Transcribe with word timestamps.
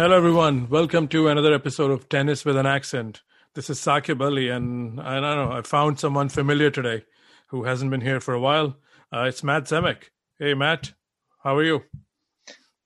Hello, 0.00 0.16
everyone. 0.16 0.66
Welcome 0.70 1.08
to 1.08 1.28
another 1.28 1.52
episode 1.52 1.90
of 1.90 2.08
Tennis 2.08 2.42
with 2.42 2.56
an 2.56 2.64
Accent. 2.64 3.20
This 3.54 3.68
is 3.68 3.78
Saqib 3.78 4.22
Ali, 4.22 4.48
and 4.48 4.98
I 4.98 5.20
don't 5.20 5.50
know, 5.50 5.52
I 5.52 5.60
found 5.60 6.00
someone 6.00 6.30
familiar 6.30 6.70
today 6.70 7.04
who 7.48 7.64
hasn't 7.64 7.90
been 7.90 8.00
here 8.00 8.18
for 8.18 8.32
a 8.32 8.40
while. 8.40 8.78
Uh, 9.12 9.24
it's 9.24 9.44
Matt 9.44 9.64
Zemek. 9.64 10.04
Hey, 10.38 10.54
Matt, 10.54 10.94
how 11.44 11.54
are 11.54 11.62
you? 11.62 11.82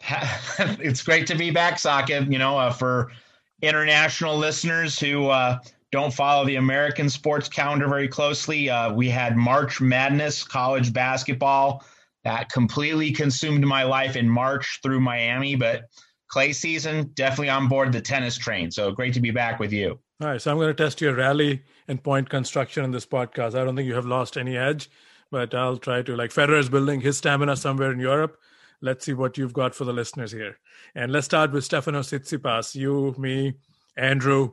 it's 0.58 1.04
great 1.04 1.28
to 1.28 1.36
be 1.36 1.52
back, 1.52 1.74
Saqib. 1.74 2.32
You 2.32 2.38
know, 2.40 2.58
uh, 2.58 2.72
for 2.72 3.12
international 3.62 4.36
listeners 4.36 4.98
who 4.98 5.28
uh, 5.28 5.60
don't 5.92 6.12
follow 6.12 6.44
the 6.44 6.56
American 6.56 7.08
sports 7.08 7.48
calendar 7.48 7.86
very 7.86 8.08
closely, 8.08 8.68
uh, 8.70 8.92
we 8.92 9.08
had 9.08 9.36
March 9.36 9.80
Madness 9.80 10.42
college 10.42 10.92
basketball 10.92 11.84
that 12.24 12.50
completely 12.50 13.12
consumed 13.12 13.64
my 13.64 13.84
life 13.84 14.16
in 14.16 14.28
March 14.28 14.80
through 14.82 14.98
Miami, 14.98 15.54
but 15.54 15.84
clay 16.28 16.52
season, 16.52 17.10
definitely 17.14 17.50
on 17.50 17.68
board 17.68 17.92
the 17.92 18.00
tennis 18.00 18.36
train. 18.36 18.70
So 18.70 18.90
great 18.90 19.14
to 19.14 19.20
be 19.20 19.30
back 19.30 19.60
with 19.60 19.72
you. 19.72 19.98
All 20.20 20.28
right. 20.28 20.40
So 20.40 20.50
I'm 20.50 20.56
going 20.56 20.74
to 20.74 20.74
test 20.74 21.00
your 21.00 21.14
rally 21.14 21.62
and 21.88 22.02
point 22.02 22.28
construction 22.28 22.84
in 22.84 22.90
this 22.90 23.06
podcast. 23.06 23.54
I 23.54 23.64
don't 23.64 23.76
think 23.76 23.88
you 23.88 23.94
have 23.94 24.06
lost 24.06 24.36
any 24.36 24.56
edge, 24.56 24.90
but 25.30 25.54
I'll 25.54 25.76
try 25.76 26.02
to, 26.02 26.16
like 26.16 26.30
Federer's 26.30 26.68
building 26.68 27.00
his 27.00 27.18
stamina 27.18 27.56
somewhere 27.56 27.92
in 27.92 28.00
Europe. 28.00 28.38
Let's 28.80 29.04
see 29.04 29.14
what 29.14 29.38
you've 29.38 29.52
got 29.52 29.74
for 29.74 29.84
the 29.84 29.92
listeners 29.92 30.32
here. 30.32 30.58
And 30.94 31.10
let's 31.10 31.26
start 31.26 31.52
with 31.52 31.64
Stefano 31.64 32.00
Tsitsipas. 32.00 32.74
You, 32.74 33.14
me, 33.18 33.54
Andrew, 33.96 34.52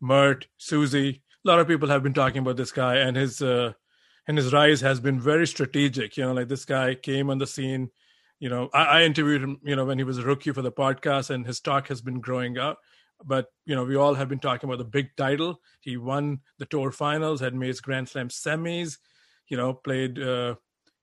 Mert, 0.00 0.46
Susie. 0.56 1.22
A 1.44 1.48
lot 1.48 1.60
of 1.60 1.68
people 1.68 1.88
have 1.88 2.02
been 2.02 2.14
talking 2.14 2.38
about 2.38 2.56
this 2.56 2.72
guy 2.72 2.96
and 2.96 3.16
his 3.16 3.40
uh, 3.40 3.72
and 4.28 4.36
his 4.36 4.52
rise 4.52 4.80
has 4.80 5.00
been 5.00 5.20
very 5.20 5.46
strategic. 5.46 6.16
You 6.16 6.24
know, 6.24 6.32
like 6.32 6.48
this 6.48 6.64
guy 6.64 6.94
came 6.94 7.30
on 7.30 7.38
the 7.38 7.46
scene 7.46 7.90
you 8.38 8.48
know 8.48 8.68
I, 8.72 8.84
I, 8.84 9.02
interviewed 9.02 9.42
him 9.42 9.60
you 9.64 9.76
know 9.76 9.84
when 9.84 9.98
he 9.98 10.04
was 10.04 10.18
a 10.18 10.22
rookie 10.22 10.52
for 10.52 10.62
the 10.62 10.72
podcast 10.72 11.30
and 11.30 11.46
his 11.46 11.60
talk 11.60 11.88
has 11.88 12.00
been 12.00 12.20
growing 12.20 12.58
up. 12.58 12.78
But 13.24 13.46
you 13.64 13.74
know 13.74 13.84
we 13.84 13.96
all 13.96 14.14
have 14.14 14.28
been 14.28 14.38
talking 14.40 14.68
about 14.68 14.78
the 14.78 14.84
big 14.84 15.08
title. 15.16 15.60
He 15.80 15.96
won 15.96 16.40
the 16.58 16.66
tour 16.66 16.90
finals 16.90 17.40
had 17.40 17.54
made 17.54 17.68
his 17.68 17.80
grand 17.80 18.08
slam 18.08 18.28
semis 18.28 18.98
you 19.48 19.56
know 19.56 19.72
played 19.72 20.18
uh, 20.18 20.54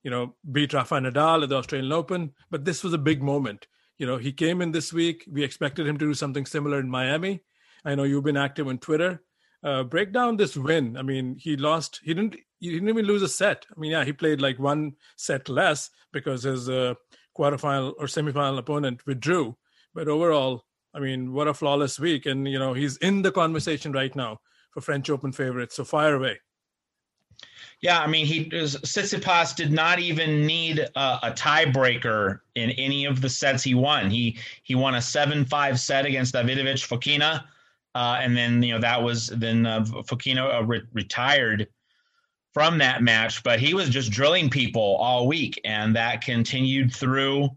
you 0.03 0.11
know 0.11 0.35
beat 0.51 0.73
rafa 0.73 0.95
nadal 0.95 1.43
at 1.43 1.49
the 1.49 1.55
australian 1.55 1.91
open. 1.91 2.31
But 2.49 2.65
this 2.65 2.83
was 2.83 2.93
a 2.93 2.97
big 2.97 3.21
moment. 3.21 3.67
You 3.97 4.07
know 4.07 4.17
he 4.17 4.31
came 4.31 4.61
in 4.61 4.71
this 4.71 4.91
week. 4.93 5.27
We 5.31 5.43
expected 5.43 5.87
him 5.87 5.97
to 5.97 6.05
do 6.05 6.13
something 6.13 6.45
similar 6.45 6.79
in 6.79 6.89
miami. 6.89 7.43
I 7.85 7.95
know 7.95 8.03
you've 8.03 8.23
been 8.23 8.37
active 8.37 8.67
on 8.67 8.77
twitter. 8.77 9.23
Uh, 9.63 9.83
break 9.83 10.11
down 10.11 10.35
this 10.35 10.57
win. 10.57 10.97
I 10.97 11.01
mean 11.01 11.37
he 11.39 11.55
lost 11.55 12.01
he 12.03 12.13
didn't 12.13 12.35
he 12.59 12.71
didn't 12.71 12.89
even 12.89 13.05
lose 13.05 13.21
a 13.21 13.29
set. 13.29 13.65
I 13.75 13.79
mean 13.79 13.91
yeah 13.91 14.03
he 14.03 14.13
played 14.13 14.41
like 14.41 14.59
one 14.59 14.93
set 15.15 15.49
less 15.49 15.89
because 16.11 16.43
his 16.43 16.69
uh, 16.69 16.93
quarterfinal 17.37 17.93
or 17.97 18.05
semifinal 18.05 18.57
opponent 18.57 19.05
withdrew. 19.05 19.55
But 19.93 20.07
overall, 20.07 20.65
I 20.93 20.99
mean, 20.99 21.33
what 21.33 21.47
a 21.47 21.53
flawless 21.53 21.99
week. 21.99 22.25
And, 22.25 22.47
you 22.47 22.59
know, 22.59 22.73
he's 22.73 22.97
in 22.97 23.21
the 23.21 23.31
conversation 23.31 23.91
right 23.91 24.15
now 24.15 24.39
for 24.71 24.81
French 24.81 25.09
Open 25.09 25.31
favorites. 25.31 25.75
So 25.75 25.83
fire 25.83 26.15
away. 26.15 26.39
Yeah, 27.81 27.99
I 27.99 28.07
mean, 28.07 28.25
he 28.25 28.45
Tsitsipas 28.45 29.57
did 29.57 29.73
not 29.73 29.99
even 29.99 30.45
need 30.45 30.79
a, 30.79 31.27
a 31.27 31.31
tiebreaker 31.35 32.39
in 32.55 32.71
any 32.71 33.03
of 33.03 33.19
the 33.19 33.27
sets 33.27 33.61
he 33.61 33.75
won. 33.75 34.09
He 34.09 34.37
he 34.63 34.73
won 34.73 34.95
a 34.95 35.01
seven 35.01 35.43
five 35.43 35.77
set 35.77 36.05
against 36.05 36.33
Davidovich 36.33 36.87
Fokina, 36.87 37.43
uh, 37.93 38.19
and 38.21 38.37
then 38.37 38.63
you 38.63 38.73
know 38.73 38.79
that 38.79 39.03
was 39.03 39.27
then 39.27 39.65
uh, 39.65 39.81
Fokina 39.81 40.61
uh, 40.61 40.63
re- 40.63 40.83
retired 40.93 41.67
from 42.53 42.77
that 42.77 43.01
match, 43.01 43.43
but 43.43 43.59
he 43.59 43.73
was 43.73 43.89
just 43.89 44.11
drilling 44.11 44.49
people 44.49 44.95
all 44.97 45.27
week, 45.27 45.59
and 45.65 45.95
that 45.95 46.21
continued 46.21 46.93
through 46.93 47.49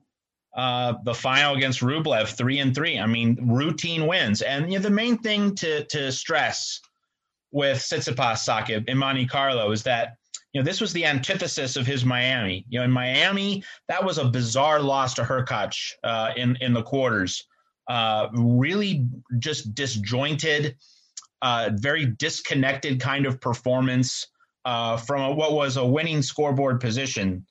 uh, 0.57 0.95
the 1.05 1.15
final 1.15 1.55
against 1.55 1.81
Rublev, 1.81 2.29
three 2.29 2.61
and 2.61 2.75
three. 2.75 2.99
I 2.99 3.07
mean, 3.07 3.39
routine 3.43 4.07
wins, 4.07 4.41
and 4.41 4.73
you 4.73 4.79
know, 4.79 4.83
the 4.83 4.91
main 4.91 5.19
thing 5.19 5.55
to 5.57 5.85
to 5.85 6.11
stress 6.11 6.81
with 7.53 7.79
Tsitsipas 7.79 8.39
Saqib 8.39 8.89
in 8.89 8.97
Monte 8.97 9.27
Carlo 9.27 9.71
is 9.71 9.83
that 9.83 10.17
you 10.53 10.61
know 10.61 10.65
this 10.65 10.81
was 10.81 10.95
the 10.95 11.05
antithesis 11.05 11.77
of 11.77 11.87
his 11.87 12.05
Miami. 12.05 12.65
You 12.71 12.79
know, 12.79 12.87
in 12.87 12.91
Miami, 12.91 13.63
that 13.89 14.03
was 14.03 14.17
a 14.17 14.25
bizarre 14.25 14.81
loss 14.81 15.13
to 15.15 15.23
Hurkacz 15.23 15.93
uh, 16.05 16.33
in 16.37 16.57
in 16.63 16.73
the 16.73 16.83
quarters. 16.83 17.45
Uh, 17.87 18.29
really, 18.33 19.07
just 19.39 19.75
disjointed, 19.75 20.75
uh, 21.43 21.71
very 21.75 22.07
disconnected 22.07 22.99
kind 22.99 23.27
of 23.27 23.41
performance 23.41 24.27
uh, 24.67 24.97
from 24.97 25.23
a, 25.23 25.33
what 25.33 25.53
was 25.53 25.77
a 25.77 25.87
winning 25.87 26.21
scoreboard 26.21 26.81
position. 26.81 27.47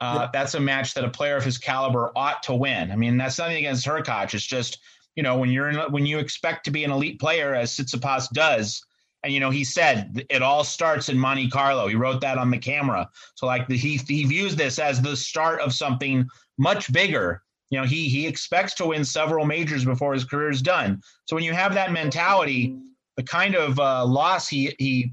Uh, 0.00 0.28
That's 0.32 0.54
a 0.54 0.60
match 0.60 0.94
that 0.94 1.04
a 1.04 1.10
player 1.10 1.36
of 1.36 1.44
his 1.44 1.58
caliber 1.58 2.10
ought 2.16 2.42
to 2.44 2.54
win. 2.54 2.90
I 2.90 2.96
mean, 2.96 3.18
that's 3.18 3.38
nothing 3.38 3.58
against 3.58 3.86
Hurkacz. 3.86 4.32
It's 4.32 4.46
just 4.46 4.78
you 5.14 5.22
know 5.22 5.36
when 5.36 5.50
you're 5.50 5.68
in, 5.68 5.92
when 5.92 6.06
you 6.06 6.18
expect 6.18 6.64
to 6.64 6.70
be 6.70 6.84
an 6.84 6.90
elite 6.90 7.20
player, 7.20 7.54
as 7.54 7.76
Tsitsipas 7.76 8.30
does, 8.30 8.82
and 9.22 9.34
you 9.34 9.40
know 9.40 9.50
he 9.50 9.62
said 9.62 10.24
it 10.30 10.40
all 10.40 10.64
starts 10.64 11.10
in 11.10 11.18
Monte 11.18 11.50
Carlo. 11.50 11.86
He 11.86 11.96
wrote 11.96 12.22
that 12.22 12.38
on 12.38 12.50
the 12.50 12.56
camera. 12.56 13.10
So 13.34 13.44
like 13.44 13.68
the, 13.68 13.76
he 13.76 13.98
he 13.98 14.24
views 14.24 14.56
this 14.56 14.78
as 14.78 15.02
the 15.02 15.16
start 15.16 15.60
of 15.60 15.74
something 15.74 16.26
much 16.56 16.90
bigger. 16.90 17.42
You 17.68 17.80
know, 17.80 17.86
he 17.86 18.08
he 18.08 18.26
expects 18.26 18.72
to 18.76 18.86
win 18.86 19.04
several 19.04 19.44
majors 19.44 19.84
before 19.84 20.14
his 20.14 20.24
career 20.24 20.48
is 20.48 20.62
done. 20.62 21.02
So 21.26 21.36
when 21.36 21.44
you 21.44 21.52
have 21.52 21.74
that 21.74 21.92
mentality, 21.92 22.74
the 23.18 23.22
kind 23.22 23.54
of 23.54 23.78
uh, 23.78 24.06
loss 24.06 24.48
he 24.48 24.74
he 24.78 25.12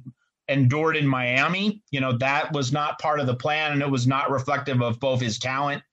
endured 0.49 0.95
in 0.95 1.07
Miami. 1.07 1.81
You 1.91 2.01
know, 2.01 2.17
that 2.17 2.53
was 2.53 2.71
not 2.71 2.99
part 2.99 3.19
of 3.19 3.27
the 3.27 3.35
plan 3.35 3.73
and 3.73 3.81
it 3.81 3.89
was 3.89 4.07
not 4.07 4.31
reflective 4.31 4.81
of 4.81 4.99
both 4.99 5.21
his 5.21 5.39
talent 5.39 5.83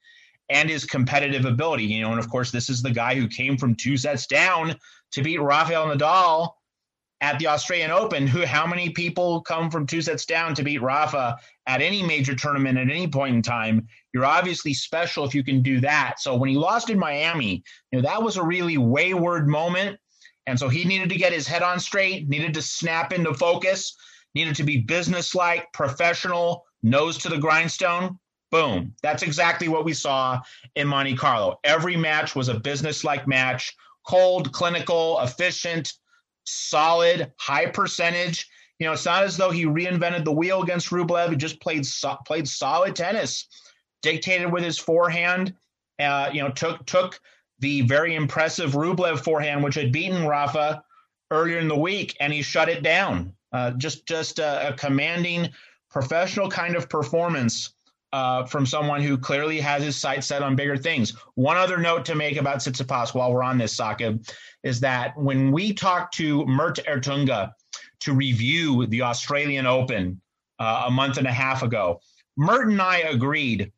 and 0.49 0.69
his 0.69 0.85
competitive 0.85 1.45
ability. 1.45 1.85
You 1.85 2.03
know, 2.03 2.11
and 2.11 2.21
of 2.21 2.31
course, 2.31 2.51
this 2.51 2.69
is 2.69 2.83
the 2.83 2.91
guy 2.91 3.15
who 3.15 3.29
came 3.29 3.57
from 3.57 3.75
two 3.75 3.97
sets 3.97 4.27
down 4.27 4.77
to 5.13 5.23
beat 5.23 5.41
Rafael 5.41 5.87
Nadal 5.87 6.51
at 7.21 7.39
the 7.39 7.47
Australian 7.47 7.91
Open. 7.91 8.27
Who 8.27 8.45
how 8.45 8.67
many 8.67 8.91
people 8.91 9.41
come 9.43 9.71
from 9.71 9.87
two 9.87 10.03
sets 10.03 10.27
down 10.27 10.55
to 10.55 10.63
beat 10.63 10.83
Rafa 10.83 11.39
at 11.67 11.81
any 11.81 12.03
major 12.03 12.35
tournament 12.35 12.79
at 12.79 12.91
any 12.91 13.09
point 13.09 13.35
in 13.35 13.43
time? 13.43 13.89
You're 14.13 14.27
obviously 14.27 14.75
special 14.75 15.25
if 15.25 15.35
you 15.35 15.43
can 15.43 15.63
do 15.63 15.81
that. 15.81 16.21
So 16.21 16.37
when 16.37 16.51
he 16.51 16.57
lost 16.57 16.91
in 16.91 16.99
Miami, 16.99 17.65
you 17.91 17.99
know, 17.99 18.03
that 18.03 18.23
was 18.23 18.37
a 18.37 18.45
really 18.45 18.79
wayward 18.79 19.49
moment. 19.49 19.99
And 20.47 20.59
so 20.59 20.69
he 20.69 20.85
needed 20.85 21.09
to 21.09 21.17
get 21.17 21.33
his 21.33 21.47
head 21.47 21.63
on 21.63 21.81
straight, 21.81 22.29
needed 22.29 22.53
to 22.55 22.63
snap 22.63 23.15
into 23.15 23.33
focus 23.33 23.97
needed 24.35 24.57
to 24.57 24.65
be 24.65 24.79
businesslike, 24.79 25.73
professional, 25.73 26.65
nose 26.83 27.19
to 27.19 27.29
the 27.29 27.39
grindstone. 27.39 28.19
Boom. 28.51 28.95
That's 29.03 29.23
exactly 29.23 29.69
what 29.69 29.85
we 29.85 29.95
saw 29.95 30.41
in 30.77 30.87
Monte 30.87 31.17
Carlo. 31.17 31.59
Every 31.65 31.97
match 31.97 32.37
was 32.37 32.49
a 32.49 32.61
businesslike 32.61 33.27
match, 33.27 33.75
cold, 34.07 34.53
clinical, 34.53 35.19
efficient, 35.21 35.93
solid, 36.45 37.33
high 37.39 37.67
percentage. 37.67 38.49
You 38.79 38.87
know, 38.87 38.93
it's 38.93 39.07
not 39.07 39.25
as 39.25 39.37
though 39.37 39.51
he 39.51 39.65
reinvented 39.65 40.25
the 40.25 40.33
wheel 40.33 40.63
against 40.63 40.91
Rublev. 40.91 41.31
He 41.31 41.37
just 41.37 41.61
played 41.61 41.87
so, 41.87 42.17
played 42.27 42.49
solid 42.49 42.95
tennis, 42.95 43.47
dictated 44.03 44.53
with 44.53 44.63
his 44.63 44.79
forehand. 44.79 45.55
Uh, 45.99 46.31
you 46.33 46.43
know, 46.43 46.51
took 46.51 46.85
took 46.87 47.21
the 47.61 47.83
very 47.83 48.15
impressive 48.15 48.73
Rublev 48.73 49.21
forehand, 49.21 49.63
which 49.63 49.77
had 49.77 49.93
beaten 49.93 50.27
Rafa 50.27 50.85
earlier 51.31 51.59
in 51.59 51.69
the 51.69 51.77
week, 51.77 52.17
and 52.21 52.33
he 52.33 52.43
shut 52.43 52.69
it 52.69 52.83
down. 52.83 53.33
Uh, 53.55 53.71
just 53.73 54.05
just 54.05 54.41
a, 54.41 54.71
a, 54.71 54.73
commanding 54.73 55.49
professional 55.89 56.51
kind 56.51 56.75
of 56.75 56.89
performance 56.89 57.75
uh, 58.13 58.45
from 58.45 58.67
someone 58.67 59.01
who 59.01 59.17
clearly 59.17 59.61
has 59.61 59.81
his 59.81 59.97
sights 59.97 60.27
set 60.27 60.43
on 60.43 60.57
bigger 60.57 60.77
things. 60.77 61.15
One 61.37 61.57
other 61.57 61.79
note 61.79 62.05
to 62.07 62.17
make 62.17 62.37
about 62.37 62.59
Tsitsipas 62.59 63.15
while 63.15 63.33
we're 63.33 63.45
on 63.45 63.57
this, 63.57 63.77
Saqib, 63.77 64.29
is 64.65 64.81
that 64.81 65.17
when 65.17 65.53
we 65.53 65.73
talked 65.73 66.15
to 66.15 66.45
Mert 66.47 66.81
Ertunga 66.89 67.53
to 68.01 68.13
review 68.13 68.87
the 68.87 69.03
Australian 69.03 69.67
Open 69.67 70.21
uh, 70.59 70.85
a 70.87 70.91
month 70.91 71.17
and 71.19 71.29
a 71.29 71.33
half 71.33 71.63
ago, 71.63 72.01
Mert 72.37 72.67
and 72.67 72.83
I 72.83 72.99
agreed 72.99 73.71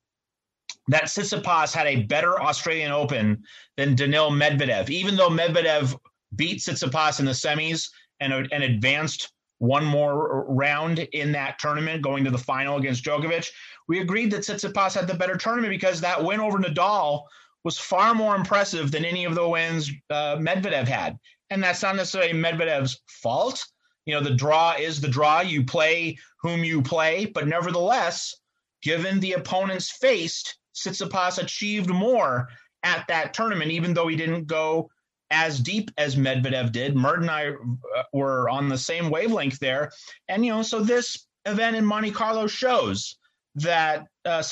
that 0.88 1.05
Tsitsipas 1.05 1.75
had 1.75 1.87
a 1.87 2.05
better 2.05 2.40
Australian 2.40 2.93
Open 2.93 3.43
than 3.76 3.94
Daniil 3.94 4.31
Medvedev, 4.31 4.88
even 4.88 5.17
though 5.17 5.29
Medvedev 5.29 5.94
beat 6.34 6.61
Tsitsipas 6.61 7.20
in 7.20 7.26
the 7.26 7.32
semis 7.32 7.90
and, 8.20 8.32
and 8.32 8.62
advanced 8.62 9.32
one 9.58 9.85
more 9.85 10.44
round 10.49 10.99
in 10.99 11.32
that 11.32 11.58
tournament, 11.58 12.03
going 12.03 12.25
to 12.25 12.31
the 12.31 12.38
final 12.38 12.76
against 12.76 13.05
Djokovic. 13.05 13.49
We 13.88 14.00
agreed 14.00 14.31
that 14.32 14.43
Tsitsipas 14.43 14.94
had 14.94 15.06
the 15.06 15.14
better 15.14 15.37
tournament 15.37 15.70
because 15.70 16.00
that 16.00 16.23
win 16.23 16.41
over 16.41 16.58
Nadal 16.58 17.23
was 17.64 17.79
far 17.79 18.14
more 18.14 18.37
impressive 18.37 18.91
than 18.91 19.05
any 19.05 19.25
of 19.25 19.35
the 19.35 19.49
wins 19.49 19.91
uh, 20.11 20.37
Medvedev 20.37 20.87
had. 20.87 21.19
And 21.50 21.62
that's 21.62 21.82
not 21.82 21.97
necessarily 21.97 22.32
Medvedev's 22.32 23.00
fault. 23.08 23.64
You 24.05 24.14
know, 24.14 24.23
the 24.23 24.35
draw 24.35 24.75
is 24.79 25.00
the 25.00 25.08
draw. 25.08 25.41
You 25.41 25.64
play 25.64 26.17
whom 26.41 26.62
you 26.62 26.82
play, 26.82 27.26
but 27.26 27.49
nevertheless, 27.49 28.37
given 28.82 29.19
the 29.20 29.32
opponents 29.32 29.91
faced, 29.91 30.58
Tsitsipas 30.76 31.43
achieved 31.43 31.88
more 31.88 32.49
at 32.82 33.05
that 33.08 33.35
tournament, 33.35 33.70
even 33.70 33.94
though 33.94 34.06
he 34.06 34.17
didn't 34.17 34.47
go 34.47 34.91
as 35.31 35.61
deep 35.61 35.90
as 35.99 36.17
Medvedev 36.17 36.73
did. 36.73 36.96
Mert 36.96 37.20
and 37.20 37.31
I 37.31 37.49
uh, 37.50 38.02
were 38.12 38.49
on 38.49 38.69
the 38.69 38.78
same 38.78 39.11
wavelength 39.11 39.58
there. 39.58 39.90
And, 40.28 40.44
you 40.44 40.52
know, 40.52 40.62
so 40.62 40.81
this 40.81 41.26
event 41.44 41.76
in 41.76 41.84
Monte 41.84 42.11
Carlo 42.11 42.46
shows 42.46 43.17
that 43.56 44.06
uh, 44.25 44.43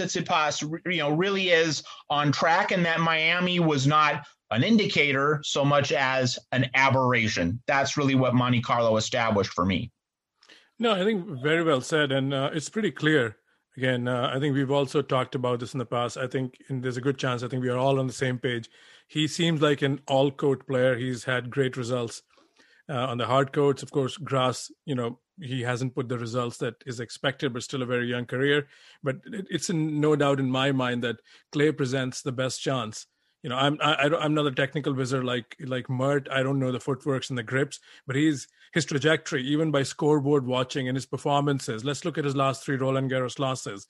you 0.87 0.99
know, 0.99 1.11
really 1.11 1.51
is 1.51 1.83
on 2.09 2.33
track 2.33 2.73
and 2.73 2.85
that 2.87 3.01
Miami 3.01 3.61
was 3.61 3.87
not 3.87 4.25
an 4.51 4.63
indicator 4.63 5.41
so 5.45 5.65
much 5.65 5.93
as 5.93 6.39
an 6.53 6.71
aberration. 6.75 7.61
That's 7.67 7.97
really 7.97 8.15
what 8.15 8.35
Monte 8.35 8.63
Carlo 8.63 8.97
established 8.97 9.53
for 9.53 9.67
me. 9.67 9.91
No, 10.79 10.93
I 10.93 11.05
think 11.05 11.27
very 11.43 11.63
well 11.63 11.81
said, 11.81 12.13
and 12.13 12.33
uh, 12.35 12.51
it's 12.53 12.69
pretty 12.69 12.91
clear. 12.91 13.37
Again, 13.77 14.07
uh, 14.07 14.31
I 14.33 14.39
think 14.39 14.55
we've 14.55 14.71
also 14.71 15.03
talked 15.03 15.35
about 15.35 15.59
this 15.61 15.75
in 15.75 15.79
the 15.79 15.87
past. 15.87 16.17
I 16.17 16.29
think 16.29 16.63
there's 16.71 16.97
a 16.97 17.01
good 17.01 17.19
chance. 17.19 17.43
I 17.43 17.49
think 17.49 17.63
we 17.63 17.71
are 17.71 17.79
all 17.79 17.99
on 17.99 18.07
the 18.07 18.13
same 18.13 18.39
page. 18.39 18.71
He 19.09 19.27
seems 19.27 19.61
like 19.61 19.83
an 19.83 20.01
all-court 20.07 20.67
player. 20.67 20.97
He's 20.97 21.25
had 21.25 21.51
great 21.51 21.77
results 21.77 22.23
uh, 22.89 23.07
on 23.07 23.19
the 23.19 23.27
hard 23.27 23.53
courts. 23.53 23.83
Of 23.83 23.91
course, 23.91 24.17
grass. 24.17 24.71
You 24.87 24.95
know, 24.95 25.19
he 25.41 25.63
hasn't 25.63 25.95
put 25.95 26.09
the 26.09 26.19
results 26.19 26.59
that 26.59 26.77
is 26.87 27.01
expected, 27.01 27.53
but 27.53 27.65
still 27.65 27.83
a 27.83 27.87
very 27.87 28.07
young 28.07 28.27
career. 28.27 28.69
But 29.03 29.17
it's 29.27 29.71
in, 29.71 30.01
no 30.01 30.15
doubt 30.15 30.39
in 30.39 30.51
my 30.51 30.71
mind 30.71 31.03
that 31.03 31.17
clay 31.51 31.73
presents 31.73 32.23
the 32.23 32.33
best 32.33 32.63
chance 32.63 33.07
you 33.45 33.51
know, 33.51 33.57
I'm 33.57 33.79
I, 33.83 34.09
I'm 34.21 34.33
not 34.33 34.47
a 34.47 34.53
technical 34.53 34.95
wizard 34.95 35.23
like 35.23 35.55
like 35.61 35.91
Mert. 35.91 36.29
I 36.33 36.43
don't 36.43 36.59
know 36.59 36.73
the 36.73 36.81
footworks 36.81 37.29
and 37.29 37.39
the 37.39 37.43
grips, 37.43 37.79
but 38.07 38.17
he's 38.17 38.49
his 38.73 38.87
trajectory, 38.87 39.43
even 39.45 39.71
by 39.71 39.83
scoreboard 39.83 40.47
watching 40.47 40.89
and 40.89 40.97
his 40.97 41.05
performances. 41.05 41.85
Let's 41.85 42.07
look 42.07 42.17
at 42.17 42.25
his 42.25 42.35
last 42.35 42.65
three 42.65 42.77
Roland 42.77 43.11
Garros 43.11 43.39
losses. 43.39 43.87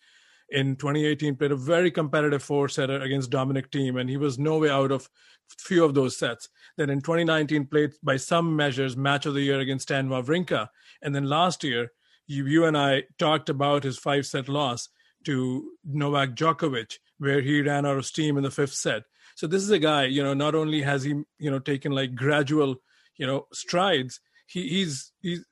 In 0.51 0.75
2018, 0.75 1.37
played 1.37 1.53
a 1.53 1.56
very 1.56 1.93
competitive 1.93 2.43
four 2.43 2.69
setter 2.69 3.01
against 3.01 3.31
Dominic 3.31 3.71
Thiem, 3.71 4.01
and 4.01 4.11
he 4.11 4.17
was 4.17 4.41
no 4.41 4.59
way 4.59 4.71
out 4.71 4.91
of 4.91 5.09
few 5.56 5.85
of 5.85 5.95
those 5.95 6.17
sets. 6.17 6.49
Then 6.77 6.91
in 6.91 7.01
2019, 7.01 7.67
played 7.67 7.93
by 8.03 8.17
some 8.17 8.56
measures 8.56 8.97
match 8.97 9.25
of 9.25 9.35
the 9.35 9.43
year 9.43 9.61
against 9.61 9.85
Stan 9.85 10.09
Wawrinka, 10.09 10.69
and 11.01 11.15
then 11.15 11.29
last 11.29 11.62
year, 11.62 11.93
you 12.27 12.45
you 12.47 12.65
and 12.65 12.77
I 12.77 13.05
talked 13.21 13.49
about 13.49 13.85
his 13.85 13.99
five 13.99 14.27
set 14.27 14.49
loss 14.49 14.89
to 15.27 15.71
Novak 15.85 16.31
Djokovic, 16.31 16.99
where 17.19 17.41
he 17.41 17.62
ran 17.62 17.87
out 17.87 17.99
of 17.99 18.05
steam 18.05 18.37
in 18.37 18.43
the 18.43 18.51
fifth 18.51 18.75
set 18.75 19.05
so 19.35 19.47
this 19.47 19.63
is 19.63 19.71
a 19.71 19.79
guy, 19.79 20.05
you 20.05 20.23
know, 20.23 20.35
not 20.35 20.55
only 20.55 20.83
has 20.83 21.03
he, 21.03 21.11
you 21.39 21.51
know, 21.51 21.59
taken 21.59 21.93
like 21.93 22.15
gradual, 22.15 22.77
you 23.17 23.27
know, 23.27 23.47
strides, 23.53 24.21
he, 24.47 24.69
he's 24.69 25.13
he's 25.21 25.45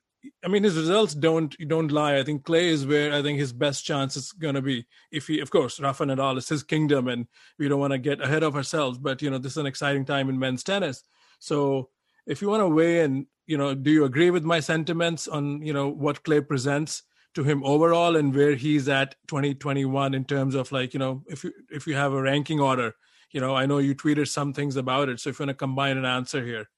I 0.43 0.47
mean, 0.47 0.63
his 0.63 0.77
results 0.77 1.13
don't 1.13 1.55
don't 1.67 1.91
lie. 1.91 2.17
I 2.17 2.23
think 2.23 2.45
clay 2.45 2.69
is 2.69 2.85
where 2.85 3.13
I 3.13 3.21
think 3.21 3.39
his 3.39 3.51
best 3.51 3.83
chance 3.83 4.15
is 4.15 4.31
going 4.31 4.55
to 4.55 4.61
be. 4.61 4.85
If 5.11 5.27
he, 5.27 5.39
of 5.39 5.51
course, 5.51 5.79
Rafa 5.79 6.05
Nadal 6.05 6.37
is 6.37 6.47
his 6.47 6.63
kingdom, 6.63 7.07
and 7.07 7.27
we 7.59 7.67
don't 7.67 7.79
want 7.79 7.91
to 7.91 7.97
get 7.97 8.21
ahead 8.21 8.43
of 8.43 8.55
ourselves. 8.55 8.97
But 8.97 9.21
you 9.21 9.29
know, 9.29 9.37
this 9.37 9.53
is 9.53 9.57
an 9.57 9.65
exciting 9.65 10.05
time 10.05 10.29
in 10.29 10.39
men's 10.39 10.63
tennis. 10.63 11.03
So, 11.39 11.89
if 12.25 12.41
you 12.41 12.47
want 12.47 12.61
to 12.61 12.69
weigh 12.69 13.01
in, 13.01 13.27
you 13.47 13.57
know, 13.57 13.75
do 13.75 13.91
you 13.91 14.05
agree 14.05 14.29
with 14.29 14.45
my 14.45 14.61
sentiments 14.61 15.27
on 15.27 15.61
you 15.61 15.73
know 15.73 15.89
what 15.89 16.23
clay 16.23 16.39
presents 16.39 17.03
to 17.35 17.43
him 17.43 17.63
overall, 17.65 18.15
and 18.15 18.33
where 18.33 18.55
he's 18.55 18.87
at 18.87 19.15
2021 19.27 20.13
in 20.13 20.23
terms 20.23 20.55
of 20.55 20.71
like 20.71 20.93
you 20.93 20.99
know, 20.99 21.23
if 21.27 21.43
you 21.43 21.51
if 21.69 21.85
you 21.85 21.95
have 21.95 22.13
a 22.13 22.21
ranking 22.21 22.61
order, 22.61 22.95
you 23.33 23.41
know, 23.41 23.55
I 23.55 23.65
know 23.65 23.79
you 23.79 23.95
tweeted 23.95 24.27
some 24.29 24.53
things 24.53 24.77
about 24.77 25.09
it. 25.09 25.19
So 25.19 25.31
if 25.31 25.39
you 25.39 25.43
want 25.43 25.49
to 25.49 25.55
combine 25.55 25.97
an 25.97 26.05
answer 26.05 26.45
here. 26.45 26.69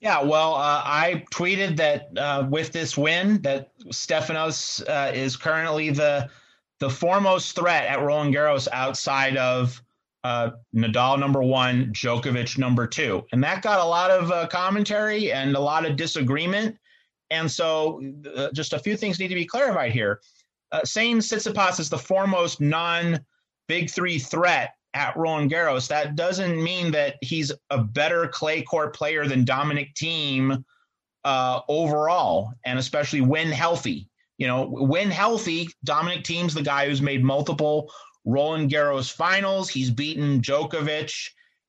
Yeah, 0.00 0.22
well, 0.22 0.54
uh, 0.54 0.80
I 0.82 1.24
tweeted 1.30 1.76
that 1.76 2.08
uh, 2.16 2.46
with 2.48 2.72
this 2.72 2.96
win, 2.96 3.42
that 3.42 3.70
Stefanos 3.88 4.82
uh, 4.88 5.12
is 5.12 5.36
currently 5.36 5.90
the 5.90 6.28
the 6.78 6.88
foremost 6.88 7.54
threat 7.54 7.84
at 7.84 8.00
Roland 8.00 8.34
Garros 8.34 8.66
outside 8.72 9.36
of 9.36 9.82
uh, 10.24 10.52
Nadal 10.74 11.20
number 11.20 11.42
one, 11.42 11.92
Djokovic 11.92 12.56
number 12.56 12.86
two, 12.86 13.26
and 13.32 13.44
that 13.44 13.60
got 13.60 13.80
a 13.80 13.84
lot 13.84 14.10
of 14.10 14.32
uh, 14.32 14.46
commentary 14.46 15.32
and 15.32 15.54
a 15.54 15.60
lot 15.60 15.84
of 15.84 15.96
disagreement. 15.96 16.78
And 17.28 17.50
so, 17.50 18.02
uh, 18.34 18.48
just 18.52 18.72
a 18.72 18.78
few 18.78 18.96
things 18.96 19.20
need 19.20 19.28
to 19.28 19.34
be 19.34 19.44
clarified 19.44 19.92
here. 19.92 20.20
saying 20.82 21.18
Tsitsipas 21.18 21.78
is 21.78 21.90
the 21.90 21.98
foremost 21.98 22.58
non 22.62 23.20
Big 23.68 23.90
Three 23.90 24.18
threat 24.18 24.74
at 24.94 25.16
Roland 25.16 25.50
Garros, 25.50 25.88
that 25.88 26.16
doesn't 26.16 26.62
mean 26.62 26.90
that 26.92 27.16
he's 27.20 27.52
a 27.70 27.78
better 27.78 28.26
clay 28.28 28.62
court 28.62 28.94
player 28.94 29.26
than 29.26 29.44
Dominic 29.44 29.94
Thiem 29.94 30.64
uh, 31.24 31.60
overall, 31.68 32.52
and 32.64 32.78
especially 32.78 33.20
when 33.20 33.48
healthy. 33.48 34.08
You 34.38 34.46
know, 34.46 34.66
when 34.66 35.10
healthy, 35.10 35.68
Dominic 35.84 36.24
Thiem's 36.24 36.54
the 36.54 36.62
guy 36.62 36.88
who's 36.88 37.02
made 37.02 37.22
multiple 37.22 37.92
Roland 38.24 38.70
Garros 38.70 39.12
finals. 39.12 39.68
He's 39.68 39.90
beaten 39.90 40.40
Djokovic 40.40 41.12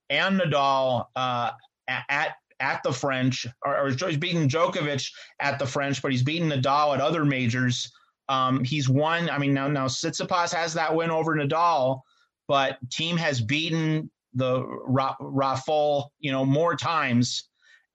and 0.09 0.39
Nadal 0.39 1.05
uh, 1.15 1.51
at 1.87 2.35
at 2.59 2.83
the 2.83 2.93
French, 2.93 3.47
or, 3.65 3.87
or 3.87 3.89
he's 3.89 4.17
beaten 4.17 4.47
Djokovic 4.47 5.11
at 5.39 5.59
the 5.59 5.65
French, 5.65 6.01
but 6.01 6.11
he's 6.11 6.23
beaten 6.23 6.49
Nadal 6.49 6.93
at 6.93 7.01
other 7.01 7.25
majors. 7.25 7.91
Um, 8.29 8.63
he's 8.63 8.87
won. 8.87 9.29
I 9.29 9.37
mean, 9.37 9.53
now 9.53 9.67
now 9.67 9.87
Tsitsipas 9.87 10.53
has 10.53 10.73
that 10.75 10.95
win 10.95 11.11
over 11.11 11.35
Nadal, 11.35 12.01
but 12.51 12.79
Thiem 12.89 13.15
has 13.15 13.39
beaten 13.39 14.11
the 14.33 14.61
Ra- 14.61 15.15
Rafa, 15.21 16.01
you 16.19 16.33
know, 16.33 16.43
more 16.43 16.75
times 16.75 17.45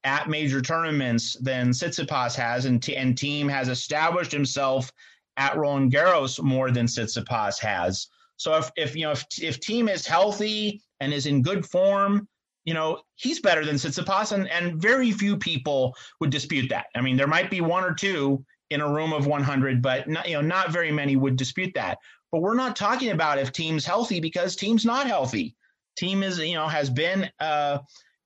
at 0.03 0.31
major 0.31 0.62
tournaments 0.62 1.37
than 1.43 1.73
Tsitsipas 1.73 2.35
has, 2.37 2.64
and, 2.64 2.82
t- 2.82 2.97
and 2.97 3.14
Thiem 3.14 3.50
has 3.50 3.69
established 3.69 4.32
himself 4.32 4.91
at 5.37 5.58
Roland 5.58 5.93
Garros 5.93 6.43
more 6.43 6.70
than 6.70 6.87
Tsitsipas 6.87 7.61
has. 7.61 8.06
So 8.38 8.56
if, 8.56 8.70
if 8.76 8.97
you 8.97 9.03
know 9.03 9.11
if 9.11 9.26
if 9.43 9.61
Thiem 9.61 9.91
is 9.91 10.06
healthy 10.06 10.81
and 11.00 11.12
is 11.12 11.26
in 11.26 11.43
good 11.43 11.67
form, 11.67 12.26
you 12.64 12.73
know 12.73 13.02
he's 13.17 13.41
better 13.41 13.62
than 13.62 13.76
Tsitsipas, 13.76 14.32
and 14.32 14.49
and 14.49 14.81
very 14.81 15.12
few 15.12 15.37
people 15.37 15.94
would 16.20 16.31
dispute 16.31 16.70
that. 16.70 16.87
I 16.94 17.02
mean, 17.02 17.19
there 17.19 17.26
might 17.26 17.50
be 17.50 17.61
one 17.61 17.85
or 17.85 17.93
two 17.93 18.43
in 18.70 18.81
a 18.81 18.91
room 18.91 19.12
of 19.12 19.26
100, 19.26 19.82
but 19.82 20.09
not, 20.09 20.26
you 20.26 20.35
know 20.35 20.41
not 20.41 20.70
very 20.70 20.91
many 20.91 21.14
would 21.14 21.37
dispute 21.37 21.75
that. 21.75 21.99
But 22.32 22.40
we're 22.40 22.55
not 22.55 22.76
talking 22.76 23.11
about 23.11 23.38
if 23.38 23.52
Thiem's 23.52 23.84
healthy 23.84 24.20
because 24.20 24.56
Thiem's 24.56 24.84
not 24.84 25.06
healthy. 25.06 25.56
Thiem 26.00 26.23
is, 26.23 26.38
you 26.38 26.55
know, 26.55 26.69
has 26.69 26.90
been 26.90 27.31
uh, 27.40 27.78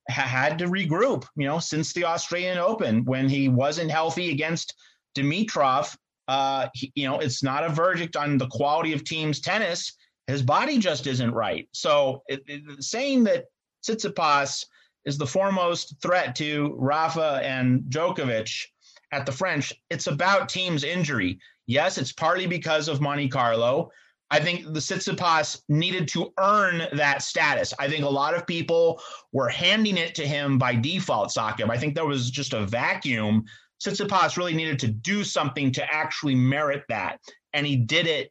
had 0.08 0.58
to 0.58 0.67
regroup, 0.67 1.25
you 1.37 1.47
know, 1.47 1.58
since 1.58 1.93
the 1.93 2.05
Australian 2.05 2.58
Open 2.58 3.05
when 3.05 3.29
he 3.29 3.49
wasn't 3.49 3.91
healthy 3.91 4.31
against 4.31 4.75
Dimitrov. 5.17 5.97
Uh, 6.29 6.69
he, 6.75 6.93
you 6.94 7.08
know, 7.08 7.19
it's 7.19 7.43
not 7.43 7.64
a 7.64 7.69
verdict 7.69 8.17
on 8.17 8.38
the 8.38 8.49
quality 8.49 8.93
of 8.93 9.05
Thiem's 9.05 9.41
tennis. 9.41 9.93
His 10.26 10.43
body 10.43 10.79
just 10.79 11.06
isn't 11.06 11.32
right. 11.32 11.69
So 11.73 12.23
it, 12.29 12.43
it, 12.47 12.82
saying 12.82 13.25
that 13.25 13.47
Tsitsipas 13.85 14.64
is 15.05 15.19
the 15.19 15.26
foremost 15.26 15.94
threat 16.02 16.37
to 16.37 16.75
Rafa 16.79 17.41
and 17.43 17.81
Djokovic 17.82 18.67
at 19.12 19.27
the 19.27 19.33
French, 19.33 19.73
it's 19.91 20.07
about 20.07 20.51
Thiem's 20.51 20.85
injury. 20.85 21.39
Yes, 21.67 21.99
it's 21.99 22.12
partly 22.12 22.47
because 22.47 22.89
of 22.89 23.01
Monte 23.01 23.29
Carlo. 23.29 23.91
I 24.31 24.39
think 24.39 24.64
the 24.64 24.81
Tsitsipas 24.81 25.62
needed 25.69 26.07
to 26.09 26.33
earn 26.38 26.87
that 26.93 27.23
status. 27.23 27.75
I 27.81 27.88
think 27.88 28.05
a 28.05 28.09
lot 28.09 28.35
of 28.35 28.47
people 28.47 29.02
were 29.33 29.49
handing 29.49 29.97
it 29.97 30.14
to 30.17 30.26
him 30.26 30.57
by 30.57 30.75
default, 30.75 31.31
Saqib. 31.31 31.69
I 31.69 31.76
think 31.76 31.95
there 31.95 32.07
was 32.07 32.31
just 32.31 32.52
a 32.52 32.64
vacuum. 32.64 33.45
Tsitsipas 33.85 34.37
really 34.37 34.55
needed 34.55 34.79
to 34.81 34.88
do 34.88 35.25
something 35.25 35.73
to 35.73 35.93
actually 35.93 36.37
merit 36.37 36.85
that. 36.88 37.19
And 37.55 37.67
he 37.67 37.75
did 37.76 38.07
it 38.07 38.31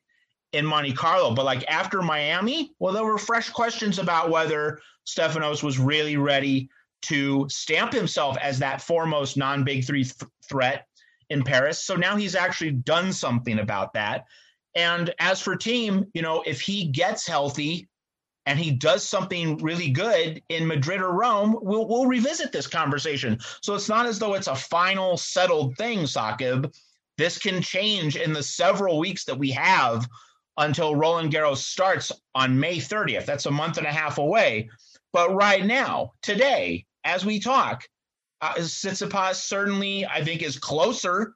in 0.54 0.66
Monte 0.66 0.94
Carlo. 0.94 1.36
But 1.36 1.46
like 1.46 1.70
after 1.70 2.02
Miami, 2.02 2.72
well, 2.80 2.94
there 2.94 3.04
were 3.04 3.18
fresh 3.18 3.50
questions 3.50 4.00
about 4.00 4.30
whether 4.30 4.80
Stefanos 5.06 5.64
was 5.64 5.80
really 5.80 6.16
ready 6.16 6.70
to 7.02 7.48
stamp 7.50 7.94
himself 7.94 8.38
as 8.42 8.60
that 8.60 8.82
foremost 8.82 9.38
non 9.38 9.64
big 9.64 9.86
three 9.86 10.04
th- 10.04 10.30
threat 10.50 10.86
in 11.30 11.44
Paris. 11.44 11.84
So 11.84 11.96
now 11.96 12.16
he's 12.16 12.36
actually 12.36 12.72
done 12.72 13.14
something 13.14 13.60
about 13.60 13.94
that. 13.94 14.26
And 14.76 15.14
as 15.20 15.42
for 15.42 15.56
Thiem, 15.56 16.06
you 16.14 16.22
know, 16.22 16.44
if 16.46 16.62
he 16.62 16.86
gets 16.86 17.28
healthy 17.28 17.88
and 18.46 18.58
he 18.58 18.72
does 18.72 19.08
something 19.08 19.58
really 19.58 19.90
good 19.90 20.42
in 20.50 20.68
Madrid 20.68 21.02
or 21.02 21.12
Rome, 21.12 21.58
we'll 21.62 21.88
we'll 21.88 22.06
revisit 22.06 22.52
this 22.52 22.68
conversation. 22.68 23.40
So 23.62 23.76
it's 23.76 23.90
not 23.90 24.06
as 24.06 24.20
though 24.20 24.34
it's 24.34 24.48
a 24.48 24.56
final 24.56 25.18
settled 25.18 25.76
thing, 25.78 26.00
Saqib. 26.00 26.74
This 27.18 27.38
can 27.38 27.62
change 27.62 28.16
in 28.16 28.32
the 28.32 28.44
several 28.44 28.98
weeks 29.00 29.26
that 29.26 29.38
we 29.38 29.52
have 29.52 30.08
until 30.58 30.96
Roland 30.96 31.32
Garros 31.32 31.58
starts 31.58 32.12
on 32.36 32.60
May 32.60 32.78
30th. 32.78 33.26
That's 33.26 33.46
a 33.46 33.52
month 33.52 33.78
and 33.78 33.88
a 33.88 33.92
half 33.92 34.18
away. 34.18 34.70
But 35.12 35.34
right 35.34 35.66
now, 35.66 36.14
today, 36.22 36.86
as 37.04 37.26
we 37.26 37.40
talk, 37.40 37.84
uh, 38.42 38.54
Tsitsipas 38.54 39.36
certainly, 39.36 40.06
I 40.06 40.24
think, 40.24 40.42
is 40.42 40.58
closer 40.58 41.34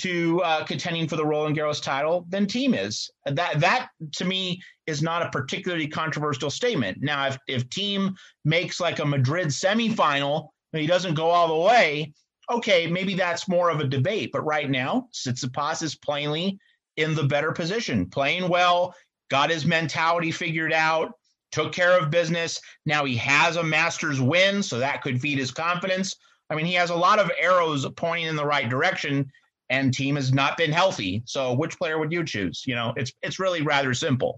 to 0.00 0.40
uh, 0.42 0.64
contending 0.64 1.06
for 1.06 1.16
the 1.16 1.26
Roland 1.26 1.56
Garros 1.56 1.82
title 1.82 2.24
than 2.28 2.46
Thiem 2.46 2.78
is. 2.78 3.10
That 3.26 3.60
that 3.60 3.88
to 4.12 4.24
me 4.24 4.60
is 4.86 5.02
not 5.02 5.22
a 5.22 5.30
particularly 5.30 5.88
controversial 5.88 6.50
statement. 6.50 6.98
Now, 7.00 7.26
if 7.26 7.38
if 7.46 7.68
Thiem 7.68 8.14
makes 8.44 8.80
like 8.80 8.98
a 8.98 9.04
Madrid 9.04 9.48
semifinal, 9.48 10.48
he 10.72 10.86
doesn't 10.86 11.14
go 11.14 11.28
all 11.30 11.48
the 11.48 11.66
way. 11.66 12.12
Okay, 12.50 12.86
maybe 12.86 13.14
that's 13.14 13.48
more 13.48 13.70
of 13.70 13.80
a 13.80 13.86
debate. 13.86 14.30
But 14.32 14.42
right 14.42 14.68
now, 14.68 15.08
Tsitsipas 15.12 15.82
is 15.82 15.94
plainly 15.94 16.58
in 16.96 17.14
the 17.14 17.24
better 17.24 17.52
position, 17.52 18.06
playing 18.06 18.48
well, 18.48 18.94
got 19.30 19.50
his 19.50 19.64
mentality 19.64 20.30
figured 20.30 20.72
out, 20.72 21.12
took 21.52 21.72
care 21.72 21.98
of 21.98 22.10
business. 22.10 22.60
Now 22.86 23.04
he 23.04 23.16
has 23.16 23.56
a 23.56 23.62
Masters 23.62 24.20
win, 24.20 24.62
so 24.62 24.78
that 24.78 25.02
could 25.02 25.20
feed 25.20 25.38
his 25.38 25.50
confidence. 25.50 26.16
I 26.50 26.56
mean, 26.56 26.66
he 26.66 26.74
has 26.74 26.90
a 26.90 26.96
lot 26.96 27.18
of 27.18 27.30
arrows 27.40 27.86
pointing 27.96 28.26
in 28.26 28.36
the 28.36 28.44
right 28.44 28.68
direction, 28.68 29.30
and 29.70 29.92
Thiem 29.92 30.16
has 30.16 30.32
not 30.32 30.56
been 30.56 30.72
healthy. 30.72 31.22
So, 31.24 31.54
which 31.54 31.78
player 31.78 31.98
would 31.98 32.12
you 32.12 32.24
choose? 32.24 32.64
You 32.66 32.74
know, 32.74 32.92
it's 32.96 33.12
it's 33.22 33.38
really 33.38 33.62
rather 33.62 33.94
simple. 33.94 34.36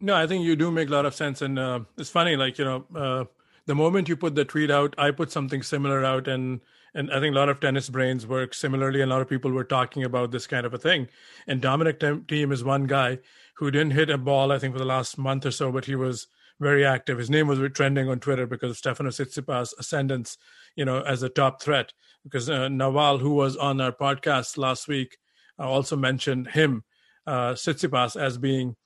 No, 0.00 0.14
I 0.14 0.26
think 0.26 0.44
you 0.44 0.56
do 0.56 0.70
make 0.70 0.88
a 0.88 0.92
lot 0.92 1.06
of 1.06 1.14
sense, 1.14 1.42
and 1.42 1.58
uh, 1.58 1.80
it's 1.96 2.10
funny. 2.10 2.36
Like 2.36 2.58
you 2.58 2.64
know, 2.64 2.84
uh, 2.94 3.24
the 3.66 3.74
moment 3.74 4.08
you 4.08 4.16
put 4.16 4.34
the 4.34 4.44
tweet 4.44 4.70
out, 4.70 4.94
I 4.98 5.12
put 5.12 5.30
something 5.30 5.62
similar 5.62 6.04
out, 6.04 6.26
and 6.26 6.60
and 6.94 7.12
I 7.12 7.20
think 7.20 7.34
a 7.34 7.38
lot 7.38 7.48
of 7.48 7.60
tennis 7.60 7.88
brains 7.88 8.26
work 8.26 8.54
similarly. 8.54 9.00
And 9.00 9.10
a 9.10 9.14
lot 9.14 9.22
of 9.22 9.28
people 9.28 9.52
were 9.52 9.64
talking 9.64 10.04
about 10.04 10.32
this 10.32 10.46
kind 10.46 10.66
of 10.66 10.74
a 10.74 10.78
thing. 10.78 11.08
And 11.46 11.60
Dominic 11.60 12.00
Thiem 12.00 12.52
is 12.52 12.64
one 12.64 12.86
guy 12.86 13.18
who 13.54 13.70
didn't 13.70 13.92
hit 13.92 14.10
a 14.10 14.18
ball, 14.18 14.50
I 14.52 14.58
think, 14.58 14.74
for 14.74 14.78
the 14.78 14.84
last 14.84 15.18
month 15.18 15.44
or 15.44 15.50
so, 15.50 15.70
but 15.70 15.84
he 15.84 15.94
was 15.94 16.28
very 16.60 16.84
active. 16.84 17.18
His 17.18 17.30
name 17.30 17.46
was 17.46 17.60
trending 17.72 18.08
on 18.08 18.20
Twitter 18.20 18.46
because 18.46 18.70
of 18.70 18.76
Stefanos 18.76 19.20
Tsitsipas' 19.20 19.74
ascendance, 19.78 20.36
you 20.76 20.84
know, 20.84 21.00
as 21.02 21.22
a 21.22 21.28
top 21.28 21.62
threat. 21.62 21.92
Because 22.24 22.50
uh, 22.50 22.68
Naval, 22.68 23.18
who 23.18 23.30
was 23.30 23.56
on 23.56 23.80
our 23.80 23.92
podcast 23.92 24.58
last 24.58 24.88
week, 24.88 25.16
uh, 25.58 25.68
also 25.68 25.96
mentioned 25.96 26.48
him, 26.48 26.84
uh, 27.26 27.52
Tsitsipas, 27.52 28.20
as 28.20 28.38
being 28.38 28.76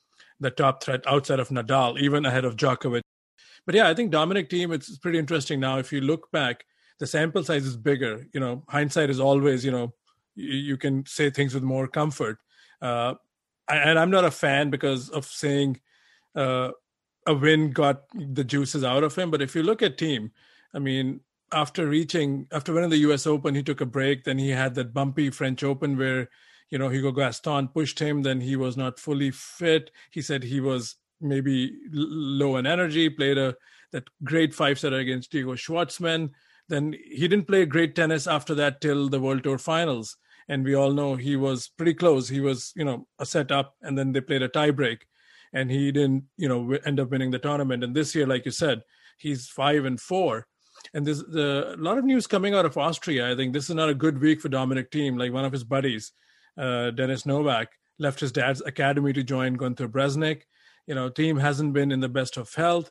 the 0.41 0.51
top 0.51 0.83
threat 0.83 1.03
outside 1.07 1.41
of 1.41 1.49
Nadal, 1.49 1.99
even 1.99 2.27
ahead 2.27 2.45
of 2.45 2.57
Djokovic. 2.57 3.03
But 3.65 3.75
yeah, 3.75 3.89
I 3.89 3.95
think 3.95 4.11
Dominic 4.11 4.51
Thiem, 4.51 4.75
it's 4.75 4.99
pretty 4.99 5.19
interesting 5.19 5.61
now. 5.61 5.79
If 5.79 5.93
you 5.93 6.01
look 6.01 6.31
back, 6.33 6.65
the 6.99 7.07
sample 7.07 7.45
size 7.45 7.65
is 7.65 7.77
bigger. 7.77 8.27
You 8.35 8.41
know, 8.41 8.65
hindsight 8.69 9.11
is 9.11 9.21
always, 9.21 9.65
you 9.65 9.71
know, 9.71 9.95
you, 10.35 10.53
you 10.53 10.77
can 10.77 11.07
say 11.07 11.31
things 11.31 11.55
with 11.55 11.63
more 11.63 11.87
comfort. 11.87 12.39
Uh, 12.81 13.15
and 13.69 13.99
I'm 13.99 14.11
not 14.11 14.25
a 14.25 14.31
fan 14.31 14.71
because 14.71 15.09
of 15.09 15.25
saying 15.25 15.81
uh, 16.35 16.71
a 17.27 17.35
win 17.35 17.71
got 17.71 18.05
the 18.15 18.45
juices 18.45 18.85
out 18.85 19.05
of 19.05 19.15
him. 19.15 19.31
But 19.31 19.43
if 19.43 19.55
you 19.55 19.63
look 19.63 19.83
at 19.83 19.99
Thiem, 19.99 20.31
I 20.75 20.79
mean, 20.79 21.21
after 21.53 21.87
reaching, 21.87 22.47
after 22.53 22.73
winning 22.73 22.91
the 22.91 22.99
U.S. 22.99 23.27
Open, 23.27 23.55
he 23.55 23.63
took 23.63 23.81
a 23.81 23.87
break. 23.87 24.25
Then 24.25 24.39
he 24.39 24.51
had 24.51 24.75
that 24.75 24.95
bumpy 24.95 25.31
French 25.31 25.63
Open 25.63 25.97
where, 25.97 26.29
you 26.71 26.79
know, 26.79 26.89
Hugo 26.89 27.13
Gaston 27.13 27.69
pushed 27.69 27.99
him. 27.99 28.23
Then 28.23 28.41
he 28.41 28.57
was 28.57 28.77
not 28.77 28.99
fully 28.99 29.31
fit. 29.31 29.91
He 30.11 30.23
said 30.23 30.43
he 30.43 30.61
was 30.61 30.97
maybe 31.21 31.77
low 31.93 32.57
in 32.57 32.67
energy. 32.67 33.09
Played 33.11 33.39
a 33.39 33.55
that 33.93 34.09
great 34.25 34.55
five 34.55 34.79
setter 34.79 34.97
against 34.97 35.31
Diego 35.31 35.55
Schwartzman. 35.55 36.31
Then 36.69 36.95
he 36.95 37.29
didn't 37.29 37.47
play 37.47 37.67
great 37.67 37.95
tennis 37.95 38.27
after 38.27 38.55
that 38.55 38.81
till 38.81 39.09
the 39.09 39.21
World 39.21 39.45
Tour 39.45 39.59
Finals. 39.59 40.17
And 40.49 40.65
we 40.65 40.75
all 40.75 40.93
know 40.93 41.15
he 41.15 41.37
was 41.37 41.69
pretty 41.69 41.95
close. 41.95 42.29
He 42.29 42.41
was, 42.41 42.73
you 42.75 42.85
know, 42.85 43.07
a 43.19 43.27
set 43.27 43.53
up, 43.53 43.77
and 43.83 43.97
then 43.97 44.13
they 44.13 44.21
played 44.21 44.43
a 44.43 44.49
tiebreak 44.49 45.03
and 45.53 45.71
he 45.71 45.93
didn't 45.93 46.25
you 46.37 46.49
know 46.49 46.73
end 46.85 47.01
up 47.01 47.11
winning 47.11 47.31
the 47.31 47.39
tournament 47.39 47.85
and 47.85 47.95
this 47.95 48.15
year 48.15 48.27
like 48.27 48.45
you 48.45 48.51
said 48.51 48.83
he's 49.19 49.49
five 49.49 49.85
and 49.85 50.01
four 50.01 50.47
and 50.95 51.07
there's 51.07 51.23
the, 51.25 51.75
a 51.75 51.77
lot 51.77 51.99
of 51.99 52.05
news 52.05 52.27
coming 52.27 52.55
out 52.55 52.65
of 52.65 52.77
austria 52.77 53.31
i 53.31 53.37
think 53.37 53.53
this 53.53 53.69
is 53.69 53.75
not 53.75 53.89
a 53.89 53.95
good 53.95 54.21
week 54.21 54.41
for 54.41 54.49
dominic 54.49 54.91
Thiem. 54.91 55.19
like 55.19 55.33
one 55.33 55.45
of 55.45 55.53
his 55.53 55.65
buddies 55.65 56.13
uh, 56.59 56.91
dennis 56.91 57.27
novak 57.27 57.69
left 57.99 58.21
his 58.21 58.33
dad's 58.33 58.63
academy 58.63 59.13
to 59.13 59.23
join 59.23 59.55
gunther 59.55 59.89
bresnik 59.89 60.43
you 60.87 60.95
know 60.95 61.11
Thiem 61.11 61.41
hasn't 61.41 61.73
been 61.73 61.93
in 61.93 62.01
the 62.01 62.09
best 62.09 62.37
of 62.37 62.53
health 62.55 62.91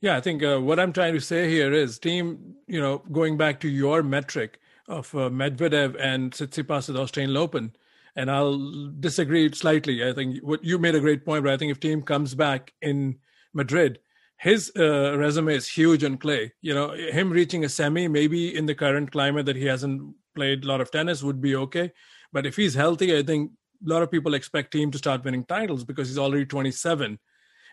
yeah 0.00 0.16
i 0.16 0.20
think 0.20 0.42
uh, 0.42 0.58
what 0.58 0.78
i'm 0.78 0.92
trying 0.92 1.14
to 1.14 1.20
say 1.20 1.48
here 1.48 1.72
is 1.72 1.98
Thiem. 1.98 2.54
you 2.66 2.80
know 2.80 2.98
going 3.12 3.36
back 3.36 3.60
to 3.60 3.68
your 3.68 4.02
metric 4.02 4.58
of 4.88 5.14
uh, 5.14 5.30
medvedev 5.30 5.96
and 5.98 6.32
tsitsipas 6.32 6.92
the 6.92 7.00
australian 7.00 7.36
open 7.36 7.72
and 8.16 8.30
I'll 8.30 8.90
disagree 9.00 9.50
slightly. 9.52 10.08
I 10.08 10.12
think 10.12 10.38
what 10.42 10.64
you 10.64 10.78
made 10.78 10.94
a 10.94 11.00
great 11.00 11.24
point, 11.24 11.44
but 11.44 11.52
I 11.52 11.56
think 11.56 11.72
if 11.72 11.80
Thiem 11.80 12.04
comes 12.04 12.34
back 12.34 12.72
in 12.82 13.18
Madrid, 13.54 13.98
his 14.38 14.72
uh, 14.78 15.16
resume 15.16 15.54
is 15.54 15.68
huge 15.68 16.04
on 16.04 16.18
clay. 16.18 16.52
You 16.60 16.74
know, 16.74 16.90
him 16.90 17.30
reaching 17.30 17.64
a 17.64 17.68
semi, 17.68 18.08
maybe 18.08 18.56
in 18.56 18.66
the 18.66 18.74
current 18.74 19.12
climate 19.12 19.46
that 19.46 19.56
he 19.56 19.66
hasn't 19.66 20.14
played 20.34 20.64
a 20.64 20.66
lot 20.66 20.80
of 20.80 20.90
tennis, 20.90 21.22
would 21.22 21.40
be 21.40 21.56
okay. 21.56 21.92
But 22.32 22.46
if 22.46 22.56
he's 22.56 22.74
healthy, 22.74 23.16
I 23.16 23.22
think 23.22 23.52
a 23.84 23.88
lot 23.88 24.02
of 24.02 24.10
people 24.10 24.34
expect 24.34 24.72
Thiem 24.72 24.90
to 24.92 24.98
start 24.98 25.24
winning 25.24 25.44
titles 25.44 25.84
because 25.84 26.08
he's 26.08 26.18
already 26.18 26.46
27. 26.46 27.18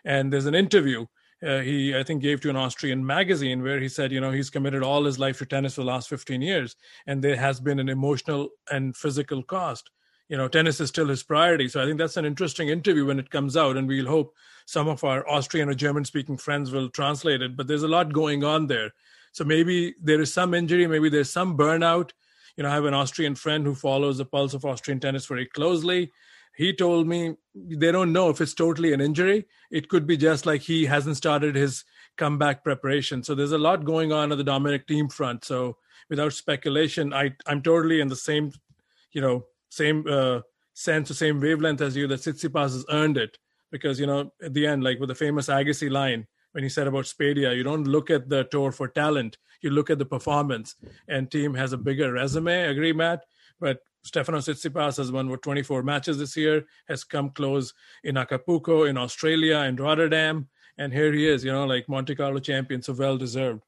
And 0.04 0.32
there's 0.32 0.46
an 0.46 0.54
interview 0.54 1.06
uh, 1.46 1.60
he, 1.60 1.96
I 1.96 2.02
think, 2.02 2.22
gave 2.22 2.40
to 2.42 2.50
an 2.50 2.56
Austrian 2.56 3.04
magazine 3.04 3.62
where 3.62 3.80
he 3.80 3.88
said, 3.88 4.12
you 4.12 4.20
know, 4.20 4.30
he's 4.30 4.50
committed 4.50 4.82
all 4.82 5.04
his 5.04 5.18
life 5.18 5.38
to 5.38 5.46
tennis 5.46 5.74
for 5.74 5.80
the 5.80 5.86
last 5.86 6.08
15 6.08 6.42
years, 6.42 6.76
and 7.06 7.22
there 7.22 7.36
has 7.36 7.60
been 7.60 7.78
an 7.78 7.88
emotional 7.88 8.50
and 8.70 8.94
physical 8.94 9.42
cost 9.42 9.90
you 10.30 10.36
know 10.36 10.48
tennis 10.48 10.80
is 10.80 10.88
still 10.88 11.08
his 11.08 11.22
priority. 11.22 11.68
So 11.68 11.82
i 11.82 11.84
think 11.84 11.98
that's 11.98 12.16
an 12.16 12.24
interesting 12.24 12.68
interview 12.68 13.04
when 13.04 13.18
it 13.18 13.30
comes 13.30 13.56
out 13.56 13.76
and 13.76 13.86
we'll 13.86 14.06
hope 14.06 14.34
some 14.64 14.88
of 14.88 15.02
our 15.04 15.28
austrian 15.28 15.68
or 15.68 15.74
german 15.74 16.04
speaking 16.04 16.38
friends 16.38 16.70
will 16.70 16.88
translate 16.88 17.42
it. 17.42 17.56
But 17.56 17.66
there's 17.66 17.82
a 17.82 17.88
lot 17.88 18.12
going 18.12 18.44
on 18.44 18.68
there. 18.68 18.92
So 19.32 19.44
maybe 19.44 19.94
there 20.00 20.20
is 20.20 20.32
some 20.32 20.54
injury 20.54 20.86
maybe 20.86 21.10
there's 21.10 21.30
some 21.30 21.58
burnout. 21.58 22.12
You 22.56 22.62
know 22.62 22.70
i 22.70 22.74
have 22.74 22.84
an 22.86 22.94
austrian 22.94 23.34
friend 23.34 23.66
who 23.66 23.74
follows 23.74 24.18
the 24.18 24.24
pulse 24.24 24.54
of 24.54 24.64
austrian 24.64 25.00
tennis 25.00 25.26
very 25.26 25.46
closely. 25.46 26.12
He 26.56 26.72
told 26.74 27.06
me 27.06 27.36
they 27.54 27.90
don't 27.90 28.12
know 28.12 28.28
if 28.28 28.40
it's 28.40 28.54
totally 28.54 28.92
an 28.92 29.00
injury. 29.00 29.46
It 29.70 29.88
could 29.88 30.06
be 30.06 30.16
just 30.16 30.46
like 30.46 30.60
he 30.60 30.84
hasn't 30.84 31.16
started 31.16 31.54
his 31.54 31.84
comeback 32.16 32.64
preparation. 32.64 33.22
So 33.22 33.34
there's 33.34 33.52
a 33.52 33.58
lot 33.58 33.84
going 33.84 34.12
on 34.12 34.30
at 34.30 34.36
the 34.38 34.44
dominic 34.44 34.86
Thiem 34.86 35.10
front. 35.10 35.44
So 35.44 35.76
without 36.10 36.32
speculation 36.32 37.14
i 37.14 37.30
i'm 37.46 37.62
totally 37.62 38.00
in 38.00 38.08
the 38.08 38.16
same 38.16 38.52
you 39.12 39.22
know 39.22 39.44
same 39.70 40.04
uh, 40.08 40.40
sense, 40.74 41.08
the 41.08 41.14
same 41.14 41.40
wavelength 41.40 41.80
as 41.80 41.96
you 41.96 42.06
that 42.08 42.20
Tsitsipas 42.20 42.72
has 42.72 42.84
earned 42.90 43.16
it. 43.16 43.38
Because, 43.70 43.98
you 43.98 44.06
know, 44.06 44.32
at 44.42 44.52
the 44.52 44.66
end, 44.66 44.84
like 44.84 45.00
with 45.00 45.08
the 45.08 45.14
famous 45.14 45.48
Agassi 45.48 45.90
line, 45.90 46.26
when 46.52 46.64
he 46.64 46.70
said 46.70 46.86
about 46.86 47.04
Spadea, 47.04 47.56
you 47.56 47.62
don't 47.62 47.86
look 47.86 48.10
at 48.10 48.28
the 48.28 48.44
tour 48.44 48.72
for 48.72 48.88
talent, 48.88 49.38
you 49.62 49.70
look 49.70 49.90
at 49.90 49.98
the 49.98 50.04
performance. 50.04 50.74
And 51.08 51.30
Thiem 51.30 51.56
has 51.56 51.72
a 51.72 51.78
bigger 51.78 52.12
resume, 52.12 52.64
agree, 52.64 52.92
Matt? 52.92 53.24
But 53.60 53.80
Stefanos 54.04 54.48
Tsitsipas 54.48 54.96
has 54.96 55.12
won 55.12 55.28
what 55.28 55.42
24 55.42 55.82
matches 55.82 56.18
this 56.18 56.36
year, 56.36 56.64
has 56.88 57.04
come 57.04 57.30
close 57.30 57.72
in 58.02 58.16
Acapulco, 58.16 58.84
in 58.84 58.96
Australia, 58.96 59.58
in 59.60 59.76
Rotterdam, 59.76 60.48
and 60.78 60.92
here 60.92 61.12
he 61.12 61.28
is, 61.28 61.44
you 61.44 61.52
know, 61.52 61.66
like 61.66 61.88
Monte 61.88 62.14
Carlo 62.14 62.40
champion, 62.40 62.82
so 62.82 62.94
well 62.94 63.18
deserved. 63.18 63.62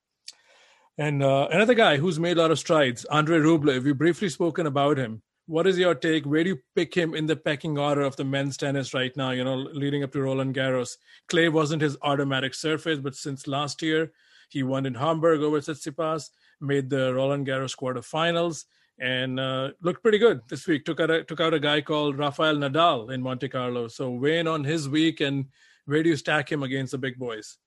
And 0.98 1.22
uh, 1.22 1.48
another 1.50 1.74
guy 1.74 1.98
who's 1.98 2.18
made 2.18 2.38
a 2.38 2.40
lot 2.40 2.50
of 2.50 2.58
strides, 2.58 3.04
Andre 3.06 3.38
Rublev. 3.38 3.84
We've 3.84 3.96
briefly 3.96 4.28
spoken 4.28 4.66
about 4.66 4.98
him. 4.98 5.22
What 5.46 5.66
is 5.66 5.76
your 5.76 5.94
take? 5.94 6.24
Where 6.24 6.44
do 6.44 6.50
you 6.50 6.58
pick 6.76 6.94
him 6.94 7.14
in 7.14 7.26
the 7.26 7.36
pecking 7.36 7.76
order 7.76 8.02
of 8.02 8.16
the 8.16 8.24
men's 8.24 8.56
tennis 8.56 8.94
right 8.94 9.14
now? 9.16 9.32
You 9.32 9.44
know, 9.44 9.56
leading 9.56 10.04
up 10.04 10.12
to 10.12 10.22
Roland 10.22 10.54
Garros, 10.54 10.96
clay 11.28 11.48
wasn't 11.48 11.82
his 11.82 11.96
automatic 12.02 12.54
surface, 12.54 13.00
but 13.00 13.16
since 13.16 13.48
last 13.48 13.82
year 13.82 14.12
he 14.50 14.62
won 14.62 14.86
in 14.86 14.94
Hamburg 14.94 15.40
over 15.40 15.60
Tsitsipas, 15.60 16.30
made 16.60 16.88
the 16.88 17.12
Roland 17.12 17.46
Garros 17.46 17.76
quarterfinals, 17.76 18.64
and 19.00 19.40
uh, 19.40 19.70
looked 19.82 20.02
pretty 20.02 20.18
good 20.18 20.40
this 20.48 20.66
week. 20.68 20.84
Took 20.84 21.00
out 21.00 21.10
a, 21.10 21.24
took 21.24 21.40
out 21.40 21.54
a 21.54 21.60
guy 21.60 21.80
called 21.80 22.18
Rafael 22.18 22.56
Nadal 22.56 23.12
in 23.12 23.20
Monte 23.20 23.48
Carlo. 23.48 23.88
So 23.88 24.10
weighing 24.10 24.46
on 24.46 24.62
his 24.62 24.88
week, 24.88 25.20
and 25.20 25.46
where 25.86 26.04
do 26.04 26.10
you 26.10 26.16
stack 26.16 26.52
him 26.52 26.62
against 26.62 26.92
the 26.92 26.98
big 26.98 27.18
boys? 27.18 27.58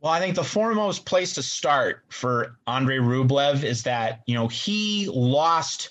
Well, 0.00 0.12
I 0.12 0.20
think 0.20 0.36
the 0.36 0.44
foremost 0.44 1.06
place 1.06 1.32
to 1.34 1.42
start 1.42 2.04
for 2.10 2.58
Andre 2.66 2.98
Rublev 2.98 3.64
is 3.64 3.82
that 3.84 4.20
you 4.26 4.34
know 4.34 4.48
he 4.48 5.08
lost 5.08 5.90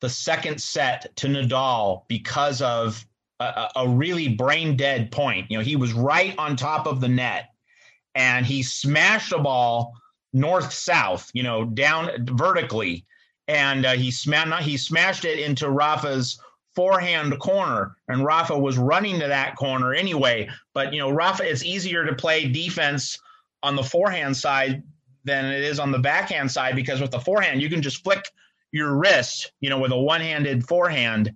the 0.00 0.08
second 0.08 0.60
set 0.60 1.14
to 1.16 1.26
Nadal 1.26 2.02
because 2.08 2.62
of 2.62 3.04
a, 3.40 3.68
a 3.76 3.88
really 3.88 4.28
brain 4.28 4.76
dead 4.76 5.10
point. 5.10 5.50
You 5.50 5.58
know, 5.58 5.64
he 5.64 5.76
was 5.76 5.92
right 5.92 6.34
on 6.38 6.56
top 6.56 6.86
of 6.86 7.00
the 7.00 7.08
net 7.08 7.50
and 8.14 8.46
he 8.46 8.62
smashed 8.62 9.30
the 9.30 9.38
ball 9.38 9.94
north 10.32 10.72
south, 10.72 11.30
you 11.34 11.42
know, 11.42 11.64
down 11.64 12.26
vertically. 12.26 13.06
And 13.48 13.86
uh, 13.86 13.92
he, 13.92 14.10
sma- 14.10 14.60
he 14.62 14.76
smashed 14.76 15.24
it 15.24 15.38
into 15.38 15.70
Rafa's 15.70 16.40
forehand 16.74 17.38
corner, 17.38 17.96
and 18.08 18.24
Rafa 18.24 18.56
was 18.56 18.76
running 18.76 19.18
to 19.20 19.28
that 19.28 19.56
corner 19.56 19.94
anyway. 19.94 20.48
But 20.74 20.92
you 20.92 20.98
know, 20.98 21.10
Rafa, 21.10 21.48
it's 21.50 21.64
easier 21.64 22.04
to 22.04 22.14
play 22.14 22.48
defense 22.48 23.18
on 23.62 23.76
the 23.76 23.82
forehand 23.82 24.36
side 24.36 24.82
than 25.24 25.46
it 25.46 25.64
is 25.64 25.80
on 25.80 25.90
the 25.90 25.98
backhand 25.98 26.50
side 26.50 26.76
because 26.76 27.00
with 27.00 27.10
the 27.10 27.18
forehand 27.18 27.60
you 27.60 27.68
can 27.68 27.82
just 27.82 28.04
flick 28.04 28.30
your 28.76 28.96
wrist, 28.96 29.52
you 29.60 29.70
know, 29.70 29.78
with 29.78 29.92
a 29.92 29.98
one-handed 29.98 30.66
forehand 30.66 31.32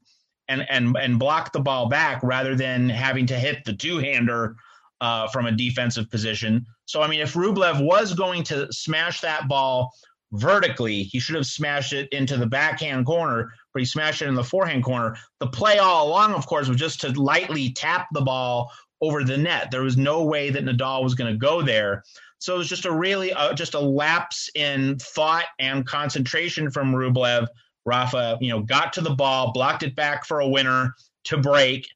and 0.48 0.66
and 0.70 0.96
and 0.96 1.18
block 1.18 1.52
the 1.52 1.60
ball 1.60 1.88
back 1.88 2.22
rather 2.22 2.54
than 2.54 2.88
having 2.88 3.26
to 3.26 3.38
hit 3.38 3.64
the 3.64 3.72
two-hander 3.72 4.56
uh, 5.00 5.26
from 5.28 5.46
a 5.46 5.52
defensive 5.52 6.10
position. 6.10 6.66
So 6.84 7.02
I 7.02 7.08
mean, 7.08 7.20
if 7.20 7.34
Rublev 7.34 7.84
was 7.84 8.14
going 8.14 8.42
to 8.44 8.70
smash 8.72 9.20
that 9.20 9.48
ball 9.48 9.92
vertically, 10.32 11.02
he 11.02 11.18
should 11.18 11.36
have 11.36 11.46
smashed 11.46 11.92
it 11.92 12.08
into 12.12 12.36
the 12.36 12.46
backhand 12.46 13.06
corner, 13.06 13.52
but 13.72 13.80
he 13.80 13.86
smashed 13.86 14.22
it 14.22 14.28
in 14.28 14.34
the 14.34 14.44
forehand 14.44 14.84
corner. 14.84 15.16
The 15.40 15.48
play 15.48 15.78
all 15.78 16.08
along, 16.08 16.34
of 16.34 16.46
course, 16.46 16.68
was 16.68 16.76
just 16.76 17.00
to 17.00 17.20
lightly 17.20 17.72
tap 17.72 18.06
the 18.12 18.20
ball 18.20 18.70
over 19.00 19.24
the 19.24 19.38
net. 19.38 19.70
There 19.70 19.82
was 19.82 19.96
no 19.96 20.24
way 20.24 20.50
that 20.50 20.64
Nadal 20.64 21.02
was 21.02 21.14
going 21.14 21.32
to 21.32 21.38
go 21.38 21.62
there. 21.62 22.04
So 22.40 22.54
it 22.54 22.58
was 22.58 22.68
just 22.68 22.86
a 22.86 22.92
really 22.92 23.32
uh, 23.32 23.54
just 23.54 23.74
a 23.74 23.80
lapse 23.80 24.50
in 24.54 24.98
thought 24.98 25.46
and 25.58 25.86
concentration 25.86 26.70
from 26.70 26.92
Rublev. 26.92 27.46
Rafa, 27.86 28.36
you 28.40 28.50
know, 28.50 28.60
got 28.60 28.92
to 28.94 29.00
the 29.00 29.14
ball, 29.14 29.52
blocked 29.52 29.82
it 29.82 29.94
back 29.94 30.26
for 30.26 30.40
a 30.40 30.48
winner 30.48 30.94
to 31.24 31.38
break, 31.38 31.86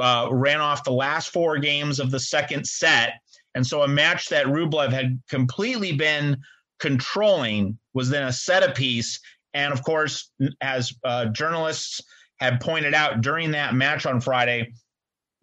uh, 0.00 0.28
ran 0.30 0.60
off 0.60 0.84
the 0.84 0.92
last 0.92 1.30
four 1.30 1.58
games 1.58 2.00
of 2.00 2.10
the 2.10 2.18
second 2.18 2.66
set, 2.66 3.14
and 3.54 3.66
so 3.66 3.82
a 3.82 3.88
match 3.88 4.28
that 4.28 4.46
Rublev 4.46 4.92
had 4.92 5.20
completely 5.28 5.92
been 5.92 6.38
controlling 6.78 7.76
was 7.92 8.08
then 8.08 8.24
a 8.24 8.32
set 8.32 8.62
apiece. 8.62 9.20
And 9.54 9.72
of 9.72 9.82
course, 9.82 10.30
as 10.60 10.92
uh, 11.02 11.26
journalists 11.26 12.00
had 12.36 12.60
pointed 12.60 12.94
out 12.94 13.20
during 13.20 13.50
that 13.50 13.74
match 13.74 14.06
on 14.06 14.20
Friday, 14.20 14.72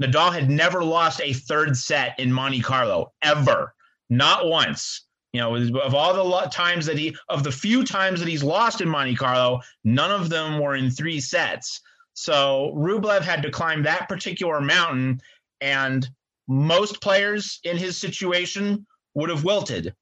Nadal 0.01 0.33
had 0.33 0.49
never 0.49 0.83
lost 0.83 1.19
a 1.21 1.33
third 1.33 1.75
set 1.75 2.17
in 2.19 2.31
Monte 2.31 2.61
Carlo 2.61 3.11
ever, 3.21 3.74
not 4.09 4.47
once. 4.47 5.01
You 5.33 5.41
know, 5.41 5.55
of 5.55 5.93
all 5.93 6.13
the 6.13 6.49
times 6.49 6.85
that 6.85 6.97
he, 6.97 7.15
of 7.27 7.43
the 7.43 7.51
few 7.51 7.83
times 7.83 8.19
that 8.19 8.29
he's 8.29 8.43
lost 8.43 8.79
in 8.79 8.87
Monte 8.87 9.15
Carlo, 9.15 9.59
none 9.83 10.11
of 10.11 10.29
them 10.29 10.59
were 10.59 10.75
in 10.75 10.89
three 10.89 11.19
sets. 11.19 11.81
So 12.13 12.71
Rublev 12.73 13.21
had 13.21 13.41
to 13.43 13.51
climb 13.51 13.83
that 13.83 14.07
particular 14.07 14.61
mountain, 14.61 15.19
and 15.59 16.09
most 16.47 17.01
players 17.01 17.59
in 17.65 17.75
his 17.75 17.97
situation 17.97 18.85
would 19.13 19.29
have 19.29 19.43
wilted. 19.43 19.93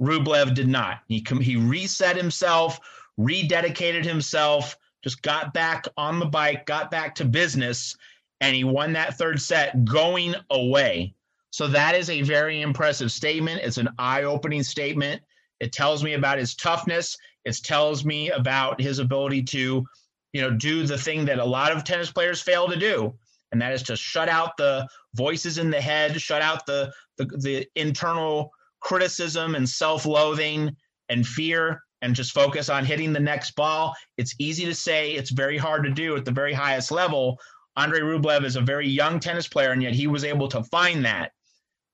Rublev 0.00 0.54
did 0.54 0.68
not. 0.68 1.00
He 1.08 1.24
he 1.42 1.56
reset 1.56 2.16
himself, 2.16 2.80
rededicated 3.18 4.04
himself, 4.04 4.78
just 5.04 5.20
got 5.20 5.52
back 5.52 5.86
on 5.98 6.18
the 6.18 6.26
bike, 6.26 6.64
got 6.64 6.90
back 6.90 7.14
to 7.16 7.24
business, 7.26 7.96
and 8.40 8.56
he 8.56 8.64
won 8.64 8.94
that 8.94 9.18
third 9.18 9.40
set 9.40 9.84
going 9.84 10.34
away. 10.50 11.14
So 11.50 11.66
that 11.68 11.94
is 11.94 12.10
a 12.10 12.22
very 12.22 12.62
impressive 12.62 13.10
statement. 13.10 13.60
It's 13.62 13.78
an 13.78 13.88
eye-opening 13.98 14.62
statement. 14.62 15.20
It 15.58 15.72
tells 15.72 16.02
me 16.02 16.14
about 16.14 16.38
his 16.38 16.54
toughness. 16.54 17.16
It 17.44 17.56
tells 17.62 18.04
me 18.04 18.30
about 18.30 18.80
his 18.80 18.98
ability 18.98 19.42
to, 19.44 19.84
you 20.32 20.40
know, 20.40 20.50
do 20.50 20.86
the 20.86 20.98
thing 20.98 21.24
that 21.26 21.38
a 21.38 21.44
lot 21.44 21.72
of 21.72 21.84
tennis 21.84 22.10
players 22.10 22.40
fail 22.40 22.68
to 22.68 22.76
do, 22.76 23.14
and 23.52 23.60
that 23.60 23.72
is 23.72 23.82
to 23.84 23.96
shut 23.96 24.28
out 24.28 24.56
the 24.56 24.86
voices 25.14 25.58
in 25.58 25.70
the 25.70 25.80
head, 25.80 26.20
shut 26.20 26.42
out 26.42 26.66
the 26.66 26.92
the, 27.18 27.24
the 27.24 27.66
internal 27.74 28.50
criticism 28.80 29.54
and 29.54 29.68
self-loathing 29.68 30.74
and 31.10 31.26
fear 31.26 31.82
and 32.02 32.14
just 32.14 32.32
focus 32.32 32.70
on 32.70 32.84
hitting 32.84 33.12
the 33.12 33.20
next 33.20 33.50
ball. 33.56 33.94
It's 34.16 34.34
easy 34.38 34.64
to 34.64 34.74
say, 34.74 35.12
it's 35.12 35.30
very 35.30 35.58
hard 35.58 35.84
to 35.84 35.90
do 35.90 36.16
at 36.16 36.24
the 36.24 36.30
very 36.30 36.54
highest 36.54 36.90
level. 36.90 37.38
Andre 37.76 38.00
Rublev 38.00 38.44
is 38.44 38.56
a 38.56 38.62
very 38.62 38.88
young 38.88 39.20
tennis 39.20 39.46
player, 39.46 39.72
and 39.72 39.82
yet 39.82 39.94
he 39.94 40.06
was 40.06 40.24
able 40.24 40.48
to 40.48 40.64
find 40.64 41.04
that. 41.04 41.32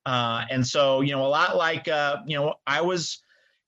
Uh, 0.07 0.45
and 0.51 0.65
so, 0.65 1.01
you 1.01 1.11
know, 1.13 1.27
a 1.27 1.29
lot 1.29 1.57
like, 1.57 1.89
uh, 1.89 2.19
you 2.27 2.37
know, 2.37 2.55
I 2.67 2.81
was, 2.81 3.19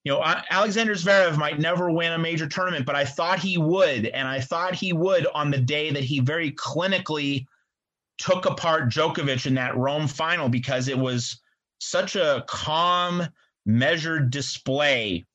you 0.05 0.13
know, 0.13 0.23
Alexander 0.51 0.95
Zverev 0.95 1.37
might 1.37 1.59
never 1.59 1.91
win 1.91 2.13
a 2.13 2.19
major 2.19 2.47
tournament, 2.47 2.87
but 2.87 2.95
I 2.95 3.05
thought 3.05 3.41
he 3.41 3.59
would. 3.59 4.07
And 4.07 4.29
I 4.29 4.41
thought 4.41 4.77
he 4.77 4.93
would 4.93 5.27
on 5.35 5.51
the 5.51 5.59
day 5.59 5.91
that 5.91 6.05
he 6.05 6.21
very 6.21 6.53
clinically 6.53 7.47
took 8.19 8.47
apart 8.47 8.89
Djokovic 8.89 9.47
in 9.47 9.55
that 9.55 9.77
Rome 9.77 10.07
final 10.07 10.49
because 10.49 10.87
it 10.87 10.99
was 10.99 11.41
such 11.81 12.15
a 12.15 12.45
calm, 12.47 13.27
measured 13.67 14.31
display 14.31 15.27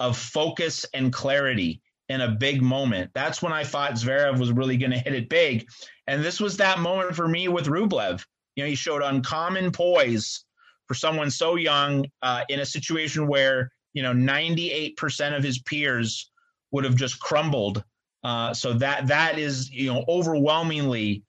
of 0.00 0.16
focus 0.16 0.86
and 0.94 1.12
clarity 1.12 1.82
in 2.08 2.22
a 2.22 2.30
big 2.30 2.62
moment. 2.62 3.10
That's 3.14 3.42
when 3.42 3.52
I 3.52 3.64
thought 3.64 3.92
Zverev 3.92 4.38
was 4.38 4.52
really 4.52 4.78
going 4.78 4.92
to 4.92 4.98
hit 4.98 5.14
it 5.14 5.28
big. 5.28 5.68
And 6.06 6.24
this 6.24 6.40
was 6.40 6.56
that 6.56 6.78
moment 6.78 7.14
for 7.14 7.28
me 7.28 7.48
with 7.48 7.66
Rublev. 7.66 8.24
You 8.58 8.64
know, 8.64 8.70
he 8.70 8.74
showed 8.74 9.02
uncommon 9.02 9.70
poise 9.70 10.44
for 10.88 10.94
someone 10.94 11.30
so 11.30 11.54
young 11.54 12.04
uh, 12.22 12.42
in 12.48 12.58
a 12.58 12.66
situation 12.66 13.28
where, 13.28 13.70
you 13.92 14.02
know, 14.02 14.12
98% 14.12 15.36
of 15.36 15.44
his 15.44 15.60
peers 15.60 16.32
would 16.72 16.82
have 16.82 16.96
just 16.96 17.20
crumbled. 17.20 17.84
Uh, 18.24 18.52
so 18.52 18.72
that 18.72 19.06
that 19.06 19.38
is, 19.38 19.70
you 19.70 19.94
know, 19.94 20.04
overwhelmingly 20.08 21.22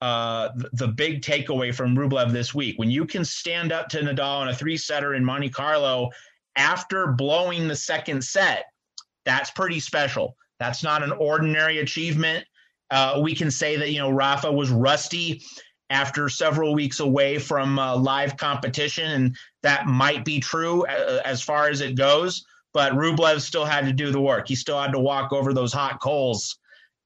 uh, 0.00 0.48
the, 0.72 0.88
big 0.88 1.22
takeaway 1.22 1.72
from 1.72 1.94
Rublev 1.94 2.32
this 2.32 2.52
week. 2.52 2.76
When 2.80 2.90
you 2.90 3.06
can 3.06 3.24
stand 3.24 3.70
up 3.70 3.88
to 3.90 4.00
Nadal 4.00 4.42
in 4.42 4.48
a 4.48 4.54
three 4.54 4.76
setter 4.76 5.14
in 5.14 5.24
Monte 5.24 5.50
Carlo 5.50 6.10
after 6.56 7.12
blowing 7.12 7.68
the 7.68 7.76
second 7.76 8.24
set, 8.24 8.64
that's 9.24 9.52
pretty 9.52 9.78
special. 9.78 10.36
That's 10.58 10.82
not 10.82 11.04
an 11.04 11.12
ordinary 11.12 11.78
achievement. 11.78 12.44
Uh, 12.90 13.20
we 13.22 13.36
can 13.36 13.52
say 13.52 13.76
that, 13.76 13.92
you 13.92 14.00
know, 14.00 14.10
Rafa 14.10 14.50
was 14.50 14.70
rusty 14.70 15.42
after 15.92 16.28
several 16.28 16.74
weeks 16.74 17.00
away 17.00 17.38
from 17.38 17.78
uh, 17.78 17.94
live 17.94 18.36
competition, 18.36 19.10
and 19.10 19.36
that 19.62 19.86
might 19.86 20.24
be 20.24 20.40
true 20.40 20.84
uh, 20.86 21.20
as 21.24 21.42
far 21.42 21.68
as 21.68 21.82
it 21.82 21.94
goes. 21.94 22.44
But 22.72 22.94
Rublev 22.94 23.42
still 23.42 23.66
had 23.66 23.84
to 23.84 23.92
do 23.92 24.10
the 24.10 24.20
work. 24.20 24.48
He 24.48 24.54
still 24.54 24.80
had 24.80 24.92
to 24.92 24.98
walk 24.98 25.32
over 25.32 25.52
those 25.52 25.72
hot 25.72 26.00
coals 26.00 26.58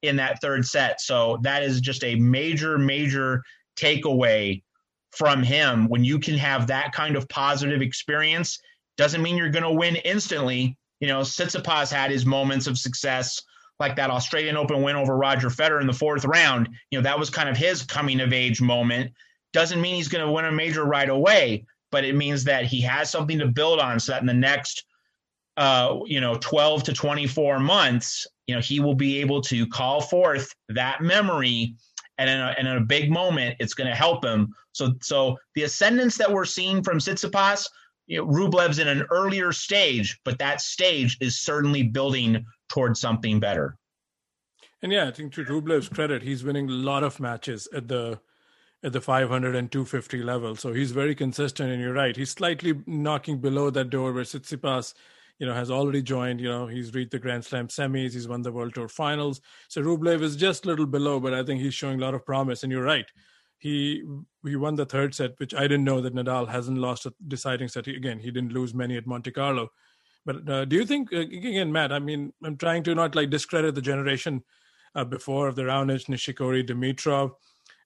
in 0.03 0.15
that 0.17 0.41
third 0.41 0.65
set. 0.65 1.01
So 1.01 1.39
that 1.43 1.65
is 1.65 1.81
just 1.81 2.05
a 2.05 2.15
major, 2.15 2.79
major 2.79 3.43
takeaway 3.77 4.63
from 5.11 5.43
him. 5.43 5.89
When 5.89 6.05
you 6.05 6.21
can 6.21 6.39
have 6.39 6.69
that 6.69 6.93
kind 6.93 7.17
of 7.17 7.29
positive 7.29 7.83
experience 7.83 8.61
doesn't 8.97 9.23
mean 9.23 9.37
you're 9.37 9.51
going 9.51 9.65
to 9.65 9.71
win 9.73 9.97
instantly. 9.97 10.77
You 11.01 11.09
know, 11.09 11.23
Tsitsipas 11.23 11.93
had 11.93 12.13
his 12.13 12.25
moments 12.25 12.69
of 12.69 12.79
success, 12.79 13.43
like 13.79 13.97
that 13.97 14.11
Australian 14.11 14.57
Open 14.57 14.83
win 14.83 14.97
over 14.97 15.17
Roger 15.17 15.49
Federer 15.49 15.81
in 15.81 15.87
the 15.87 15.93
fourth 15.93 16.25
round. 16.25 16.69
You 16.91 16.99
know, 16.99 17.03
that 17.03 17.19
was 17.19 17.31
kind 17.31 17.49
of 17.49 17.57
his 17.57 17.83
coming 17.83 18.21
of 18.21 18.33
age 18.33 18.61
moment. 18.61 19.13
Doesn't 19.53 19.81
mean 19.81 19.97
he's 19.97 20.09
going 20.09 20.25
to 20.25 20.33
win 20.33 20.45
a 20.45 20.53
major 20.53 20.85
right 20.85 21.09
away, 21.09 21.67
but 21.91 22.05
it 22.05 22.15
means 22.15 22.45
that 22.45 22.65
he 22.65 22.81
has 22.83 23.11
something 23.11 23.39
to 23.39 23.49
build 23.49 23.81
on 23.81 24.01
so 24.01 24.13
that 24.13 24.21
in 24.21 24.27
the 24.27 24.35
next, 24.35 24.85
uh, 25.57 25.99
you 26.07 26.21
know, 26.21 26.37
12 26.41 26.85
to 26.85 26.93
24 26.93 27.59
months, 27.59 28.27
you 28.47 28.55
know, 28.55 28.61
he 28.61 28.81
will 28.81 28.95
be 28.95 29.21
able 29.21 29.41
to 29.43 29.67
call 29.67 30.01
forth 30.01 30.55
that 30.69 31.01
memory 31.03 31.75
and 32.19 32.31
in 32.31 32.39
a, 32.39 32.55
and 32.59 32.67
in 32.67 32.77
a 32.77 32.81
big 32.81 33.11
moment, 33.11 33.57
it's 33.61 33.75
going 33.75 33.89
to 33.89 33.95
help 33.95 34.25
him. 34.25 34.55
So, 34.73 34.95
so 35.03 35.37
the 35.55 35.65
ascendance 35.65 36.17
that 36.19 36.31
we're 36.31 36.45
seeing 36.45 36.83
from 36.83 36.99
Tsitsipas– 36.99 37.69
you 38.07 38.19
know, 38.19 38.27
Rublev's 38.27 38.79
in 38.79 38.89
an 38.89 39.05
earlier 39.11 39.53
stage, 39.53 40.19
but 40.25 40.39
that 40.39 40.61
stage 40.61 41.17
is 41.21 41.41
certainly 41.41 41.83
building 41.83 42.45
towards 42.69 43.01
something 43.01 43.41
better. 43.41 43.77
And 44.83 44.93
yeah, 44.93 45.09
I 45.09 45.11
think 45.11 45.33
to 45.35 45.45
Rublev's 45.45 45.89
credit, 45.89 46.23
he's 46.23 46.45
winning 46.45 46.69
a 46.69 46.73
lot 46.73 47.03
of 47.03 47.19
matches 47.21 47.69
at 47.75 47.89
the 47.89 48.21
at 48.85 48.93
the 48.93 49.01
500 49.01 49.57
and 49.57 49.73
250 49.73 50.23
level. 50.23 50.55
So 50.55 50.73
he's 50.73 50.93
very 50.93 51.15
consistent. 51.15 51.71
And 51.71 51.81
you're 51.81 51.93
right, 51.93 52.17
he's 52.17 52.31
slightly 52.31 52.75
knocking 52.87 53.39
below 53.39 53.71
that 53.71 53.91
door 53.91 54.13
where 54.13 54.23
Tsitsipas, 54.23 54.95
you 55.39 55.47
know, 55.47 55.55
has 55.55 55.71
already 55.71 56.03
joined. 56.03 56.41
You 56.41 56.51
know, 56.51 56.67
he's 56.67 56.95
reached 56.95 57.11
the 57.11 57.19
Grand 57.19 57.45
Slam 57.45 57.69
semis, 57.69 58.13
he's 58.13 58.29
won 58.29 58.43
the 58.43 58.53
World 58.53 58.75
Tour 58.75 58.89
finals. 58.89 59.41
So 59.69 59.83
Rublev 59.83 60.23
is 60.23 60.37
just 60.37 60.65
a 60.65 60.69
little 60.69 60.87
below, 60.87 61.19
but 61.21 61.35
I 61.35 61.43
think 61.43 61.61
he's 61.61 61.75
showing 61.75 62.01
a 62.01 62.05
lot 62.05 62.15
of 62.15 62.25
promise. 62.25 62.63
And 62.63 62.71
you're 62.71 62.85
right, 62.85 63.07
he 63.59 64.05
he 64.45 64.57
won 64.57 64.77
the 64.77 64.87
third 64.87 65.15
set, 65.15 65.39
which 65.39 65.55
I 65.55 65.63
didn't 65.63 65.85
know 65.85 66.01
that 66.03 66.15
Nadal 66.15 66.49
hasn't 66.49 66.79
lost 66.79 67.07
a 67.07 67.15
deciding 67.27 67.69
set. 67.69 67.89
Again, 67.89 68.19
he 68.19 68.31
didn't 68.31 68.53
lose 68.53 68.75
many 68.75 68.97
at 68.97 69.07
Monte 69.07 69.31
Carlo. 69.31 69.71
But 70.27 70.49
uh, 70.49 70.65
do 70.67 70.77
you 70.77 70.85
think 70.85 71.13
uh, 71.13 71.21
again, 71.21 71.73
Matt? 71.73 71.93
I 71.93 72.01
mean, 72.01 72.33
I'm 72.45 72.57
trying 72.57 72.83
to 72.83 72.95
not 72.95 73.15
like 73.15 73.31
discredit 73.31 73.75
the 73.75 73.81
generation 73.81 74.43
uh, 74.95 75.05
before 75.05 75.49
of 75.49 75.57
the 75.57 75.63
Raonic, 75.63 76.07
Nishikori, 76.07 76.69
Dimitrov, 76.69 77.33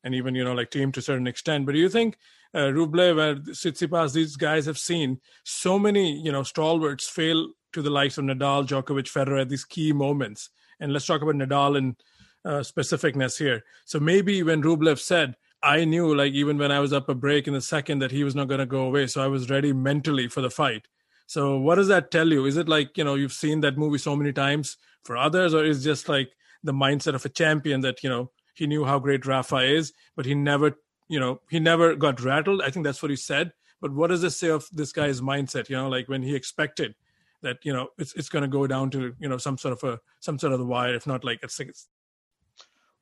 and 0.02 0.14
even 0.14 0.34
you 0.34 0.42
know 0.42 0.54
like 0.54 0.70
Thiem 0.70 0.92
to 0.94 1.00
a 1.00 1.02
certain 1.02 1.26
extent. 1.26 1.66
But 1.66 1.72
do 1.72 1.78
you 1.78 1.90
think 1.90 2.16
uh, 2.54 2.72
Rublev 2.72 3.30
and 3.30 3.46
Tsitsipas, 3.46 4.14
these 4.14 4.36
guys 4.36 4.66
have 4.66 4.78
seen 4.78 5.20
so 5.44 5.78
many 5.78 6.18
you 6.18 6.32
know 6.32 6.42
stalwarts 6.42 7.08
fail 7.08 7.50
to 7.74 7.82
the 7.82 7.90
likes 7.90 8.18
of 8.18 8.24
Nadal, 8.24 8.66
Djokovic, 8.66 9.12
Federer 9.12 9.42
at 9.42 9.50
these 9.50 9.64
key 9.64 9.92
moments? 9.92 10.48
And 10.80 10.92
let's 10.94 11.06
talk 11.06 11.20
about 11.20 11.34
Nadal 11.34 11.76
and 11.76 11.96
uh, 12.44 12.60
specificness 12.60 13.38
here. 13.38 13.62
So 13.84 14.00
maybe 14.00 14.42
when 14.42 14.62
Rublev 14.62 14.98
said 14.98 15.36
I 15.62 15.84
knew, 15.84 16.14
like, 16.14 16.32
even 16.32 16.56
when 16.56 16.72
I 16.72 16.80
was 16.80 16.92
up 16.92 17.08
a 17.08 17.14
break 17.14 17.46
in 17.46 17.52
the 17.52 17.60
second, 17.60 17.98
that 17.98 18.10
he 18.10 18.24
was 18.24 18.34
not 18.34 18.48
going 18.48 18.60
to 18.60 18.66
go 18.66 18.84
away. 18.84 19.06
So 19.06 19.22
I 19.22 19.26
was 19.26 19.50
ready 19.50 19.72
mentally 19.72 20.26
for 20.28 20.40
the 20.40 20.50
fight. 20.50 20.88
So 21.30 21.58
what 21.58 21.76
does 21.76 21.86
that 21.86 22.10
tell 22.10 22.26
you? 22.26 22.44
Is 22.44 22.56
it 22.56 22.68
like, 22.68 22.98
you 22.98 23.04
know, 23.04 23.14
you've 23.14 23.32
seen 23.32 23.60
that 23.60 23.78
movie 23.78 23.98
so 23.98 24.16
many 24.16 24.32
times 24.32 24.76
for 25.04 25.16
others, 25.16 25.54
or 25.54 25.64
is 25.64 25.84
just 25.84 26.08
like 26.08 26.32
the 26.64 26.72
mindset 26.72 27.14
of 27.14 27.24
a 27.24 27.28
champion 27.28 27.82
that, 27.82 28.02
you 28.02 28.10
know, 28.10 28.32
he 28.54 28.66
knew 28.66 28.84
how 28.84 28.98
great 28.98 29.24
Rafa 29.24 29.58
is, 29.58 29.92
but 30.16 30.26
he 30.26 30.34
never, 30.34 30.76
you 31.08 31.20
know, 31.20 31.40
he 31.48 31.60
never 31.60 31.94
got 31.94 32.20
rattled. 32.20 32.62
I 32.62 32.70
think 32.70 32.84
that's 32.84 33.00
what 33.00 33.10
he 33.10 33.16
said. 33.16 33.52
But 33.80 33.92
what 33.92 34.08
does 34.08 34.22
this 34.22 34.38
say 34.38 34.48
of 34.48 34.66
this 34.72 34.90
guy's 34.90 35.20
mindset? 35.20 35.68
You 35.68 35.76
know, 35.76 35.88
like 35.88 36.08
when 36.08 36.20
he 36.20 36.34
expected 36.34 36.96
that, 37.42 37.58
you 37.62 37.72
know, 37.72 37.90
it's 37.96 38.12
it's 38.14 38.28
going 38.28 38.42
to 38.42 38.48
go 38.48 38.66
down 38.66 38.90
to, 38.90 39.14
you 39.20 39.28
know, 39.28 39.38
some 39.38 39.56
sort 39.56 39.74
of 39.74 39.84
a 39.88 40.00
some 40.18 40.36
sort 40.36 40.52
of 40.52 40.58
the 40.58 40.66
wire, 40.66 40.96
if 40.96 41.06
not 41.06 41.22
like 41.22 41.38
it's, 41.44 41.60
it's 41.60 41.86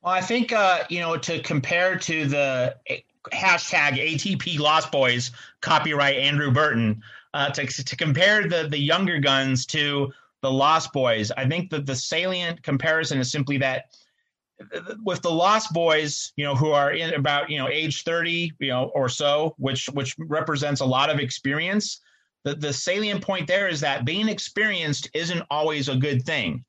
well, 0.03 0.13
I 0.13 0.21
think 0.21 0.53
uh, 0.53 0.83
you 0.89 0.99
know 0.99 1.17
to 1.17 1.41
compare 1.41 1.97
to 1.97 2.25
the 2.25 2.75
hashtag 3.33 3.97
ATP 3.97 4.59
Lost 4.59 4.91
Boys 4.91 5.31
copyright 5.61 6.17
Andrew 6.17 6.51
Burton 6.51 7.01
uh, 7.33 7.49
to 7.51 7.65
to 7.65 7.95
compare 7.95 8.47
the 8.47 8.67
the 8.69 8.77
younger 8.77 9.19
guns 9.19 9.65
to 9.67 10.11
the 10.41 10.51
Lost 10.51 10.93
Boys. 10.93 11.31
I 11.31 11.47
think 11.47 11.69
that 11.71 11.85
the 11.85 11.95
salient 11.95 12.63
comparison 12.63 13.19
is 13.19 13.31
simply 13.31 13.57
that 13.57 13.85
with 15.03 15.21
the 15.21 15.31
Lost 15.31 15.73
Boys, 15.73 16.33
you 16.35 16.43
know, 16.43 16.55
who 16.55 16.71
are 16.71 16.91
in 16.91 17.13
about 17.13 17.49
you 17.49 17.57
know 17.57 17.67
age 17.67 18.03
thirty, 18.03 18.53
you 18.59 18.69
know, 18.69 18.91
or 18.95 19.09
so, 19.09 19.55
which 19.57 19.87
which 19.87 20.15
represents 20.17 20.81
a 20.81 20.85
lot 20.85 21.09
of 21.09 21.19
experience. 21.19 22.01
The 22.43 22.55
the 22.55 22.73
salient 22.73 23.21
point 23.21 23.47
there 23.47 23.67
is 23.67 23.81
that 23.81 24.05
being 24.05 24.29
experienced 24.29 25.09
isn't 25.13 25.43
always 25.49 25.89
a 25.89 25.95
good 25.95 26.25
thing 26.25 26.63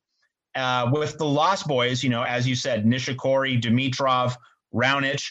uh, 0.55 0.89
with 0.91 1.17
the 1.17 1.25
Lost 1.25 1.67
Boys, 1.67 2.03
you 2.03 2.09
know, 2.09 2.23
as 2.23 2.47
you 2.47 2.55
said, 2.55 2.85
Nishikori, 2.85 3.61
Dimitrov, 3.61 4.35
Raonic, 4.73 5.23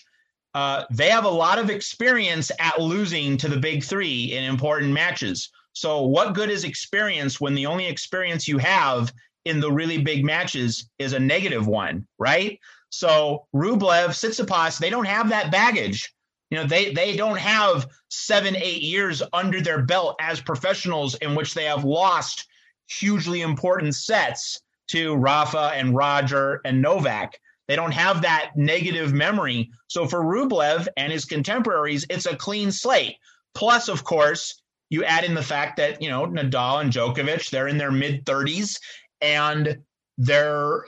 uh, 0.54 0.84
they 0.90 1.08
have 1.08 1.24
a 1.24 1.28
lot 1.28 1.58
of 1.58 1.70
experience 1.70 2.50
at 2.58 2.80
losing 2.80 3.36
to 3.36 3.48
the 3.48 3.56
big 3.56 3.84
three 3.84 4.32
in 4.32 4.44
important 4.44 4.92
matches. 4.92 5.50
So, 5.72 6.02
what 6.02 6.34
good 6.34 6.50
is 6.50 6.64
experience 6.64 7.40
when 7.40 7.54
the 7.54 7.66
only 7.66 7.86
experience 7.86 8.48
you 8.48 8.58
have 8.58 9.12
in 9.44 9.60
the 9.60 9.70
really 9.70 9.98
big 9.98 10.24
matches 10.24 10.90
is 10.98 11.12
a 11.12 11.20
negative 11.20 11.66
one, 11.66 12.06
right? 12.18 12.58
So 12.90 13.46
Rublev, 13.54 14.08
Tsitsipas, 14.08 14.78
they 14.78 14.90
don't 14.90 15.06
have 15.06 15.28
that 15.30 15.50
baggage. 15.50 16.12
You 16.50 16.58
know, 16.58 16.66
they 16.66 16.92
they 16.92 17.16
don't 17.16 17.38
have 17.38 17.86
seven, 18.08 18.56
eight 18.56 18.82
years 18.82 19.22
under 19.32 19.60
their 19.60 19.82
belt 19.82 20.16
as 20.20 20.40
professionals 20.40 21.14
in 21.16 21.34
which 21.34 21.54
they 21.54 21.64
have 21.64 21.84
lost 21.84 22.46
hugely 22.88 23.42
important 23.42 23.94
sets 23.94 24.60
to 24.88 25.14
Rafa 25.14 25.72
and 25.74 25.94
Roger 25.94 26.60
and 26.64 26.82
Novak. 26.82 27.38
They 27.70 27.76
don't 27.76 27.92
have 27.92 28.22
that 28.22 28.50
negative 28.56 29.12
memory. 29.12 29.70
So 29.86 30.08
for 30.08 30.24
Rublev 30.24 30.88
and 30.96 31.12
his 31.12 31.24
contemporaries, 31.24 32.04
it's 32.10 32.26
a 32.26 32.34
clean 32.34 32.72
slate. 32.72 33.14
Plus, 33.54 33.88
of 33.88 34.02
course, 34.02 34.60
you 34.88 35.04
add 35.04 35.22
in 35.22 35.34
the 35.34 35.42
fact 35.42 35.76
that, 35.76 36.02
you 36.02 36.10
know, 36.10 36.26
Nadal 36.26 36.80
and 36.80 36.92
Djokovic, 36.92 37.48
they're 37.48 37.68
in 37.68 37.78
their 37.78 37.92
mid 37.92 38.26
30s 38.26 38.76
and 39.20 39.78
they're 40.18 40.84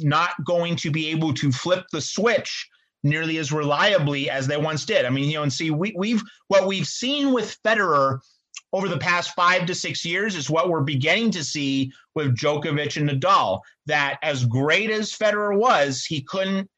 not 0.00 0.32
going 0.44 0.74
to 0.74 0.90
be 0.90 1.10
able 1.10 1.34
to 1.34 1.52
flip 1.52 1.84
the 1.92 2.00
switch 2.00 2.68
nearly 3.04 3.38
as 3.38 3.52
reliably 3.52 4.28
as 4.28 4.48
they 4.48 4.56
once 4.56 4.84
did. 4.84 5.04
I 5.04 5.10
mean, 5.10 5.28
you 5.28 5.34
know, 5.34 5.44
and 5.44 5.52
see, 5.52 5.70
we, 5.70 5.94
we've 5.96 6.24
what 6.48 6.66
we've 6.66 6.88
seen 6.88 7.32
with 7.32 7.56
Federer 7.62 8.18
over 8.74 8.88
the 8.88 8.98
past 8.98 9.36
five 9.36 9.66
to 9.66 9.74
six 9.74 10.04
years 10.04 10.34
is 10.34 10.50
what 10.50 10.68
we're 10.68 10.80
beginning 10.80 11.30
to 11.30 11.44
see 11.44 11.92
with 12.16 12.36
Djokovic 12.36 12.96
and 12.96 13.08
Nadal. 13.08 13.60
That 13.86 14.18
as 14.20 14.44
great 14.44 14.90
as 14.90 15.12
Federer 15.12 15.56
was, 15.56 16.04
he 16.04 16.22
couldn't 16.22 16.68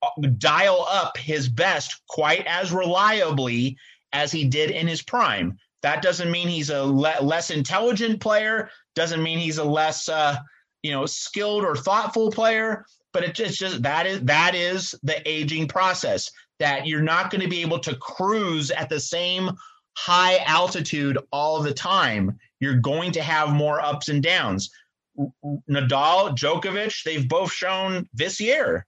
uh, 0.00 0.28
dial 0.38 0.86
up 0.88 1.18
his 1.18 1.48
best 1.48 2.02
quite 2.08 2.46
as 2.46 2.70
reliably 2.70 3.76
as 4.12 4.30
he 4.30 4.44
did 4.44 4.70
in 4.70 4.86
his 4.86 5.02
prime. 5.02 5.58
That 5.82 6.02
doesn't 6.02 6.30
mean 6.30 6.46
he's 6.46 6.70
a 6.70 6.84
le- 6.84 7.20
less 7.20 7.50
intelligent 7.50 8.20
player. 8.20 8.70
Doesn't 8.94 9.22
mean 9.22 9.40
he's 9.40 9.58
a 9.58 9.64
less, 9.64 10.08
uh, 10.08 10.36
you 10.84 10.92
know, 10.92 11.04
skilled 11.04 11.64
or 11.64 11.74
thoughtful 11.74 12.30
player. 12.30 12.86
But 13.12 13.24
it's 13.24 13.36
just, 13.36 13.58
just 13.58 13.82
that 13.82 14.06
is 14.06 14.20
that 14.20 14.54
is 14.54 14.94
the 15.02 15.20
aging 15.28 15.66
process. 15.66 16.30
That 16.60 16.86
you're 16.86 17.02
not 17.02 17.32
going 17.32 17.40
to 17.40 17.48
be 17.48 17.62
able 17.62 17.80
to 17.80 17.96
cruise 17.96 18.70
at 18.70 18.88
the 18.88 19.00
same 19.00 19.50
high 19.96 20.38
altitude 20.46 21.18
all 21.32 21.60
the 21.62 21.74
time. 21.74 22.38
You're 22.60 22.80
going 22.80 23.12
to 23.12 23.22
have 23.22 23.50
more 23.50 23.80
ups 23.80 24.08
and 24.08 24.22
downs. 24.22 24.70
Nadal, 25.70 26.36
Djokovic, 26.36 27.02
they've 27.04 27.28
both 27.28 27.52
shown 27.52 28.08
this 28.12 28.40
year 28.40 28.86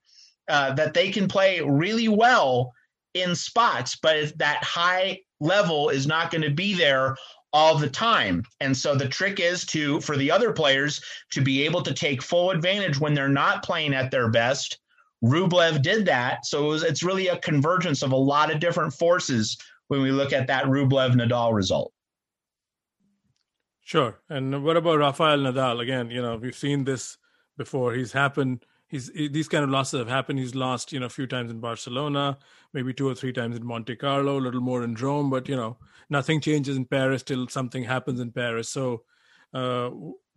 uh, 0.49 0.73
that 0.73 0.93
they 0.93 1.09
can 1.11 1.27
play 1.27 1.61
really 1.61 2.07
well 2.07 2.73
in 3.13 3.35
spots, 3.35 3.97
but 4.01 4.37
that 4.37 4.63
high 4.63 5.19
level 5.39 5.89
is 5.89 6.07
not 6.07 6.31
going 6.31 6.41
to 6.41 6.49
be 6.49 6.73
there 6.73 7.15
all 7.53 7.77
the 7.77 7.89
time. 7.89 8.43
And 8.59 8.75
so 8.75 8.95
the 8.95 9.07
trick 9.07 9.39
is 9.39 9.65
to 9.67 10.01
for 10.01 10.17
the 10.17 10.29
other 10.29 10.51
players 10.51 11.01
to 11.31 11.41
be 11.41 11.63
able 11.63 11.81
to 11.83 11.93
take 11.93 12.21
full 12.21 12.51
advantage 12.51 12.99
when 12.99 13.13
they're 13.13 13.29
not 13.29 13.63
playing 13.63 13.93
at 13.93 14.11
their 14.11 14.29
best. 14.29 14.79
Rublev 15.23 15.81
did 15.81 16.05
that, 16.05 16.45
so 16.45 16.65
it 16.65 16.67
was, 16.67 16.83
it's 16.83 17.03
really 17.03 17.29
a 17.29 17.39
convergence 17.39 18.03
of 18.03 18.11
a 18.11 18.17
lot 18.17 18.51
of 18.51 18.59
different 18.59 18.93
forces 18.93 19.57
when 19.87 20.01
we 20.01 20.11
look 20.11 20.33
at 20.33 20.47
that 20.47 20.65
Rublev 20.65 21.13
Nadal 21.13 21.53
result. 21.53 21.93
Sure. 23.83 24.19
And 24.29 24.63
what 24.63 24.75
about 24.75 24.99
Rafael 24.99 25.37
Nadal? 25.37 25.81
Again, 25.81 26.11
you 26.11 26.21
know, 26.21 26.35
we've 26.35 26.55
seen 26.55 26.83
this 26.83 27.17
before. 27.57 27.93
He's 27.93 28.11
happened. 28.11 28.65
He's 28.89 29.09
he, 29.13 29.27
these 29.27 29.47
kind 29.47 29.63
of 29.63 29.69
losses 29.69 29.99
have 29.99 30.09
happened. 30.09 30.39
He's 30.39 30.55
lost, 30.55 30.91
you 30.91 30.99
know, 30.99 31.05
a 31.05 31.09
few 31.09 31.27
times 31.27 31.51
in 31.51 31.59
Barcelona, 31.59 32.37
maybe 32.73 32.93
two 32.93 33.07
or 33.07 33.15
three 33.15 33.33
times 33.33 33.55
in 33.55 33.65
Monte 33.65 33.95
Carlo, 33.95 34.37
a 34.37 34.41
little 34.41 34.61
more 34.61 34.83
in 34.83 34.95
Rome. 34.95 35.29
But 35.29 35.47
you 35.47 35.55
know, 35.55 35.77
nothing 36.09 36.41
changes 36.41 36.75
in 36.75 36.85
Paris 36.85 37.23
till 37.23 37.47
something 37.47 37.83
happens 37.83 38.19
in 38.19 38.31
Paris. 38.31 38.69
So, 38.69 39.03
uh, 39.53 39.89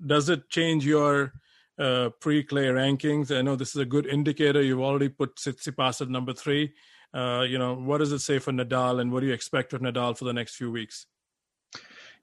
does 0.05 0.29
it 0.29 0.49
change 0.49 0.87
your 0.87 1.33
uh, 1.79 2.11
pre-clay 2.21 2.67
rankings? 2.67 3.37
I 3.37 3.43
know 3.43 3.57
this 3.57 3.71
is 3.71 3.83
a 3.83 3.85
good 3.85 4.07
indicator. 4.07 4.63
You've 4.63 4.81
already 4.81 5.09
put 5.09 5.37
Tsitsipas 5.37 6.01
at 6.01 6.09
number 6.09 6.33
three. 6.33 6.75
Uh, 7.13 7.45
you 7.49 7.59
know, 7.59 7.75
what 7.75 7.99
does 7.99 8.13
it 8.13 8.21
say 8.21 8.39
for 8.39 8.53
Nadal, 8.53 9.01
and 9.01 9.13
what 9.13 9.21
do 9.21 9.27
you 9.27 9.33
expect 9.33 9.73
of 9.73 9.81
Nadal 9.81 10.17
for 10.17 10.25
the 10.25 10.33
next 10.33 10.55
few 10.57 10.71
weeks? 10.71 11.07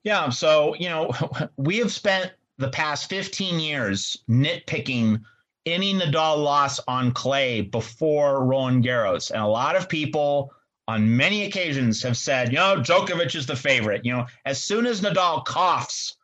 Yeah, 0.04 0.30
so 0.30 0.76
you 0.76 0.90
know, 0.90 1.12
we 1.58 1.78
have 1.78 1.92
spent 1.92 2.32
the 2.58 2.70
past 2.70 3.10
15 3.10 3.60
years 3.60 4.18
nitpicking 4.30 5.22
any 5.66 5.94
Nadal 5.94 6.42
loss 6.44 6.80
on 6.88 7.12
clay 7.12 7.62
before 7.62 8.44
Roland 8.46 8.84
Garros, 8.84 9.32
and 9.32 9.42
a 9.42 9.48
lot 9.48 9.76
of 9.76 9.90
people 9.90 10.54
on 10.88 11.18
many 11.18 11.46
occasions 11.46 12.02
have 12.02 12.16
said, 12.16 12.50
you 12.52 12.58
know, 12.58 12.78
Djokovic 12.78 13.36
is 13.36 13.46
the 13.46 13.56
favorite. 13.56 14.06
You 14.06 14.14
know, 14.14 14.26
as 14.46 14.64
soon 14.64 14.86
as 14.86 15.02
Nadal 15.02 15.44
coughs, 15.44 16.16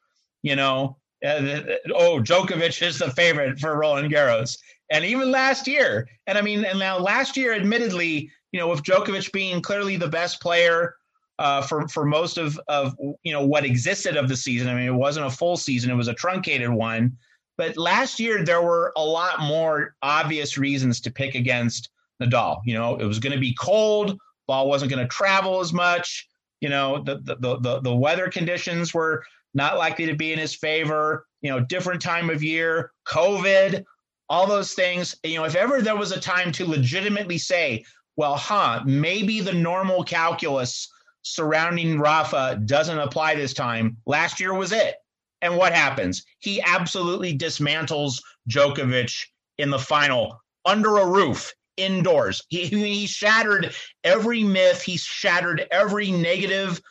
you 0.41 0.55
know, 0.55 0.95
uh, 1.25 1.61
oh, 1.93 2.19
Djokovic 2.21 2.81
is 2.81 2.97
the 2.97 3.11
favorite 3.11 3.59
for 3.59 3.77
Roland 3.77 4.11
Garros. 4.11 4.57
And 4.89 5.03
even 5.03 5.31
last 5.31 5.67
year, 5.67 6.07
and 6.27 6.37
I 6.37 6.41
mean, 6.41 6.63
and 6.63 6.79
now 6.79 6.97
last 6.99 7.35
year, 7.35 7.53
admittedly, 7.53 8.29
you 8.53 8.59
know, 8.59 8.69
with 8.69 8.83
Djokovic 8.83 9.33
being 9.33 9.61
clearly 9.61 9.97
the 9.97 10.07
best 10.07 10.39
player 10.39 10.95
uh, 11.39 11.61
for 11.61 11.87
for 11.87 12.05
most 12.05 12.37
of 12.37 12.57
of 12.69 12.95
you 13.23 13.33
know 13.33 13.45
what 13.45 13.65
existed 13.65 14.15
of 14.15 14.29
the 14.29 14.37
season. 14.37 14.69
I 14.69 14.75
mean, 14.75 14.87
it 14.87 14.93
wasn't 14.93 15.25
a 15.25 15.31
full 15.31 15.57
season; 15.57 15.91
it 15.91 15.95
was 15.95 16.07
a 16.07 16.13
truncated 16.13 16.69
one. 16.69 17.17
But 17.57 17.77
last 17.77 18.19
year, 18.19 18.43
there 18.43 18.61
were 18.61 18.93
a 18.95 19.03
lot 19.03 19.41
more 19.41 19.95
obvious 20.01 20.57
reasons 20.57 21.01
to 21.01 21.11
pick 21.11 21.35
against 21.35 21.89
Nadal. 22.21 22.61
You 22.63 22.75
know, 22.75 22.95
it 22.95 23.05
was 23.05 23.19
going 23.19 23.33
to 23.33 23.39
be 23.39 23.55
cold. 23.59 24.17
Ball 24.47 24.67
wasn't 24.67 24.91
going 24.91 25.03
to 25.03 25.09
travel 25.09 25.59
as 25.59 25.73
much. 25.73 26.27
You 26.61 26.69
know, 26.69 27.03
the, 27.03 27.15
the 27.23 27.57
the 27.59 27.81
the 27.81 27.95
weather 27.95 28.29
conditions 28.29 28.93
were 28.93 29.23
not 29.55 29.77
likely 29.77 30.05
to 30.05 30.15
be 30.15 30.31
in 30.31 30.39
his 30.39 30.53
favor. 30.53 31.25
You 31.41 31.49
know, 31.49 31.59
different 31.59 32.01
time 32.01 32.29
of 32.29 32.43
year, 32.43 32.91
COVID, 33.07 33.83
all 34.29 34.45
those 34.45 34.73
things. 34.73 35.15
You 35.23 35.37
know, 35.37 35.45
if 35.45 35.55
ever 35.55 35.81
there 35.81 35.95
was 35.95 36.11
a 36.11 36.19
time 36.19 36.51
to 36.53 36.65
legitimately 36.65 37.37
say, 37.39 37.83
well, 38.15 38.35
huh, 38.35 38.81
maybe 38.85 39.39
the 39.41 39.53
normal 39.53 40.03
calculus 40.03 40.89
surrounding 41.23 41.99
Rafa 41.99 42.61
doesn't 42.65 42.99
apply 42.99 43.35
this 43.35 43.53
time. 43.53 43.97
Last 44.05 44.39
year 44.39 44.53
was 44.53 44.71
it. 44.71 44.95
And 45.41 45.57
what 45.57 45.73
happens? 45.73 46.23
He 46.39 46.61
absolutely 46.61 47.37
dismantles 47.37 48.21
Djokovic 48.49 49.25
in 49.57 49.69
the 49.69 49.79
final 49.79 50.39
under 50.65 50.97
a 50.97 51.07
roof 51.07 51.53
indoors. 51.75 52.43
He, 52.49 52.65
he 52.67 53.07
shattered 53.07 53.73
every 54.03 54.43
myth, 54.43 54.81
he 54.81 54.97
shattered 54.97 55.67
every 55.71 56.11
negative 56.11 56.81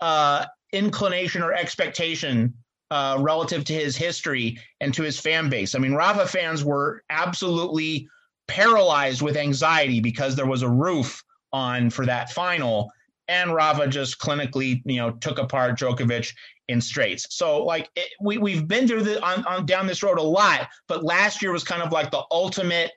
uh, 0.00 0.44
inclination 0.72 1.42
or 1.42 1.54
expectation 1.54 2.52
uh, 2.90 3.16
relative 3.20 3.64
to 3.64 3.72
his 3.72 3.96
history 3.96 4.58
and 4.80 4.92
to 4.94 5.02
his 5.02 5.18
fan 5.18 5.48
base. 5.48 5.74
I 5.74 5.78
mean, 5.78 5.94
Rafa 5.94 6.26
fans 6.26 6.62
were 6.62 7.02
absolutely 7.10 8.08
paralyzed 8.48 9.22
with 9.22 9.36
anxiety 9.36 10.00
because 10.00 10.36
there 10.36 10.46
was 10.46 10.62
a 10.62 10.68
roof 10.68 11.22
on 11.52 11.90
for 11.90 12.06
that 12.06 12.30
final. 12.30 12.90
And 13.28 13.54
Rafa 13.54 13.88
just 13.88 14.18
clinically, 14.18 14.82
you 14.84 14.96
know, 14.96 15.12
took 15.12 15.38
apart 15.38 15.78
Djokovic 15.78 16.32
in 16.68 16.80
straights. 16.80 17.26
So 17.30 17.64
like 17.64 17.88
it, 17.96 18.08
we 18.20 18.38
we've 18.38 18.66
been 18.66 18.86
through 18.86 19.02
the 19.02 19.22
on, 19.24 19.44
on 19.46 19.66
down 19.66 19.86
this 19.86 20.02
road 20.02 20.18
a 20.18 20.22
lot, 20.22 20.68
but 20.88 21.04
last 21.04 21.42
year 21.42 21.52
was 21.52 21.64
kind 21.64 21.82
of 21.82 21.92
like 21.92 22.10
the 22.10 22.24
ultimate 22.30 22.92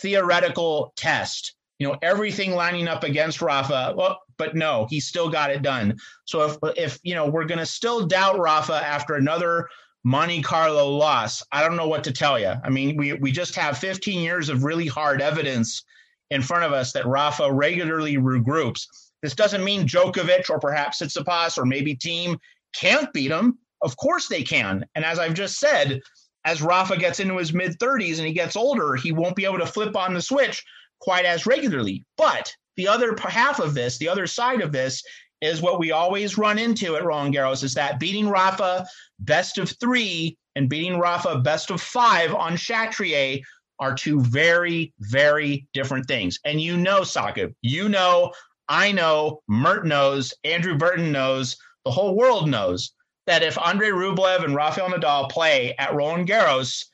theoretical 0.00 0.92
test. 0.96 1.54
You 1.78 1.88
know, 1.88 1.98
everything 2.02 2.52
lining 2.52 2.88
up 2.88 3.04
against 3.04 3.40
Rafa. 3.40 3.94
Well, 3.96 4.20
but 4.36 4.54
no, 4.54 4.86
he 4.90 5.00
still 5.00 5.30
got 5.30 5.50
it 5.50 5.62
done. 5.62 5.98
So 6.24 6.42
if 6.42 6.56
if 6.76 6.98
you 7.02 7.14
know 7.14 7.26
we're 7.26 7.44
gonna 7.44 7.66
still 7.66 8.06
doubt 8.06 8.38
Rafa 8.38 8.74
after 8.74 9.14
another 9.14 9.68
Monte 10.04 10.42
Carlo 10.42 10.88
loss, 10.88 11.42
I 11.52 11.62
don't 11.62 11.76
know 11.76 11.88
what 11.88 12.04
to 12.04 12.12
tell 12.12 12.38
you. 12.38 12.54
I 12.64 12.70
mean, 12.70 12.96
we, 12.96 13.12
we 13.14 13.30
just 13.30 13.54
have 13.56 13.78
15 13.78 14.20
years 14.20 14.48
of 14.48 14.64
really 14.64 14.86
hard 14.86 15.20
evidence 15.20 15.84
in 16.30 16.42
front 16.42 16.64
of 16.64 16.72
us 16.72 16.92
that 16.92 17.06
Rafa 17.06 17.52
regularly 17.52 18.16
regroups. 18.16 18.86
This 19.22 19.34
doesn't 19.34 19.64
mean 19.64 19.86
Djokovic 19.86 20.48
or 20.48 20.58
perhaps 20.58 21.02
Tsitsipas 21.02 21.58
or 21.58 21.66
maybe 21.66 21.96
Thiem 21.96 22.38
can't 22.74 23.12
beat 23.12 23.30
him. 23.30 23.58
Of 23.82 23.96
course 23.96 24.28
they 24.28 24.42
can. 24.42 24.86
And 24.94 25.04
as 25.04 25.18
I've 25.18 25.34
just 25.34 25.58
said, 25.58 26.00
as 26.44 26.62
Rafa 26.62 26.96
gets 26.96 27.20
into 27.20 27.36
his 27.36 27.52
mid 27.52 27.78
30s 27.78 28.18
and 28.18 28.26
he 28.26 28.32
gets 28.32 28.56
older, 28.56 28.94
he 28.94 29.12
won't 29.12 29.36
be 29.36 29.44
able 29.44 29.58
to 29.58 29.66
flip 29.66 29.96
on 29.96 30.14
the 30.14 30.22
switch 30.22 30.64
quite 31.00 31.24
as 31.24 31.46
regularly. 31.46 32.04
But 32.16 32.54
the 32.76 32.88
other 32.88 33.14
half 33.18 33.58
of 33.58 33.74
this, 33.74 33.98
the 33.98 34.08
other 34.08 34.26
side 34.26 34.62
of 34.62 34.72
this, 34.72 35.02
is 35.40 35.62
what 35.62 35.78
we 35.78 35.92
always 35.92 36.36
run 36.36 36.58
into 36.58 36.96
at 36.96 37.04
Roland 37.04 37.34
Garros 37.34 37.64
is 37.64 37.74
that 37.74 37.98
beating 37.98 38.28
Rafa 38.28 38.86
best 39.20 39.58
of 39.58 39.74
three 39.80 40.36
and 40.56 40.68
beating 40.68 40.98
Rafa 40.98 41.38
best 41.38 41.70
of 41.70 41.80
five 41.80 42.34
on 42.34 42.56
Chatrier 42.56 43.42
are 43.78 43.94
two 43.94 44.20
very, 44.20 44.92
very 45.00 45.66
different 45.72 46.06
things. 46.06 46.38
And 46.44 46.60
you 46.60 46.76
know, 46.76 47.00
Saqib, 47.00 47.54
you 47.62 47.88
know, 47.88 48.32
I 48.68 48.92
know, 48.92 49.42
Mert 49.48 49.86
knows, 49.86 50.34
Andrew 50.44 50.76
Burton 50.76 51.10
knows, 51.10 51.56
the 51.84 51.90
whole 51.90 52.14
world 52.14 52.48
knows 52.48 52.92
that 53.26 53.42
if 53.42 53.58
Andre 53.58 53.88
Rublev 53.88 54.44
and 54.44 54.54
Rafael 54.54 54.90
Nadal 54.90 55.30
play 55.30 55.74
at 55.78 55.94
Roland 55.94 56.28
Garros, 56.28 56.84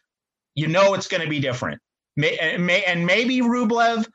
you 0.54 0.68
know 0.68 0.94
it's 0.94 1.08
going 1.08 1.22
to 1.22 1.28
be 1.28 1.40
different. 1.40 1.80
May, 2.16 2.36
and, 2.38 2.64
may, 2.64 2.82
and 2.84 3.04
maybe 3.04 3.40
Rublev 3.40 4.06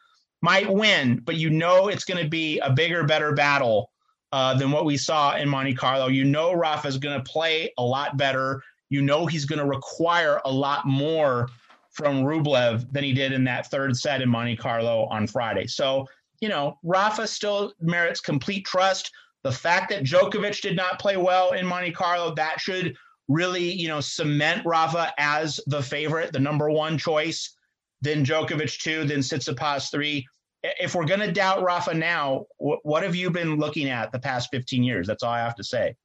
might 0.41 0.72
win, 0.72 1.22
but 1.24 1.36
you 1.36 1.50
know 1.50 1.88
it's 1.89 2.06
going 2.06 2.24
to 2.24 2.30
be 2.30 2.60
a 2.60 2.72
bigger, 2.72 3.04
better 3.04 3.34
battle 3.34 3.91
uh, 4.32 4.54
than 4.54 4.72
what 4.72 4.86
we 4.86 4.98
saw 4.98 5.36
in 5.36 5.50
Monte 5.50 5.74
Carlo. 5.74 6.08
You 6.08 6.24
know 6.24 6.54
Rafa 6.54 6.88
is 6.88 6.98
going 6.98 7.22
to 7.22 7.32
play 7.32 7.74
a 7.78 7.84
lot 7.84 8.17
better. 8.17 8.62
You 8.89 9.02
know 9.02 9.26
he's 9.26 9.46
going 9.46 9.60
to 9.60 9.65
require 9.65 10.41
a 10.46 10.52
lot 10.52 10.86
more 10.86 11.50
from 11.91 12.24
Rublev 12.24 12.91
than 12.91 13.04
he 13.04 13.13
did 13.13 13.34
in 13.34 13.44
that 13.44 13.70
third 13.70 13.96
set 13.96 14.22
in 14.22 14.30
Monte 14.30 14.56
Carlo 14.56 15.06
on 15.06 15.28
Friday. 15.28 15.67
So, 15.67 16.08
you 16.39 16.50
know, 16.50 16.78
Rafa 16.84 17.28
still 17.28 17.74
merits 17.82 18.22
complete 18.22 18.65
trust. 18.65 19.12
The 19.44 19.52
fact 19.52 19.89
that 19.89 20.04
Djokovic 20.04 20.62
did 20.62 20.76
not 20.76 21.00
play 21.00 21.17
well 21.17 21.52
in 21.52 21.65
Monte 21.65 21.91
Carlo, 21.91 22.34
that 22.36 22.60
should 22.60 22.96
really, 23.28 23.72
you 23.72 23.88
know, 23.88 24.00
cement 24.00 24.65
Rafa 24.65 25.13
as 25.17 25.60
the 25.67 25.82
favorite, 25.82 26.32
the 26.32 26.39
number 26.39 26.70
one 26.70 26.98
choice, 26.98 27.56
then 28.02 28.26
Djokovic 28.26 28.80
two, 28.80 29.04
then 29.06 29.20
Tsitsipas 29.20 29.91
three. 29.91 30.26
If 30.63 30.93
we're 30.93 31.06
going 31.06 31.21
to 31.21 31.32
doubt 31.32 31.63
Rafa 31.63 31.93
now, 31.93 32.45
what 32.58 33.04
have 33.04 33.15
you 33.15 33.32
been 33.32 33.58
looking 33.58 33.89
at 33.89 34.12
the 34.12 34.19
past 34.19 34.50
15 34.52 34.84
years? 34.84 35.08
That's 35.08 35.24
all 35.24 35.32
I 35.32 35.39
have 35.39 35.56
to 35.56 35.63
say. 35.63 35.95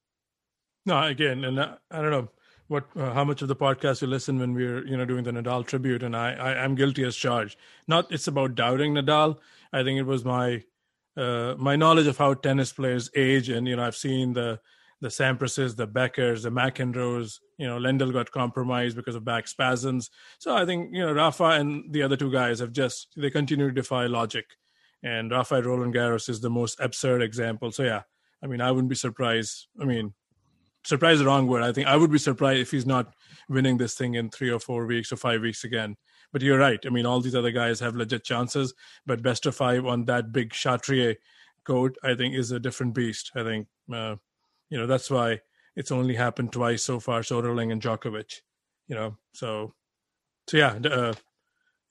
No, 0.86 1.02
again, 1.02 1.44
and 1.44 1.60
I, 1.60 1.74
I 1.90 2.00
don't 2.00 2.10
know 2.10 2.28
what 2.68 2.86
uh, 2.96 3.12
how 3.12 3.24
much 3.24 3.42
of 3.42 3.48
the 3.48 3.56
podcast 3.56 4.02
you 4.02 4.08
listen 4.08 4.38
when 4.38 4.54
we're 4.54 4.86
you 4.86 4.96
know 4.96 5.04
doing 5.04 5.24
the 5.24 5.32
Nadal 5.32 5.66
tribute, 5.66 6.02
and 6.02 6.16
I, 6.16 6.32
I 6.32 6.64
am 6.64 6.74
guilty 6.74 7.04
as 7.04 7.16
charged. 7.16 7.58
Not 7.86 8.10
it's 8.10 8.28
about 8.28 8.54
doubting 8.54 8.94
Nadal. 8.94 9.38
I 9.72 9.82
think 9.82 9.98
it 9.98 10.06
was 10.06 10.24
my 10.24 10.62
uh, 11.16 11.54
my 11.58 11.76
knowledge 11.76 12.06
of 12.06 12.18
how 12.18 12.34
tennis 12.34 12.72
players 12.72 13.10
age, 13.16 13.48
and 13.48 13.66
you 13.66 13.76
know 13.76 13.84
I've 13.84 13.96
seen 13.96 14.32
the 14.32 14.60
the 15.00 15.09
Sampras's, 15.09 15.74
the 15.76 15.87
Beckers, 15.87 16.42
the 16.42 16.50
McEnroes. 16.50 17.40
You 17.59 17.66
know, 17.66 17.78
Lendl 17.78 18.12
got 18.12 18.30
compromised 18.30 18.96
because 18.96 19.14
of 19.14 19.24
back 19.24 19.48
spasms. 19.48 20.11
So 20.38 20.56
I 20.56 20.64
think 20.64 20.90
you 20.92 21.04
know 21.04 21.12
Rafa 21.12 21.44
and 21.44 21.92
the 21.92 22.02
other 22.02 22.16
two 22.16 22.32
guys 22.32 22.61
have 22.61 22.72
just 22.72 23.09
they 23.16 23.30
continue 23.30 23.68
to 23.68 23.74
defy 23.74 24.06
logic, 24.06 24.46
and 25.02 25.30
Rafael 25.30 25.62
Roland 25.62 25.94
Garros 25.94 26.28
is 26.28 26.40
the 26.40 26.50
most 26.50 26.80
absurd 26.80 27.22
example. 27.22 27.72
So 27.72 27.82
yeah, 27.82 28.02
I 28.42 28.46
mean 28.46 28.61
I 28.61 28.70
wouldn't 28.70 28.90
be 28.90 28.96
surprised. 28.96 29.66
I 29.80 29.85
mean 29.85 30.14
surprised 30.87 31.20
the 31.20 31.26
wrong 31.26 31.46
word. 31.46 31.62
I 31.62 31.72
think 31.72 31.88
I 31.88 31.96
would 31.96 32.12
be 32.12 32.18
surprised 32.18 32.61
if 32.61 32.70
he's 32.70 32.87
not 32.87 33.12
winning 33.48 33.76
this 33.76 33.94
thing 33.94 34.14
in 34.14 34.30
three 34.30 34.50
or 34.50 34.61
four 34.61 34.87
weeks 34.87 35.12
or 35.12 35.16
five 35.16 35.40
weeks 35.40 35.64
again. 35.64 35.96
But 36.32 36.42
you're 36.42 36.59
right. 36.59 36.78
I 36.87 36.90
mean, 36.90 37.06
all 37.06 37.20
these 37.20 37.35
other 37.35 37.50
guys 37.50 37.80
have 37.80 37.96
legit 37.96 38.24
chances, 38.24 38.74
but 39.04 39.22
best 39.22 39.46
of 39.46 39.56
five 39.56 39.85
on 39.85 40.04
that 40.04 40.32
big 40.32 40.50
Chatrier 40.50 41.16
coat, 41.64 41.96
I 42.02 42.14
think, 42.14 42.35
is 42.35 42.52
a 42.52 42.61
different 42.61 42.94
beast. 42.94 43.32
I 43.35 43.42
think, 43.42 43.66
uh, 43.92 44.16
you 44.70 44.79
know, 44.79 44.87
that's 44.87 45.11
why 45.11 45.40
it's 45.74 45.92
only 45.92 46.14
happened 46.14 46.52
twice 46.52 46.83
so 46.83 47.00
far. 47.00 47.20
Soderling 47.20 47.72
and 47.72 47.83
Djokovic, 47.83 48.40
you 48.88 48.94
know, 48.94 49.16
so, 49.33 49.74
so 50.48 50.57
yeah, 50.57 50.79
uh, 50.85 51.12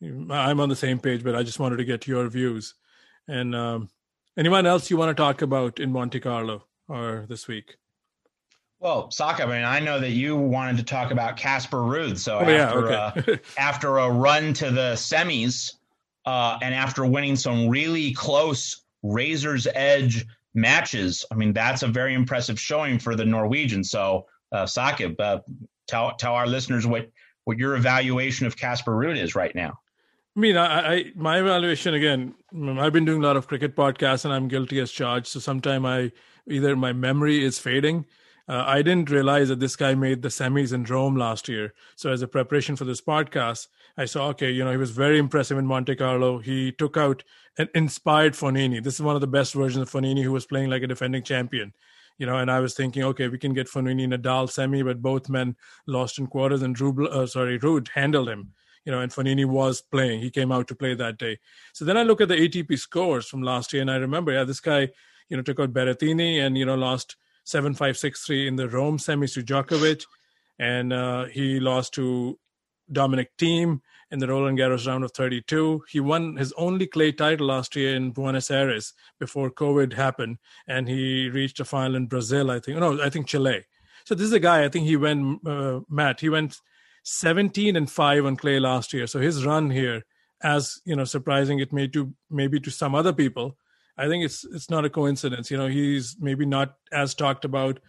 I'm 0.01 0.59
on 0.59 0.69
the 0.69 0.75
same 0.75 0.99
page, 0.99 1.23
but 1.23 1.35
I 1.35 1.43
just 1.43 1.59
wanted 1.59 1.77
to 1.77 1.85
get 1.85 2.07
your 2.07 2.27
views. 2.27 2.75
And 3.27 3.55
um, 3.55 3.89
anyone 4.37 4.65
else 4.65 4.89
you 4.89 4.97
want 4.97 5.15
to 5.15 5.21
talk 5.21 5.41
about 5.41 5.79
in 5.79 5.91
Monte 5.91 6.19
Carlo 6.19 6.65
or 6.87 7.25
this 7.27 7.47
week? 7.47 7.77
Well, 8.79 9.09
Saka, 9.09 9.43
I 9.43 9.45
mean, 9.45 9.63
I 9.63 9.79
know 9.79 9.99
that 9.99 10.11
you 10.11 10.35
wanted 10.35 10.77
to 10.77 10.83
talk 10.83 11.11
about 11.11 11.37
Casper 11.37 11.77
Ruud. 11.77 12.17
So 12.17 12.37
oh, 12.37 12.41
after, 12.41 12.89
yeah, 12.89 13.11
okay. 13.17 13.33
uh, 13.33 13.37
after 13.57 13.97
a 13.97 14.09
run 14.11 14.53
to 14.55 14.69
the 14.69 14.93
semis 14.93 15.73
uh, 16.25 16.59
and 16.61 16.75
after 16.75 17.05
winning 17.05 17.35
some 17.35 17.69
really 17.69 18.13
close 18.13 18.83
razor's 19.01 19.67
edge 19.73 20.25
matches, 20.55 21.25
I 21.31 21.35
mean, 21.35 21.53
that's 21.53 21.83
a 21.83 21.87
very 21.87 22.13
impressive 22.13 22.59
showing 22.59 22.97
for 22.97 23.15
the 23.15 23.25
Norwegian. 23.25 23.83
So, 23.83 24.25
uh, 24.51 24.65
Saka, 24.65 25.13
uh, 25.19 25.39
tell, 25.87 26.15
tell 26.15 26.33
our 26.33 26.47
listeners 26.47 26.87
what, 26.87 27.11
what 27.43 27.57
your 27.57 27.75
evaluation 27.75 28.47
of 28.47 28.57
Casper 28.57 28.93
Ruud 28.93 29.21
is 29.21 29.35
right 29.35 29.53
now. 29.53 29.79
I 30.35 30.39
mean, 30.39 30.57
I, 30.57 30.93
I, 30.93 31.05
my 31.15 31.39
evaluation 31.39 31.93
again. 31.93 32.35
I've 32.77 32.91
been 32.91 33.05
doing 33.05 33.23
a 33.23 33.25
lot 33.25 33.37
of 33.37 33.47
cricket 33.47 33.75
podcasts, 33.75 34.25
and 34.25 34.33
I'm 34.33 34.49
guilty 34.49 34.79
as 34.81 34.91
charged. 34.91 35.27
So 35.27 35.39
sometimes 35.39 35.85
I 35.85 36.11
either 36.47 36.75
my 36.75 36.91
memory 36.91 37.43
is 37.43 37.57
fading, 37.57 38.05
uh, 38.47 38.63
I 38.65 38.81
didn't 38.83 39.09
realize 39.09 39.49
that 39.49 39.59
this 39.59 39.75
guy 39.75 39.95
made 39.95 40.21
the 40.21 40.29
semis 40.29 40.71
in 40.71 40.83
Rome 40.83 41.15
last 41.15 41.49
year. 41.49 41.73
So, 41.95 42.11
as 42.11 42.21
a 42.21 42.27
preparation 42.27 42.75
for 42.75 42.85
this 42.85 43.01
podcast, 43.01 43.67
I 43.97 44.05
saw, 44.05 44.27
okay, 44.29 44.51
you 44.51 44.63
know, 44.63 44.71
he 44.71 44.77
was 44.77 44.91
very 44.91 45.17
impressive 45.17 45.57
in 45.57 45.65
Monte 45.65 45.95
Carlo. 45.95 46.37
He 46.37 46.71
took 46.71 46.95
out 46.95 47.23
an 47.57 47.69
inspired 47.73 48.33
Fognini. 48.33 48.83
This 48.83 48.95
is 48.95 49.01
one 49.01 49.15
of 49.15 49.21
the 49.21 49.27
best 49.27 49.53
versions 49.53 49.81
of 49.81 49.89
Fognini 49.89 50.21
who 50.21 50.31
was 50.31 50.45
playing 50.45 50.69
like 50.69 50.83
a 50.83 50.87
defending 50.87 51.23
champion. 51.23 51.73
You 52.19 52.27
know, 52.27 52.37
and 52.37 52.51
I 52.51 52.59
was 52.59 52.75
thinking, 52.75 53.03
okay, 53.03 53.27
we 53.27 53.39
can 53.39 53.53
get 53.53 53.67
Fonini 53.67 54.07
Fognini 54.07 54.21
Nadal 54.21 54.49
semi, 54.49 54.83
but 54.83 55.01
both 55.01 55.27
men 55.27 55.55
lost 55.87 56.19
in 56.19 56.27
quarters, 56.27 56.61
and 56.61 56.75
Rubl, 56.77 57.07
uh, 57.11 57.27
sorry, 57.27 57.59
Ruud 57.59 57.89
handled 57.89 58.29
him. 58.29 58.53
You 58.85 58.91
know, 58.91 59.01
and 59.01 59.11
Fognini 59.11 59.45
was 59.45 59.81
playing. 59.81 60.21
He 60.21 60.29
came 60.29 60.51
out 60.51 60.67
to 60.67 60.75
play 60.75 60.93
that 60.93 61.17
day. 61.17 61.39
So 61.73 61.83
then 61.83 61.97
I 61.97 62.03
look 62.03 62.21
at 62.21 62.27
the 62.27 62.35
ATP 62.35 62.77
scores 62.77 63.25
from 63.25 63.41
last 63.41 63.73
year, 63.73 63.81
and 63.81 63.89
I 63.89 63.95
remember, 63.95 64.31
yeah, 64.31 64.43
this 64.43 64.59
guy, 64.59 64.89
you 65.29 65.35
know, 65.35 65.41
took 65.41 65.59
out 65.59 65.73
Berrettini 65.73 66.45
and 66.45 66.55
you 66.55 66.65
know 66.65 66.75
lost 66.75 67.15
seven 67.45 67.73
five 67.73 67.97
six 67.97 68.25
three 68.25 68.47
in 68.47 68.57
the 68.57 68.67
Rome 68.67 68.97
semis 68.97 69.33
to 69.35 69.43
Djokovic, 69.43 70.05
and 70.59 70.91
uh, 70.91 71.25
he 71.25 71.61
lost 71.61 71.93
to 71.93 72.37
Dominic 72.91 73.31
Thiem 73.37 73.79
in 74.11 74.19
the 74.19 74.27
Roland 74.27 74.59
Garros 74.59 74.87
round 74.87 75.03
of 75.03 75.11
32. 75.11 75.83
He 75.89 75.99
won 75.99 76.35
his 76.35 76.53
only 76.57 76.87
clay 76.87 77.11
title 77.11 77.47
last 77.47 77.75
year 77.75 77.95
in 77.95 78.11
Buenos 78.11 78.51
Aires 78.51 78.93
before 79.19 79.49
COVID 79.49 79.93
happened, 79.93 80.37
and 80.67 80.87
he 80.87 81.29
reached 81.29 81.59
a 81.59 81.65
final 81.65 81.95
in 81.95 82.07
Brazil. 82.07 82.51
I 82.51 82.59
think 82.59 82.79
no, 82.79 83.01
I 83.01 83.09
think 83.09 83.27
Chile. 83.27 83.63
So 84.05 84.13
this 84.13 84.27
is 84.27 84.33
a 84.33 84.39
guy. 84.39 84.63
I 84.63 84.69
think 84.69 84.85
he 84.85 84.97
went 84.97 85.47
uh, 85.47 85.79
Matt. 85.89 86.19
He 86.19 86.29
went 86.29 86.59
17 87.03 87.75
and 87.75 87.89
five 87.89 88.25
on 88.25 88.35
clay 88.35 88.59
last 88.59 88.93
year. 88.93 89.07
So 89.07 89.19
his 89.19 89.45
run 89.45 89.71
here, 89.71 90.03
as 90.43 90.81
you 90.85 90.95
know, 90.95 91.05
surprising 91.05 91.59
it 91.59 91.73
may 91.73 91.87
to 91.89 92.13
maybe 92.29 92.59
to 92.59 92.71
some 92.71 92.93
other 92.93 93.13
people, 93.13 93.57
I 93.97 94.07
think 94.07 94.25
it's 94.25 94.43
it's 94.45 94.69
not 94.69 94.85
a 94.85 94.89
coincidence. 94.89 95.49
You 95.49 95.57
know, 95.57 95.67
he's 95.67 96.17
maybe 96.19 96.45
not 96.45 96.75
as 96.91 97.13
talked 97.13 97.45
about 97.45 97.79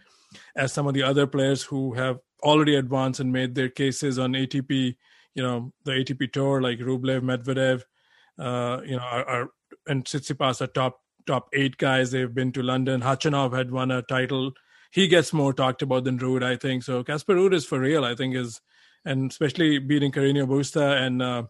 as 0.55 0.73
some 0.73 0.87
of 0.87 0.93
the 0.93 1.03
other 1.03 1.27
players 1.27 1.63
who 1.63 1.93
have 1.93 2.19
already 2.43 2.75
advanced 2.75 3.19
and 3.19 3.31
made 3.31 3.55
their 3.55 3.69
cases 3.69 4.19
on 4.19 4.33
ATP. 4.33 4.95
You 5.35 5.43
know, 5.43 5.73
the 5.83 5.91
ATP 5.91 6.31
tour 6.31 6.61
like 6.61 6.79
Rublev, 6.79 7.21
Medvedev. 7.21 7.83
Uh, 8.39 8.81
you 8.83 8.95
know, 8.95 9.03
are, 9.03 9.25
are 9.25 9.49
and 9.87 10.05
Tsitsipas 10.05 10.61
are 10.61 10.67
top 10.67 11.01
top 11.25 11.49
eight 11.53 11.77
guys. 11.77 12.11
They've 12.11 12.33
been 12.33 12.51
to 12.53 12.63
London. 12.63 13.01
Khachanov 13.01 13.55
had 13.55 13.71
won 13.71 13.91
a 13.91 14.01
title. 14.01 14.53
He 14.91 15.07
gets 15.07 15.33
more 15.33 15.53
talked 15.53 15.81
about 15.81 16.05
than 16.05 16.19
Ruud, 16.19 16.43
I 16.43 16.55
think. 16.55 16.83
So 16.83 17.03
Casper 17.03 17.35
Ruud 17.35 17.53
is 17.53 17.65
for 17.65 17.79
real. 17.79 18.05
I 18.05 18.15
think 18.15 18.35
is 18.35 18.61
and 19.05 19.31
especially 19.31 19.79
beating 19.79 20.11
Carreño 20.11 20.47
Busta 20.47 21.01
and 21.01 21.21
uh, 21.21 21.43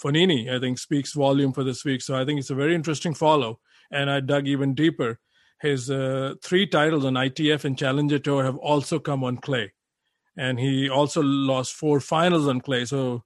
Fognini, 0.00 0.54
I 0.54 0.58
think 0.58 0.78
speaks 0.78 1.12
volume 1.12 1.52
for 1.52 1.64
this 1.64 1.84
week. 1.84 2.00
So 2.00 2.16
I 2.16 2.24
think 2.24 2.40
it's 2.40 2.50
a 2.50 2.54
very 2.54 2.74
interesting 2.74 3.14
follow 3.14 3.60
and 3.90 4.10
I 4.10 4.20
dug 4.20 4.46
even 4.46 4.74
deeper. 4.74 5.18
His 5.60 5.90
uh, 5.90 6.34
three 6.42 6.66
titles 6.66 7.04
on 7.04 7.14
ITF 7.14 7.64
and 7.64 7.78
Challenger 7.78 8.18
Tour 8.18 8.44
have 8.44 8.56
also 8.56 8.98
come 8.98 9.24
on 9.24 9.38
clay, 9.38 9.72
and 10.36 10.60
he 10.60 10.88
also 10.88 11.22
lost 11.22 11.74
four 11.74 12.00
finals 12.00 12.46
on 12.46 12.60
clay. 12.60 12.84
So 12.84 13.24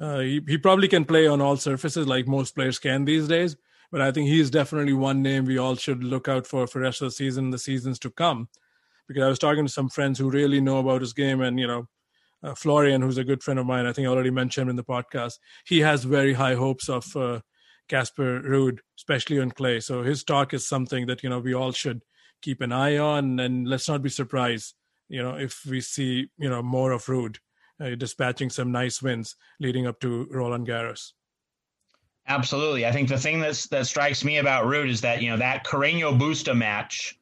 uh, 0.00 0.20
he 0.20 0.40
he 0.48 0.58
probably 0.58 0.88
can 0.88 1.04
play 1.04 1.26
on 1.26 1.40
all 1.40 1.56
surfaces 1.56 2.06
like 2.06 2.26
most 2.26 2.54
players 2.54 2.78
can 2.78 3.04
these 3.04 3.28
days. 3.28 3.56
But 3.92 4.00
I 4.00 4.10
think 4.10 4.28
he's 4.28 4.50
definitely 4.50 4.94
one 4.94 5.22
name 5.22 5.44
we 5.44 5.58
all 5.58 5.76
should 5.76 6.02
look 6.02 6.28
out 6.28 6.46
for 6.46 6.66
for 6.66 6.78
the 6.78 6.84
rest 6.84 7.02
of 7.02 7.08
the 7.08 7.12
season, 7.12 7.50
the 7.50 7.58
seasons 7.58 7.98
to 8.00 8.10
come. 8.10 8.48
Because 9.06 9.22
I 9.22 9.28
was 9.28 9.38
talking 9.38 9.64
to 9.66 9.72
some 9.72 9.88
friends 9.88 10.18
who 10.18 10.30
really 10.30 10.60
know 10.60 10.78
about 10.78 11.02
his 11.02 11.12
game, 11.12 11.40
and 11.40 11.60
you 11.60 11.66
know, 11.66 11.88
uh, 12.42 12.54
Florian, 12.54 13.02
who's 13.02 13.18
a 13.18 13.24
good 13.24 13.42
friend 13.42 13.60
of 13.60 13.66
mine, 13.66 13.86
I 13.86 13.92
think 13.92 14.06
I 14.06 14.10
already 14.10 14.30
mentioned 14.30 14.70
in 14.70 14.76
the 14.76 14.84
podcast, 14.84 15.34
he 15.64 15.80
has 15.80 16.04
very 16.04 16.32
high 16.32 16.54
hopes 16.54 16.88
of 16.88 17.16
uh, 17.16 17.40
Casper 17.88 18.40
Ruud, 18.40 18.78
especially 18.98 19.40
on 19.40 19.50
clay. 19.50 19.80
So 19.80 20.02
his 20.02 20.24
talk 20.24 20.54
is 20.54 20.66
something 20.66 21.06
that 21.06 21.22
you 21.22 21.30
know 21.30 21.38
we 21.38 21.54
all 21.54 21.72
should 21.72 22.02
keep 22.42 22.60
an 22.60 22.72
eye 22.72 22.98
on, 22.98 23.40
and 23.40 23.66
let's 23.66 23.88
not 23.88 24.02
be 24.02 24.08
surprised, 24.08 24.74
you 25.08 25.22
know, 25.22 25.36
if 25.36 25.64
we 25.66 25.80
see 25.80 26.28
you 26.38 26.48
know 26.48 26.62
more 26.62 26.92
of 26.92 27.04
Ruud 27.06 27.36
uh, 27.80 27.94
dispatching 27.94 28.50
some 28.50 28.72
nice 28.72 29.02
wins 29.02 29.36
leading 29.60 29.86
up 29.86 30.00
to 30.00 30.26
Roland 30.30 30.66
Garros. 30.66 31.12
Absolutely, 32.28 32.86
I 32.86 32.92
think 32.92 33.08
the 33.08 33.18
thing 33.18 33.40
that's 33.40 33.66
that 33.68 33.86
strikes 33.86 34.24
me 34.24 34.38
about 34.38 34.64
Ruud 34.64 34.88
is 34.88 35.00
that 35.02 35.22
you 35.22 35.30
know 35.30 35.36
that 35.36 35.64
Carreño 35.64 36.18
Busta 36.18 36.56
match, 36.56 37.18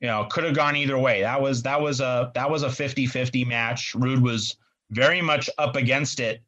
you 0.00 0.08
know, 0.08 0.26
could 0.30 0.44
have 0.44 0.54
gone 0.54 0.76
either 0.76 0.98
way. 0.98 1.20
That 1.20 1.40
was 1.40 1.62
that 1.62 1.80
was 1.80 2.00
a 2.00 2.32
that 2.34 2.50
was 2.50 2.64
a 2.64 2.68
50-50 2.68 3.46
match. 3.46 3.94
Ruud 3.94 4.20
was 4.20 4.56
very 4.90 5.22
much 5.22 5.48
up 5.58 5.76
against 5.76 6.20
it 6.20 6.42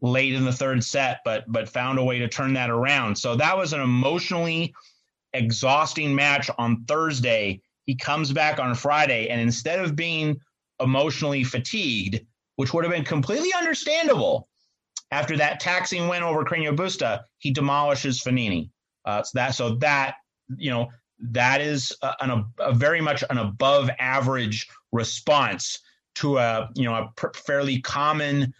late 0.00 0.34
in 0.34 0.44
the 0.44 0.52
third 0.52 0.82
set, 0.84 1.20
but 1.24 1.44
but 1.48 1.68
found 1.68 1.98
a 1.98 2.04
way 2.04 2.18
to 2.18 2.28
turn 2.28 2.52
that 2.54 2.70
around. 2.70 3.16
So 3.16 3.36
that 3.36 3.56
was 3.56 3.72
an 3.72 3.80
emotionally 3.80 4.74
exhausting 5.32 6.14
match 6.14 6.50
on 6.58 6.84
Thursday. 6.84 7.60
He 7.84 7.94
comes 7.94 8.32
back 8.32 8.58
on 8.58 8.74
Friday, 8.74 9.28
and 9.28 9.40
instead 9.40 9.80
of 9.80 9.96
being 9.96 10.38
emotionally 10.80 11.44
fatigued, 11.44 12.20
which 12.56 12.72
would 12.72 12.84
have 12.84 12.92
been 12.92 13.04
completely 13.04 13.52
understandable 13.54 14.48
after 15.10 15.36
that 15.36 15.60
taxing 15.60 16.08
win 16.08 16.22
over 16.22 16.44
Carreño 16.44 16.76
Busta, 16.76 17.22
he 17.38 17.50
demolishes 17.50 18.20
Fognini. 18.20 18.70
Uh, 19.04 19.22
so 19.22 19.30
that 19.34 19.54
so 19.54 19.74
that 19.76 20.16
you 20.56 20.70
know 20.70 20.88
that 21.20 21.60
is 21.60 21.96
a, 22.02 22.12
an, 22.20 22.44
a 22.58 22.74
very 22.74 23.00
much 23.00 23.24
an 23.30 23.38
above 23.38 23.90
average 23.98 24.68
response 24.92 25.80
to 26.16 26.38
a 26.38 26.68
you 26.74 26.84
know 26.84 26.94
a 26.94 27.10
pr- 27.16 27.34
fairly 27.34 27.80
common 27.80 28.52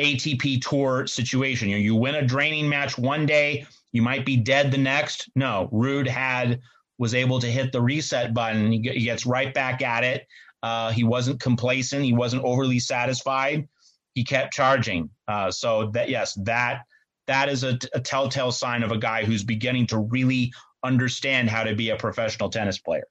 ATP 0.00 0.62
tour 0.62 1.06
situation. 1.06 1.68
You 1.68 1.76
know, 1.76 1.82
you 1.82 1.94
win 1.94 2.16
a 2.16 2.22
draining 2.22 2.68
match 2.68 2.98
one 2.98 3.26
day, 3.26 3.66
you 3.92 4.02
might 4.02 4.26
be 4.26 4.36
dead 4.36 4.70
the 4.70 4.78
next. 4.78 5.30
No, 5.34 5.70
Ruud 5.72 6.06
had 6.06 6.60
was 6.98 7.14
able 7.14 7.40
to 7.40 7.46
hit 7.46 7.72
the 7.72 7.80
reset 7.80 8.34
button. 8.34 8.72
He, 8.72 8.78
gets 8.78 9.26
right 9.26 9.52
back 9.52 9.82
at 9.82 10.04
it. 10.04 10.26
Uh, 10.62 10.90
he 10.90 11.04
wasn't 11.04 11.40
complacent. 11.40 12.04
He 12.04 12.12
wasn't 12.12 12.44
overly 12.44 12.78
satisfied. 12.78 13.68
he 14.14 14.24
kept 14.24 14.52
charging. 14.52 15.10
Uh, 15.28 15.50
so 15.50 15.90
that 15.92 16.08
yes, 16.08 16.34
that 16.44 16.82
that 17.26 17.48
is 17.48 17.64
a, 17.64 17.78
a 17.92 18.00
telltale 18.00 18.52
sign 18.52 18.82
of 18.82 18.92
a 18.92 18.98
guy 18.98 19.24
who's 19.24 19.44
beginning 19.44 19.86
to 19.88 19.98
really 19.98 20.52
understand 20.84 21.50
how 21.50 21.64
to 21.64 21.74
be 21.74 21.90
a 21.90 21.96
professional 21.96 22.48
tennis 22.48 22.78
player. 22.78 23.06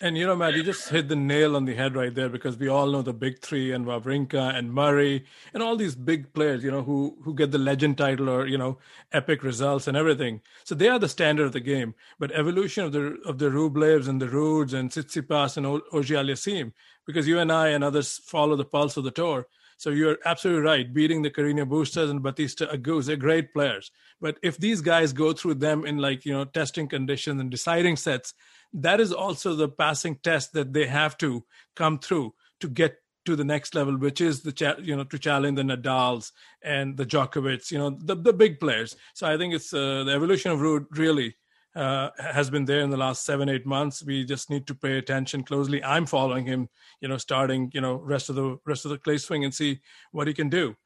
And 0.00 0.16
you 0.16 0.26
know, 0.26 0.36
Matt, 0.36 0.54
you 0.54 0.62
just 0.62 0.90
hit 0.90 1.08
the 1.08 1.16
nail 1.16 1.56
on 1.56 1.64
the 1.64 1.74
head 1.74 1.96
right 1.96 2.14
there 2.14 2.28
because 2.28 2.56
we 2.56 2.68
all 2.68 2.86
know 2.86 3.02
the 3.02 3.12
big 3.12 3.40
three 3.40 3.72
and 3.72 3.84
Wawrinka 3.84 4.54
and 4.54 4.72
Murray 4.72 5.24
and 5.52 5.60
all 5.60 5.74
these 5.74 5.96
big 5.96 6.32
players, 6.32 6.62
you 6.62 6.70
know, 6.70 6.84
who 6.84 7.18
who 7.24 7.34
get 7.34 7.50
the 7.50 7.58
legend 7.58 7.98
title 7.98 8.30
or 8.30 8.46
you 8.46 8.56
know 8.56 8.78
epic 9.10 9.42
results 9.42 9.88
and 9.88 9.96
everything. 9.96 10.40
So 10.62 10.76
they 10.76 10.88
are 10.88 11.00
the 11.00 11.08
standard 11.08 11.46
of 11.46 11.52
the 11.52 11.58
game. 11.58 11.96
But 12.16 12.30
evolution 12.30 12.84
of 12.84 12.92
the 12.92 13.18
of 13.26 13.38
the 13.38 13.50
Rublevs 13.50 14.06
and 14.06 14.22
the 14.22 14.28
Ruuds 14.28 14.72
and 14.72 14.88
Tsitsipas 14.88 15.56
and 15.56 15.66
Auger-Aliassime, 15.66 16.72
because 17.04 17.26
you 17.26 17.40
and 17.40 17.50
I 17.50 17.68
and 17.68 17.82
others 17.82 18.18
follow 18.18 18.54
the 18.54 18.64
pulse 18.64 18.96
of 18.96 19.02
the 19.02 19.10
tour. 19.10 19.48
So 19.78 19.90
you're 19.90 20.18
absolutely 20.26 20.62
right. 20.62 20.92
Beating 20.92 21.22
the 21.22 21.30
Carreño 21.30 21.66
Bustas 21.66 22.10
and 22.10 22.22
Bautista 22.22 22.66
Agut, 22.66 23.06
they're 23.06 23.16
great 23.16 23.54
players. 23.54 23.90
But 24.20 24.36
if 24.42 24.58
these 24.58 24.82
guys 24.82 25.12
go 25.14 25.32
through 25.32 25.54
them 25.54 25.86
in 25.86 25.96
like 25.98 26.26
you 26.26 26.32
know 26.32 26.44
testing 26.44 26.88
conditions 26.88 27.40
and 27.40 27.50
deciding 27.50 27.96
sets 27.96 28.34
that 28.72 29.00
is 29.00 29.12
also 29.12 29.54
the 29.54 29.68
passing 29.68 30.16
test 30.16 30.52
that 30.52 30.72
they 30.72 30.86
have 30.86 31.16
to 31.18 31.44
come 31.74 31.98
through 31.98 32.34
to 32.60 32.68
get 32.68 32.96
to 33.24 33.36
the 33.36 33.44
next 33.44 33.74
level, 33.74 33.96
which 33.96 34.20
is 34.20 34.42
the 34.42 34.52
cha- 34.52 34.76
you 34.80 34.96
know 34.96 35.04
to 35.04 35.18
challenge 35.18 35.56
the 35.56 35.62
Nadals 35.62 36.32
and 36.62 36.96
the 36.96 37.06
Djokovic, 37.06 37.70
you 37.70 37.78
know 37.78 37.90
the 37.90 38.14
the 38.14 38.32
big 38.32 38.60
players. 38.60 38.96
So 39.14 39.26
I 39.26 39.36
think 39.36 39.54
it's 39.54 39.72
uh, 39.72 40.04
the 40.04 40.12
evolution 40.12 40.50
of 40.50 40.60
Ruud 40.60 40.86
really 40.90 41.36
uh, 41.74 42.10
has 42.18 42.50
been 42.50 42.64
there 42.64 42.80
in 42.80 42.90
the 42.90 42.96
last 42.96 43.24
seven 43.24 43.48
eight 43.48 43.66
months. 43.66 44.02
We 44.02 44.24
just 44.24 44.50
need 44.50 44.66
to 44.66 44.74
pay 44.74 44.98
attention 44.98 45.44
closely. 45.44 45.82
I'm 45.82 46.06
following 46.06 46.46
him, 46.46 46.68
you 47.00 47.08
know, 47.08 47.18
starting 47.18 47.70
you 47.74 47.80
know 47.80 47.94
rest 47.94 48.28
of 48.28 48.36
the 48.36 48.58
rest 48.66 48.84
of 48.84 48.90
the 48.90 48.98
clay 48.98 49.18
swing 49.18 49.44
and 49.44 49.54
see 49.54 49.80
what 50.12 50.26
he 50.26 50.34
can 50.34 50.48
do. 50.48 50.76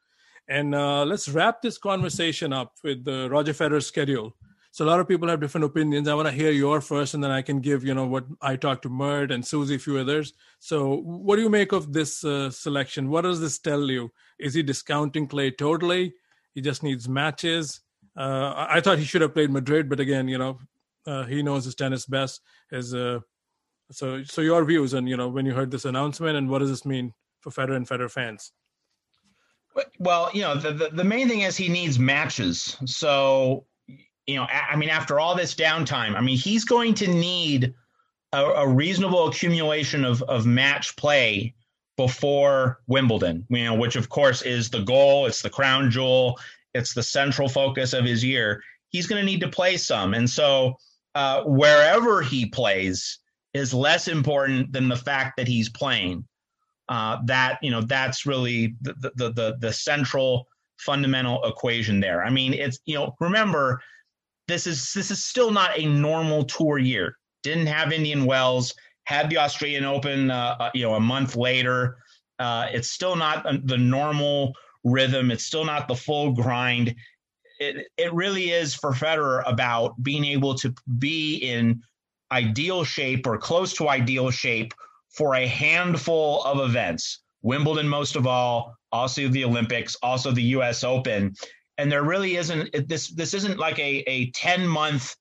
And 0.49 0.75
uh, 0.75 1.05
let's 1.05 1.29
wrap 1.29 1.63
this 1.63 1.79
conversation 1.79 2.53
up 2.53 2.73
with 2.83 3.05
the 3.05 3.29
Roger 3.31 3.53
Federer 3.53 3.83
schedule. 3.83 4.35
So 4.73 4.85
a 4.85 4.89
lot 4.89 5.01
of 5.01 5.07
people 5.07 5.29
have 5.29 5.41
different 5.41 5.67
opinions. 5.67 6.09
I 6.09 6.15
want 6.15 6.29
to 6.29 6.35
hear 6.35 6.51
your 6.51 6.81
first, 6.81 7.13
and 7.13 7.23
then 7.23 7.31
I 7.31 7.43
can 7.43 7.61
give 7.61 7.85
you 7.85 7.95
know 7.95 8.07
what 8.07 8.25
I 8.41 8.57
talked 8.57 8.83
to 8.83 8.89
Mert 8.89 9.31
and 9.31 9.47
Susie, 9.47 9.77
a 9.77 9.79
few 9.79 9.99
others. 9.99 10.33
So 10.59 10.97
what 10.97 11.37
do 11.37 11.43
you 11.43 11.51
make 11.51 11.73
of 11.73 11.93
this 11.93 12.25
uh, 12.25 12.51
selection? 12.51 13.11
What 13.11 13.23
does 13.23 13.41
this 13.41 13.59
tell 13.59 13.91
you? 13.91 14.11
Is 14.39 14.55
he 14.55 14.63
discounting 14.63 15.27
Clay 15.27 15.51
totally? 15.51 16.15
He 16.55 16.61
just 16.61 16.83
needs 16.83 17.09
matches. 17.09 17.81
Uh, 18.17 18.67
I 18.69 18.81
thought 18.81 18.99
he 18.99 19.05
should 19.05 19.23
have 19.23 19.35
played 19.35 19.51
Madrid, 19.51 19.89
but 19.89 20.01
again, 20.01 20.29
you 20.29 20.39
know, 20.39 20.59
uh, 21.07 21.25
he 21.25 21.43
knows 21.43 21.65
his 21.65 21.75
tennis 21.75 22.07
best. 22.07 22.41
His 22.71 22.95
uh, 22.95 23.21
so 23.91 24.23
so 24.25 24.41
your 24.41 24.65
views 24.65 24.95
and 24.95 25.09
you 25.09 25.17
know 25.17 25.29
when 25.29 25.47
you 25.47 25.53
heard 25.53 25.71
this 25.71 25.85
announcement 25.85 26.37
and 26.37 26.49
what 26.49 26.61
does 26.61 26.71
this 26.71 26.85
mean 26.85 27.13
for 27.41 27.51
Federer 27.51 27.77
and 27.77 27.89
Federer 27.89 28.11
fans? 28.11 28.53
Well, 29.99 30.31
you 30.35 30.43
know, 30.43 30.55
the, 30.55 30.73
the, 30.73 30.91
the 30.93 31.05
main 31.05 31.29
thing 31.29 31.41
is 31.41 31.57
he 31.57 31.69
needs 31.71 31.99
matches. 31.99 32.77
So 32.85 33.67
you 34.27 34.37
know, 34.37 34.45
I 34.45 34.77
mean, 34.77 34.89
after 34.89 35.19
all 35.19 35.35
this 35.35 35.55
downtime, 35.55 36.15
I 36.15 36.21
mean, 36.21 36.39
he's 36.39 36.65
going 36.65 36.95
to 36.95 37.09
need 37.09 37.75
a, 38.33 38.45
a 38.45 38.69
reasonable 38.69 39.29
accumulation 39.29 40.05
of, 40.05 40.23
of 40.23 40.47
match 40.47 40.97
play 40.97 41.55
before 41.97 42.81
Wimbledon, 42.87 43.45
you 43.49 43.65
know, 43.65 43.75
which 43.75 43.97
of 43.97 44.09
course 44.09 44.43
is 44.43 44.71
the 44.71 44.83
goal. 44.83 45.27
It's 45.27 45.43
the 45.43 45.51
crown 45.51 45.91
jewel. 45.91 46.39
It's 46.75 46.95
the 46.95 47.03
central 47.03 47.49
focus 47.49 47.93
of 47.93 48.05
his 48.05 48.25
year. 48.25 48.63
He's 48.89 49.07
going 49.07 49.21
to 49.21 49.27
need 49.27 49.41
to 49.41 49.49
play 49.49 49.77
some. 49.77 50.15
And 50.15 50.29
so 50.29 50.77
uh, 51.15 51.43
wherever 51.45 52.23
he 52.23 52.47
plays 52.47 53.19
is 53.55 53.75
less 53.75 54.09
important 54.09 54.73
than 54.73 54.89
the 54.89 54.97
fact 54.97 55.37
that 55.37 55.49
he's 55.49 55.69
playing. 55.69 56.27
Uh, 56.89 57.19
that, 57.25 57.59
you 57.63 57.71
know, 57.71 57.81
that's 57.83 58.27
really 58.27 58.75
the, 58.83 59.13
the, 59.15 59.31
the, 59.33 59.57
the 59.61 59.73
central 59.73 60.47
fundamental 60.79 61.43
equation 61.45 62.01
there. 62.01 62.25
I 62.25 62.31
mean, 62.31 62.53
it's, 62.53 62.81
you 62.87 62.95
know, 62.95 63.15
remember 63.21 63.81
this 64.49 64.67
is 64.67 64.93
this 64.93 65.11
is 65.11 65.25
still 65.25 65.51
not 65.51 65.79
a 65.79 65.87
normal 65.87 66.45
tour 66.45 66.79
year. 66.79 67.17
Didn't 67.43 67.69
have 67.69 67.93
Indian 67.93 68.25
Wells, 68.25 68.75
had 69.05 69.31
the 69.31 69.39
Australian 69.39 69.85
Open, 69.85 70.31
uh, 70.31 70.57
uh, 70.59 70.71
you 70.75 70.83
know, 70.83 70.95
a 70.95 71.01
month 71.01 71.37
later. 71.37 71.97
Uh, 72.39 72.67
it's 72.73 72.91
still 72.91 73.17
not 73.17 73.45
the 73.67 73.79
normal 73.79 74.53
rhythm. 74.85 75.31
It's 75.31 75.45
still 75.45 75.65
not 75.65 75.89
the 75.89 75.95
full 75.95 76.33
grind. 76.33 76.95
It 77.63 77.87
it 77.97 78.13
really 78.13 78.51
is 78.51 78.75
for 78.75 78.93
Federer 78.93 79.43
about 79.47 80.03
being 80.03 80.25
able 80.25 80.55
to 80.57 80.75
be 80.99 81.37
in 81.37 81.83
ideal 82.31 82.83
shape 82.85 83.27
or 83.27 83.39
close 83.39 83.73
to 83.75 83.89
ideal 83.89 84.31
shape 84.31 84.75
for 85.11 85.35
a 85.35 85.47
handful 85.47 86.43
of 86.45 86.61
events. 86.61 87.21
Wimbledon, 87.43 87.89
most 87.89 88.17
of 88.17 88.27
all, 88.27 88.77
also 88.91 89.29
the 89.29 89.45
Olympics, 89.45 89.97
also 90.03 90.31
the 90.31 90.43
U.S. 90.57 90.85
Open, 90.85 91.35
and 91.79 91.91
there 91.91 92.05
really 92.05 92.37
isn't 92.37 92.89
this 92.89 93.09
this 93.09 93.35
isn't 93.35 93.59
like 93.59 93.79
a 93.79 94.05
a 94.09 94.31
10 94.31 94.67
month 94.67 95.17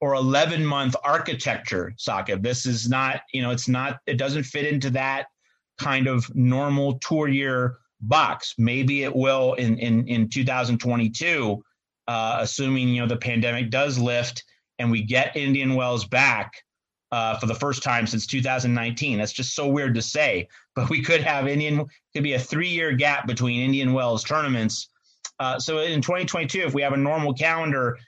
or 0.00 0.14
11 0.14 0.64
month 0.64 0.94
architecture 1.04 1.94
socket 1.96 2.42
this 2.42 2.66
is 2.66 2.88
not 2.88 3.22
you 3.32 3.40
know 3.40 3.50
it's 3.50 3.68
not 3.68 4.00
it 4.06 4.18
doesn't 4.18 4.42
fit 4.42 4.66
into 4.66 4.90
that 4.90 5.26
kind 5.78 6.06
of 6.06 6.30
normal 6.34 6.98
tour 6.98 7.28
year 7.28 7.78
box 8.02 8.54
maybe 8.58 9.02
it 9.02 9.14
will 9.14 9.54
in 9.54 9.78
in 9.78 10.06
in 10.06 10.28
2022 10.28 11.62
uh, 12.08 12.38
assuming 12.40 12.88
you 12.88 13.00
know 13.00 13.08
the 13.08 13.16
pandemic 13.16 13.70
does 13.70 13.98
lift 13.98 14.44
and 14.78 14.90
we 14.90 15.02
get 15.02 15.36
indian 15.36 15.74
wells 15.74 16.04
back 16.04 16.52
uh, 17.12 17.38
for 17.38 17.46
the 17.46 17.54
first 17.54 17.82
time 17.82 18.06
since 18.06 18.26
2019 18.26 19.18
that's 19.18 19.32
just 19.32 19.54
so 19.54 19.68
weird 19.68 19.94
to 19.94 20.02
say 20.02 20.48
but 20.74 20.90
we 20.90 21.02
could 21.02 21.20
have 21.20 21.46
indian 21.46 21.84
could 22.12 22.24
be 22.24 22.34
a 22.34 22.38
three 22.38 22.68
year 22.68 22.92
gap 22.92 23.26
between 23.26 23.60
indian 23.60 23.92
wells 23.92 24.24
tournaments 24.24 24.88
uh, 25.40 25.58
so 25.58 25.80
in 25.80 26.00
2022, 26.00 26.60
if 26.60 26.74
we 26.74 26.82
have 26.82 26.92
a 26.92 26.96
normal 26.96 27.34
calendar, 27.34 27.98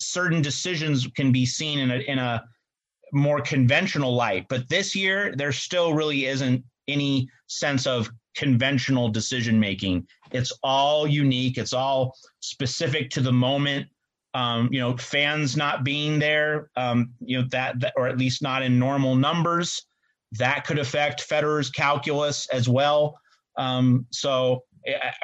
certain 0.00 0.40
decisions 0.40 1.06
can 1.16 1.32
be 1.32 1.44
seen 1.44 1.78
in 1.78 1.90
a, 1.90 1.96
in 1.96 2.18
a 2.18 2.44
more 3.12 3.40
conventional 3.40 4.14
light. 4.14 4.46
But 4.48 4.68
this 4.68 4.94
year, 4.94 5.34
there 5.36 5.52
still 5.52 5.94
really 5.94 6.26
isn't 6.26 6.64
any 6.86 7.28
sense 7.48 7.86
of 7.86 8.10
conventional 8.38 9.08
decision 9.08 9.58
making. 9.58 10.06
It's 10.30 10.52
all 10.62 11.08
unique. 11.08 11.58
It's 11.58 11.72
all 11.72 12.16
specific 12.38 13.10
to 13.10 13.20
the 13.20 13.32
moment. 13.32 13.88
Um, 14.34 14.68
you 14.70 14.78
know, 14.78 14.96
fans 14.96 15.56
not 15.56 15.82
being 15.82 16.20
there, 16.20 16.70
um, 16.76 17.10
you 17.18 17.38
know 17.38 17.48
that, 17.50 17.80
that, 17.80 17.94
or 17.96 18.06
at 18.06 18.18
least 18.18 18.40
not 18.40 18.62
in 18.62 18.78
normal 18.78 19.16
numbers, 19.16 19.82
that 20.32 20.64
could 20.64 20.78
affect 20.78 21.28
Federer's 21.28 21.70
calculus 21.70 22.46
as 22.50 22.68
well. 22.68 23.18
Um, 23.56 24.06
so 24.12 24.62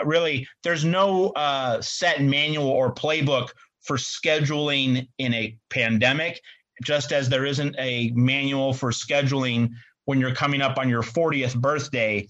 really 0.05 0.47
there's 0.65 0.85
no 0.85 1.29
uh, 1.31 1.81
set 1.81 2.21
manual 2.21 2.69
or 2.69 2.93
playbook 2.93 3.51
for 3.83 3.97
scheduling 3.97 5.07
in 5.19 5.35
a 5.35 5.57
pandemic 5.71 6.41
just 6.83 7.13
as 7.13 7.29
there 7.29 7.45
isn't 7.45 7.77
a 7.79 8.11
manual 8.15 8.75
for 8.75 8.91
scheduling 8.91 9.71
when 10.07 10.19
you're 10.19 10.35
coming 10.35 10.61
up 10.61 10.77
on 10.79 10.89
your 10.89 11.03
40th 11.03 11.55
birthday 11.61 12.27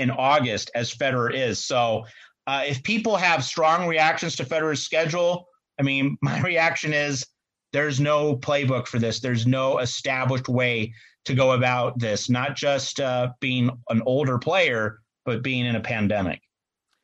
in 0.00 0.10
August 0.10 0.70
as 0.74 0.92
Federer 0.92 1.32
is. 1.32 1.62
So 1.62 2.06
uh, 2.46 2.64
if 2.66 2.82
people 2.82 3.16
have 3.16 3.44
strong 3.44 3.86
reactions 3.86 4.34
to 4.36 4.44
Federer's 4.44 4.82
schedule, 4.82 5.46
I 5.78 5.82
mean, 5.82 6.16
my 6.22 6.40
reaction 6.40 6.92
is 6.92 7.24
there's 7.72 8.00
no 8.00 8.36
playbook 8.36 8.86
for 8.86 8.98
this. 8.98 9.20
There's 9.20 9.46
no 9.46 9.78
established 9.78 10.48
way 10.48 10.92
to 11.26 11.34
go 11.34 11.52
about 11.52 11.98
this, 11.98 12.30
not 12.30 12.56
just 12.56 12.98
uh, 12.98 13.28
being 13.40 13.70
an 13.90 14.02
older 14.06 14.38
player, 14.38 15.00
but 15.24 15.42
being 15.42 15.66
in 15.66 15.76
a 15.76 15.80
pandemic. 15.80 16.40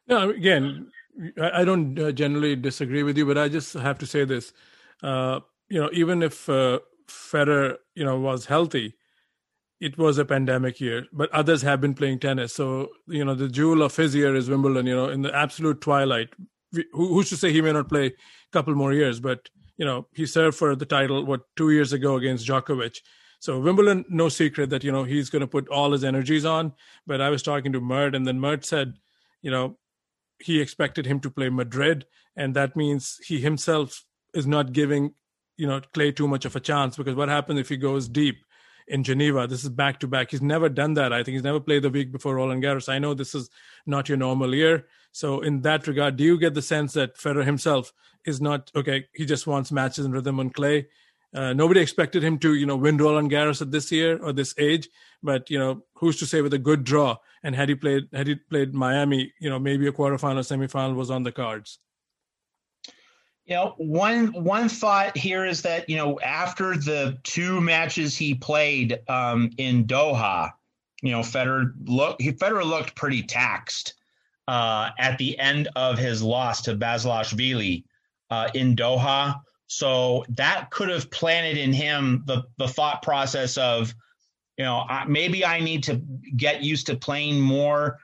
No, 0.08 0.30
again, 0.30 0.90
I 1.40 1.64
don't 1.64 1.98
uh, 1.98 2.12
generally 2.12 2.56
disagree 2.56 3.02
with 3.02 3.18
you, 3.18 3.26
but 3.26 3.36
I 3.36 3.48
just 3.48 3.74
have 3.74 3.98
to 3.98 4.06
say 4.06 4.24
this. 4.24 4.52
Uh, 5.02 5.40
you 5.68 5.80
know, 5.80 5.90
even 5.92 6.22
if 6.22 6.48
uh, 6.48 6.80
Federer, 7.06 7.76
you 7.94 8.04
know, 8.04 8.18
was 8.18 8.46
healthy, 8.46 8.94
it 9.80 9.98
was 9.98 10.18
a 10.18 10.24
pandemic 10.24 10.80
year, 10.80 11.06
but 11.12 11.30
others 11.32 11.62
have 11.62 11.80
been 11.80 11.94
playing 11.94 12.18
tennis. 12.18 12.54
So, 12.54 12.88
you 13.06 13.24
know, 13.24 13.34
the 13.34 13.48
jewel 13.48 13.82
of 13.82 13.94
his 13.94 14.14
year 14.14 14.34
is 14.34 14.48
Wimbledon, 14.48 14.86
you 14.86 14.96
know, 14.96 15.08
in 15.08 15.22
the 15.22 15.34
absolute 15.34 15.80
twilight. 15.80 16.30
Who, 16.72 16.84
who's 16.92 17.28
to 17.30 17.36
say 17.36 17.52
he 17.52 17.60
may 17.60 17.72
not 17.72 17.88
play 17.88 18.06
a 18.06 18.12
couple 18.52 18.74
more 18.74 18.92
years? 18.92 19.20
But, 19.20 19.50
you 19.76 19.84
know, 19.84 20.06
he 20.14 20.24
served 20.24 20.56
for 20.56 20.74
the 20.74 20.86
title, 20.86 21.24
what, 21.24 21.42
two 21.56 21.70
years 21.70 21.92
ago 21.92 22.16
against 22.16 22.46
Djokovic. 22.46 22.98
So 23.38 23.60
Wimbledon, 23.60 24.06
no 24.08 24.30
secret 24.30 24.70
that, 24.70 24.82
you 24.82 24.90
know, 24.90 25.04
he's 25.04 25.28
going 25.28 25.40
to 25.40 25.46
put 25.46 25.68
all 25.68 25.92
his 25.92 26.04
energies 26.04 26.46
on. 26.46 26.72
But 27.06 27.20
I 27.20 27.28
was 27.28 27.42
talking 27.42 27.72
to 27.72 27.80
Mert, 27.80 28.14
and 28.14 28.26
then 28.26 28.40
Mert 28.40 28.64
said, 28.64 28.94
you 29.42 29.50
know, 29.50 29.78
he 30.38 30.60
expected 30.60 31.06
him 31.06 31.20
to 31.20 31.30
play 31.30 31.48
Madrid, 31.50 32.06
and 32.34 32.54
that 32.54 32.76
means 32.76 33.18
he 33.24 33.40
himself 33.40 34.04
is 34.34 34.46
not 34.46 34.72
giving 34.72 35.14
you 35.56 35.66
know 35.66 35.80
Clay 35.94 36.12
too 36.12 36.28
much 36.28 36.44
of 36.44 36.54
a 36.56 36.60
chance 36.60 36.96
because 36.96 37.14
what 37.14 37.28
happens 37.28 37.58
if 37.58 37.68
he 37.68 37.76
goes 37.76 38.08
deep 38.08 38.36
in 38.88 39.04
Geneva? 39.04 39.46
This 39.46 39.64
is 39.64 39.70
back 39.70 40.00
to 40.00 40.06
back. 40.06 40.30
He's 40.30 40.42
never 40.42 40.68
done 40.68 40.94
that. 40.94 41.12
I 41.12 41.22
think 41.22 41.34
he's 41.34 41.44
never 41.44 41.60
played 41.60 41.82
the 41.82 41.90
week 41.90 42.12
before 42.12 42.36
Roland 42.36 42.62
Garros. 42.62 42.88
I 42.88 42.98
know 42.98 43.14
this 43.14 43.34
is 43.34 43.50
not 43.86 44.08
your 44.08 44.18
normal 44.18 44.54
year. 44.54 44.86
So 45.12 45.40
in 45.40 45.62
that 45.62 45.86
regard, 45.86 46.16
do 46.16 46.24
you 46.24 46.38
get 46.38 46.54
the 46.54 46.62
sense 46.62 46.92
that 46.92 47.16
Federer 47.16 47.44
himself 47.44 47.92
is 48.24 48.40
not 48.40 48.70
okay? 48.76 49.06
He 49.14 49.24
just 49.24 49.46
wants 49.46 49.72
matches 49.72 50.04
and 50.04 50.12
rhythm 50.12 50.40
on 50.40 50.50
clay. 50.50 50.88
Uh, 51.34 51.52
nobody 51.52 51.80
expected 51.80 52.22
him 52.22 52.38
to, 52.38 52.54
you 52.54 52.66
know, 52.66 52.76
win 52.76 52.96
Roland 52.96 53.30
Garros 53.30 53.60
at 53.60 53.70
this 53.70 53.90
year 53.90 54.18
or 54.22 54.32
this 54.32 54.54
age. 54.58 54.88
But 55.22 55.50
you 55.50 55.58
know, 55.58 55.82
who's 55.94 56.18
to 56.18 56.26
say 56.26 56.40
with 56.40 56.54
a 56.54 56.58
good 56.58 56.84
draw? 56.84 57.16
And 57.42 57.54
had 57.54 57.68
he 57.68 57.74
played, 57.74 58.08
had 58.12 58.26
he 58.26 58.34
played 58.34 58.74
Miami, 58.74 59.32
you 59.40 59.50
know, 59.50 59.58
maybe 59.58 59.86
a 59.86 59.92
quarterfinal, 59.92 60.40
semifinal 60.40 60.94
was 60.94 61.10
on 61.10 61.22
the 61.22 61.32
cards. 61.32 61.78
You 63.46 63.54
know, 63.54 63.74
one 63.76 64.32
one 64.32 64.68
thought 64.68 65.16
here 65.16 65.44
is 65.44 65.62
that 65.62 65.88
you 65.88 65.96
know 65.96 66.18
after 66.20 66.76
the 66.76 67.16
two 67.22 67.60
matches 67.60 68.16
he 68.16 68.34
played 68.34 68.98
um, 69.08 69.50
in 69.56 69.86
Doha, 69.86 70.50
you 71.00 71.12
know, 71.12 71.20
Federer 71.20 71.72
look 71.84 72.20
he 72.20 72.32
Federer 72.32 72.64
looked 72.64 72.96
pretty 72.96 73.22
taxed 73.22 73.94
uh, 74.48 74.90
at 74.98 75.18
the 75.18 75.38
end 75.38 75.68
of 75.76 75.96
his 75.96 76.22
loss 76.22 76.62
to 76.62 76.74
Basilashvili 76.74 77.84
uh, 78.30 78.48
in 78.54 78.74
Doha. 78.74 79.40
So 79.68 80.24
that 80.30 80.70
could 80.70 80.88
have 80.88 81.10
planted 81.12 81.56
in 81.56 81.72
him 81.72 82.24
the 82.26 82.44
the 82.58 82.66
thought 82.66 83.02
process 83.02 83.56
of, 83.56 83.94
you 84.58 84.64
know, 84.64 84.86
maybe 85.06 85.44
I 85.44 85.60
need 85.60 85.84
to 85.84 86.02
get 86.36 86.62
used 86.62 86.86
to 86.86 86.96
playing 86.96 87.40
more 87.40 87.98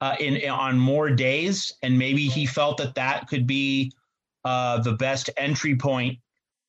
uh, 0.00 0.16
in 0.18 0.48
on 0.48 0.78
more 0.78 1.10
days, 1.10 1.74
and 1.82 1.98
maybe 1.98 2.28
he 2.28 2.46
felt 2.46 2.78
that 2.78 2.94
that 2.94 3.28
could 3.28 3.46
be 3.46 3.92
uh, 4.46 4.78
the 4.78 4.92
best 4.92 5.28
entry 5.36 5.74
point 5.74 6.16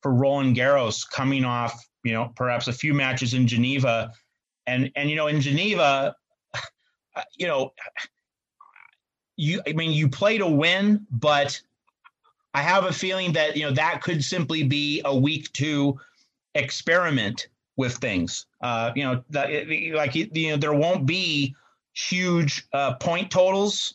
for 0.02 0.12
Roland 0.12 0.56
Garros 0.56 1.08
coming 1.08 1.44
off, 1.44 1.88
you 2.02 2.12
know, 2.12 2.32
perhaps 2.34 2.66
a 2.66 2.72
few 2.72 2.92
matches 2.92 3.34
in 3.34 3.46
Geneva. 3.46 4.12
And, 4.66 4.90
and, 4.96 5.08
you 5.08 5.14
know, 5.14 5.28
in 5.28 5.40
Geneva, 5.40 6.16
you 7.36 7.46
know, 7.46 7.70
you, 9.36 9.62
I 9.64 9.74
mean, 9.74 9.92
you 9.92 10.08
play 10.08 10.38
to 10.38 10.46
win, 10.48 11.06
but 11.08 11.60
I 12.52 12.62
have 12.62 12.84
a 12.84 12.92
feeling 12.92 13.32
that, 13.34 13.56
you 13.56 13.62
know, 13.62 13.72
that 13.72 14.02
could 14.02 14.24
simply 14.24 14.64
be 14.64 15.00
a 15.04 15.16
week 15.16 15.52
to 15.52 16.00
experiment 16.56 17.46
with 17.76 17.94
things. 17.98 18.46
Uh, 18.60 18.90
you 18.96 19.04
know, 19.04 19.22
that, 19.30 19.50
like, 19.94 20.16
you 20.16 20.50
know, 20.50 20.56
there 20.56 20.74
won't 20.74 21.06
be 21.06 21.54
huge 21.94 22.66
uh, 22.72 22.94
point 22.94 23.30
totals 23.30 23.94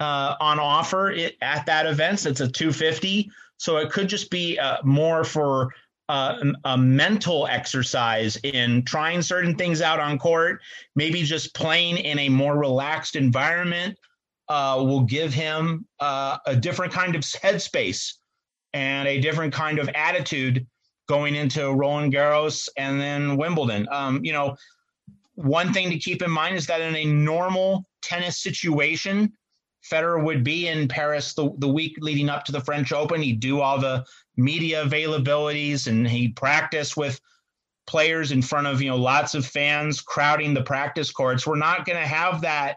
uh, 0.00 0.34
on 0.40 0.58
offer 0.58 1.14
at 1.42 1.66
that 1.66 1.86
event. 1.86 2.26
It's 2.26 2.40
a 2.40 2.48
250. 2.48 3.30
So 3.58 3.76
it 3.76 3.90
could 3.90 4.08
just 4.08 4.30
be 4.30 4.58
uh, 4.58 4.78
more 4.82 5.22
for 5.22 5.70
uh, 6.08 6.42
a 6.64 6.76
mental 6.76 7.46
exercise 7.46 8.36
in 8.42 8.82
trying 8.84 9.22
certain 9.22 9.54
things 9.54 9.80
out 9.80 10.00
on 10.00 10.18
court, 10.18 10.60
maybe 10.96 11.22
just 11.22 11.54
playing 11.54 11.98
in 11.98 12.18
a 12.18 12.28
more 12.28 12.58
relaxed 12.58 13.14
environment 13.14 13.96
uh, 14.48 14.82
will 14.84 15.04
give 15.04 15.32
him 15.32 15.86
uh, 16.00 16.38
a 16.46 16.56
different 16.56 16.92
kind 16.92 17.14
of 17.14 17.20
headspace 17.44 18.14
and 18.72 19.06
a 19.06 19.20
different 19.20 19.52
kind 19.52 19.78
of 19.78 19.88
attitude 19.94 20.66
going 21.08 21.34
into 21.34 21.72
Roland 21.72 22.12
Garros 22.12 22.68
and 22.76 23.00
then 23.00 23.36
Wimbledon. 23.36 23.86
Um, 23.92 24.20
you 24.24 24.32
know, 24.32 24.56
one 25.34 25.72
thing 25.72 25.90
to 25.90 25.98
keep 25.98 26.22
in 26.22 26.30
mind 26.30 26.56
is 26.56 26.66
that 26.66 26.80
in 26.80 26.96
a 26.96 27.04
normal 27.04 27.84
tennis 28.02 28.40
situation, 28.40 29.32
Federer 29.88 30.22
would 30.22 30.44
be 30.44 30.68
in 30.68 30.88
Paris 30.88 31.34
the, 31.34 31.50
the 31.58 31.68
week 31.68 31.96
leading 32.00 32.28
up 32.28 32.44
to 32.44 32.52
the 32.52 32.60
French 32.60 32.92
Open. 32.92 33.22
He'd 33.22 33.40
do 33.40 33.60
all 33.60 33.78
the 33.78 34.04
media 34.36 34.84
availabilities 34.84 35.86
and 35.86 36.06
he'd 36.06 36.36
practice 36.36 36.96
with 36.96 37.20
players 37.86 38.30
in 38.30 38.40
front 38.40 38.66
of 38.66 38.80
you 38.80 38.88
know 38.88 38.96
lots 38.96 39.34
of 39.34 39.44
fans 39.44 40.00
crowding 40.00 40.54
the 40.54 40.62
practice 40.62 41.10
courts. 41.10 41.46
We're 41.46 41.56
not 41.56 41.84
going 41.84 42.00
to 42.00 42.06
have 42.06 42.40
that 42.42 42.76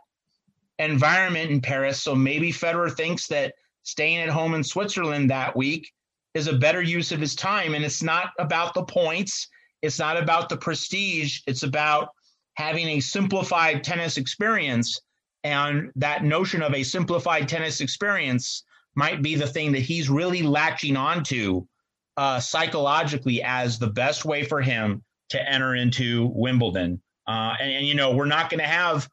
environment 0.80 1.52
in 1.52 1.62
Paris. 1.62 2.02
So 2.02 2.16
maybe 2.16 2.52
Federer 2.52 2.92
thinks 2.96 3.28
that 3.28 3.54
staying 3.84 4.20
at 4.20 4.30
home 4.30 4.54
in 4.54 4.64
Switzerland 4.64 5.30
that 5.30 5.56
week 5.56 5.92
is 6.34 6.48
a 6.48 6.58
better 6.58 6.82
use 6.82 7.12
of 7.12 7.20
his 7.20 7.36
time. 7.36 7.76
And 7.76 7.86
it's 7.86 8.02
not 8.02 8.32
about 8.40 8.74
the 8.74 8.84
points. 8.84 9.48
It's 9.82 10.00
not 10.00 10.18
about 10.18 10.50
the 10.50 10.58
prestige. 10.58 11.42
It's 11.46 11.64
about 11.64 12.10
having 12.56 12.88
a 12.88 13.00
simplified 13.00 13.84
tennis 13.84 14.18
experience 14.18 15.00
and 15.44 15.92
that 15.96 16.24
notion 16.24 16.62
of 16.62 16.74
a 16.74 16.84
simplified 16.84 17.48
tennis 17.50 17.82
experience 17.82 18.64
might 18.96 19.22
be 19.22 19.36
the 19.36 19.48
thing 19.48 19.72
that 19.72 19.82
he's 19.82 20.10
really 20.10 20.42
latching 20.42 20.96
onto 20.96 21.66
uh, 22.18 22.40
psychologically 22.40 23.42
as 23.44 23.80
the 23.80 23.88
best 23.88 24.24
way 24.24 24.44
for 24.44 24.62
him 24.62 25.04
to 25.30 25.52
enter 25.52 25.76
into 25.76 26.32
Wimbledon. 26.36 27.02
Uh, 27.28 27.56
and, 27.60 27.72
and, 27.72 27.88
you 27.88 27.96
know, 27.96 28.16
we're 28.16 28.26
not 28.26 28.50
going 28.50 28.60
to 28.60 28.68
have 28.68 29.10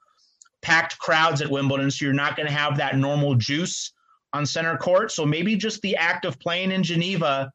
packed 0.63 0.99
crowds 0.99 1.41
at 1.41 1.51
Wimbledon, 1.51 1.91
so 1.91 2.05
you're 2.05 2.15
not 2.15 2.37
going 2.37 2.47
to 2.47 2.53
have 2.53 2.77
that 2.77 2.97
normal 2.97 3.35
juice 3.35 3.93
on 4.33 4.45
center 4.45 4.77
court. 4.77 5.11
So 5.11 5.25
maybe 5.25 5.57
just 5.57 5.81
the 5.81 5.97
act 5.97 6.25
of 6.25 6.39
playing 6.39 6.73
in 6.73 6.83
Geneva 6.83 7.51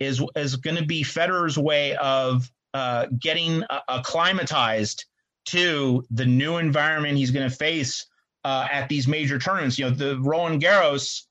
is 0.00 0.22
is 0.36 0.56
going 0.56 0.76
to 0.76 0.84
be 0.84 1.02
Federer's 1.02 1.56
way 1.56 1.96
of 1.96 2.50
uh, 2.74 3.06
getting 3.18 3.62
acclimatized 3.88 5.06
to 5.46 6.04
the 6.10 6.24
new 6.24 6.56
environment 6.56 7.16
he's 7.16 7.30
going 7.30 7.48
to 7.48 7.54
face 7.54 8.06
uh, 8.44 8.66
at 8.70 8.88
these 8.88 9.08
major 9.08 9.38
tournaments. 9.38 9.78
You 9.78 9.86
know, 9.86 9.94
the 9.94 10.18
Roland 10.20 10.62
Garros 10.62 11.22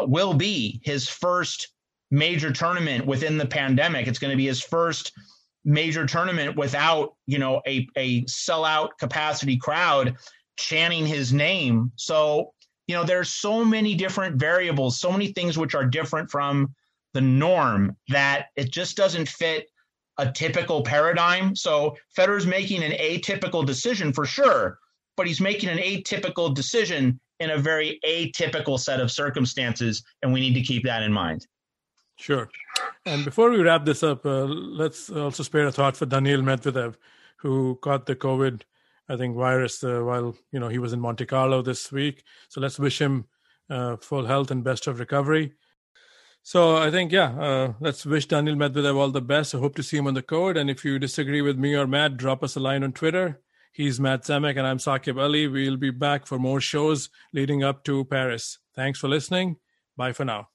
will 0.00 0.34
be 0.34 0.80
his 0.84 1.08
first 1.08 1.72
major 2.10 2.52
tournament 2.52 3.06
within 3.06 3.38
the 3.38 3.46
pandemic. 3.46 4.06
It's 4.06 4.18
going 4.18 4.30
to 4.30 4.36
be 4.36 4.46
his 4.46 4.62
first 4.62 5.12
major 5.64 6.06
tournament 6.06 6.56
without, 6.56 7.14
you 7.26 7.38
know, 7.38 7.60
a, 7.66 7.88
a 7.96 8.22
sellout 8.24 8.90
capacity 8.98 9.56
crowd 9.56 10.16
chanting 10.56 11.06
his 11.06 11.32
name. 11.32 11.90
So, 11.96 12.52
you 12.86 12.94
know, 12.94 13.04
there's 13.04 13.30
so 13.30 13.64
many 13.64 13.94
different 13.94 14.36
variables, 14.36 15.00
so 15.00 15.10
many 15.10 15.32
things 15.32 15.58
which 15.58 15.74
are 15.74 15.84
different 15.84 16.30
from 16.30 16.72
the 17.14 17.20
norm 17.20 17.96
that 18.08 18.46
it 18.56 18.70
just 18.70 18.96
doesn't 18.96 19.28
fit 19.28 19.68
a 20.18 20.30
typical 20.30 20.82
paradigm. 20.82 21.54
So 21.54 21.96
Federer's 22.16 22.46
making 22.46 22.82
an 22.82 22.92
atypical 22.92 23.64
decision 23.64 24.12
for 24.12 24.24
sure, 24.24 24.78
but 25.16 25.26
he's 25.26 25.40
making 25.40 25.68
an 25.68 25.78
atypical 25.78 26.54
decision 26.54 27.20
in 27.40 27.50
a 27.50 27.58
very 27.58 28.00
atypical 28.06 28.78
set 28.78 29.00
of 29.00 29.10
circumstances, 29.10 30.02
and 30.22 30.32
we 30.32 30.40
need 30.40 30.54
to 30.54 30.62
keep 30.62 30.84
that 30.84 31.02
in 31.02 31.12
mind. 31.12 31.46
Sure. 32.18 32.48
And 33.04 33.24
before 33.24 33.50
we 33.50 33.60
wrap 33.60 33.84
this 33.84 34.02
up, 34.02 34.24
uh, 34.24 34.44
let's 34.44 35.10
also 35.10 35.42
spare 35.42 35.66
a 35.66 35.72
thought 35.72 35.96
for 35.96 36.06
Daniil 36.06 36.40
Medvedev, 36.40 36.96
who 37.36 37.78
caught 37.82 38.06
the 38.06 38.16
COVID, 38.16 38.62
I 39.08 39.16
think, 39.16 39.36
virus 39.36 39.84
uh, 39.84 40.00
while 40.00 40.34
you 40.50 40.58
know 40.58 40.68
he 40.68 40.78
was 40.78 40.92
in 40.94 41.00
Monte 41.00 41.26
Carlo 41.26 41.60
this 41.60 41.92
week. 41.92 42.24
So 42.48 42.60
let's 42.60 42.78
wish 42.78 43.00
him 43.00 43.26
uh, 43.68 43.96
full 43.96 44.24
health 44.24 44.50
and 44.50 44.64
best 44.64 44.86
of 44.86 44.98
recovery. 44.98 45.52
So 46.46 46.76
I 46.76 46.92
think, 46.92 47.10
yeah, 47.10 47.30
uh, 47.40 47.72
let's 47.80 48.06
wish 48.06 48.26
Daniil 48.26 48.54
Medvedev 48.54 48.94
all 48.94 49.10
the 49.10 49.20
best. 49.20 49.52
I 49.52 49.58
hope 49.58 49.74
to 49.74 49.82
see 49.82 49.96
him 49.96 50.06
on 50.06 50.14
the 50.14 50.22
court. 50.22 50.56
And 50.56 50.70
if 50.70 50.84
you 50.84 50.96
disagree 50.96 51.42
with 51.42 51.58
me 51.58 51.74
or 51.74 51.88
Matt, 51.88 52.16
drop 52.16 52.44
us 52.44 52.54
a 52.54 52.60
line 52.60 52.84
on 52.84 52.92
Twitter. 52.92 53.40
He's 53.72 53.98
Matt 53.98 54.22
Zemek, 54.22 54.56
and 54.56 54.64
I'm 54.64 54.78
Saqib 54.78 55.20
Ali. 55.20 55.48
We'll 55.48 55.76
be 55.76 55.90
back 55.90 56.24
for 56.24 56.38
more 56.38 56.60
shows 56.60 57.08
leading 57.32 57.64
up 57.64 57.82
to 57.86 58.04
Paris. 58.04 58.60
Thanks 58.76 59.00
for 59.00 59.08
listening. 59.08 59.56
Bye 59.96 60.12
for 60.12 60.24
now. 60.24 60.50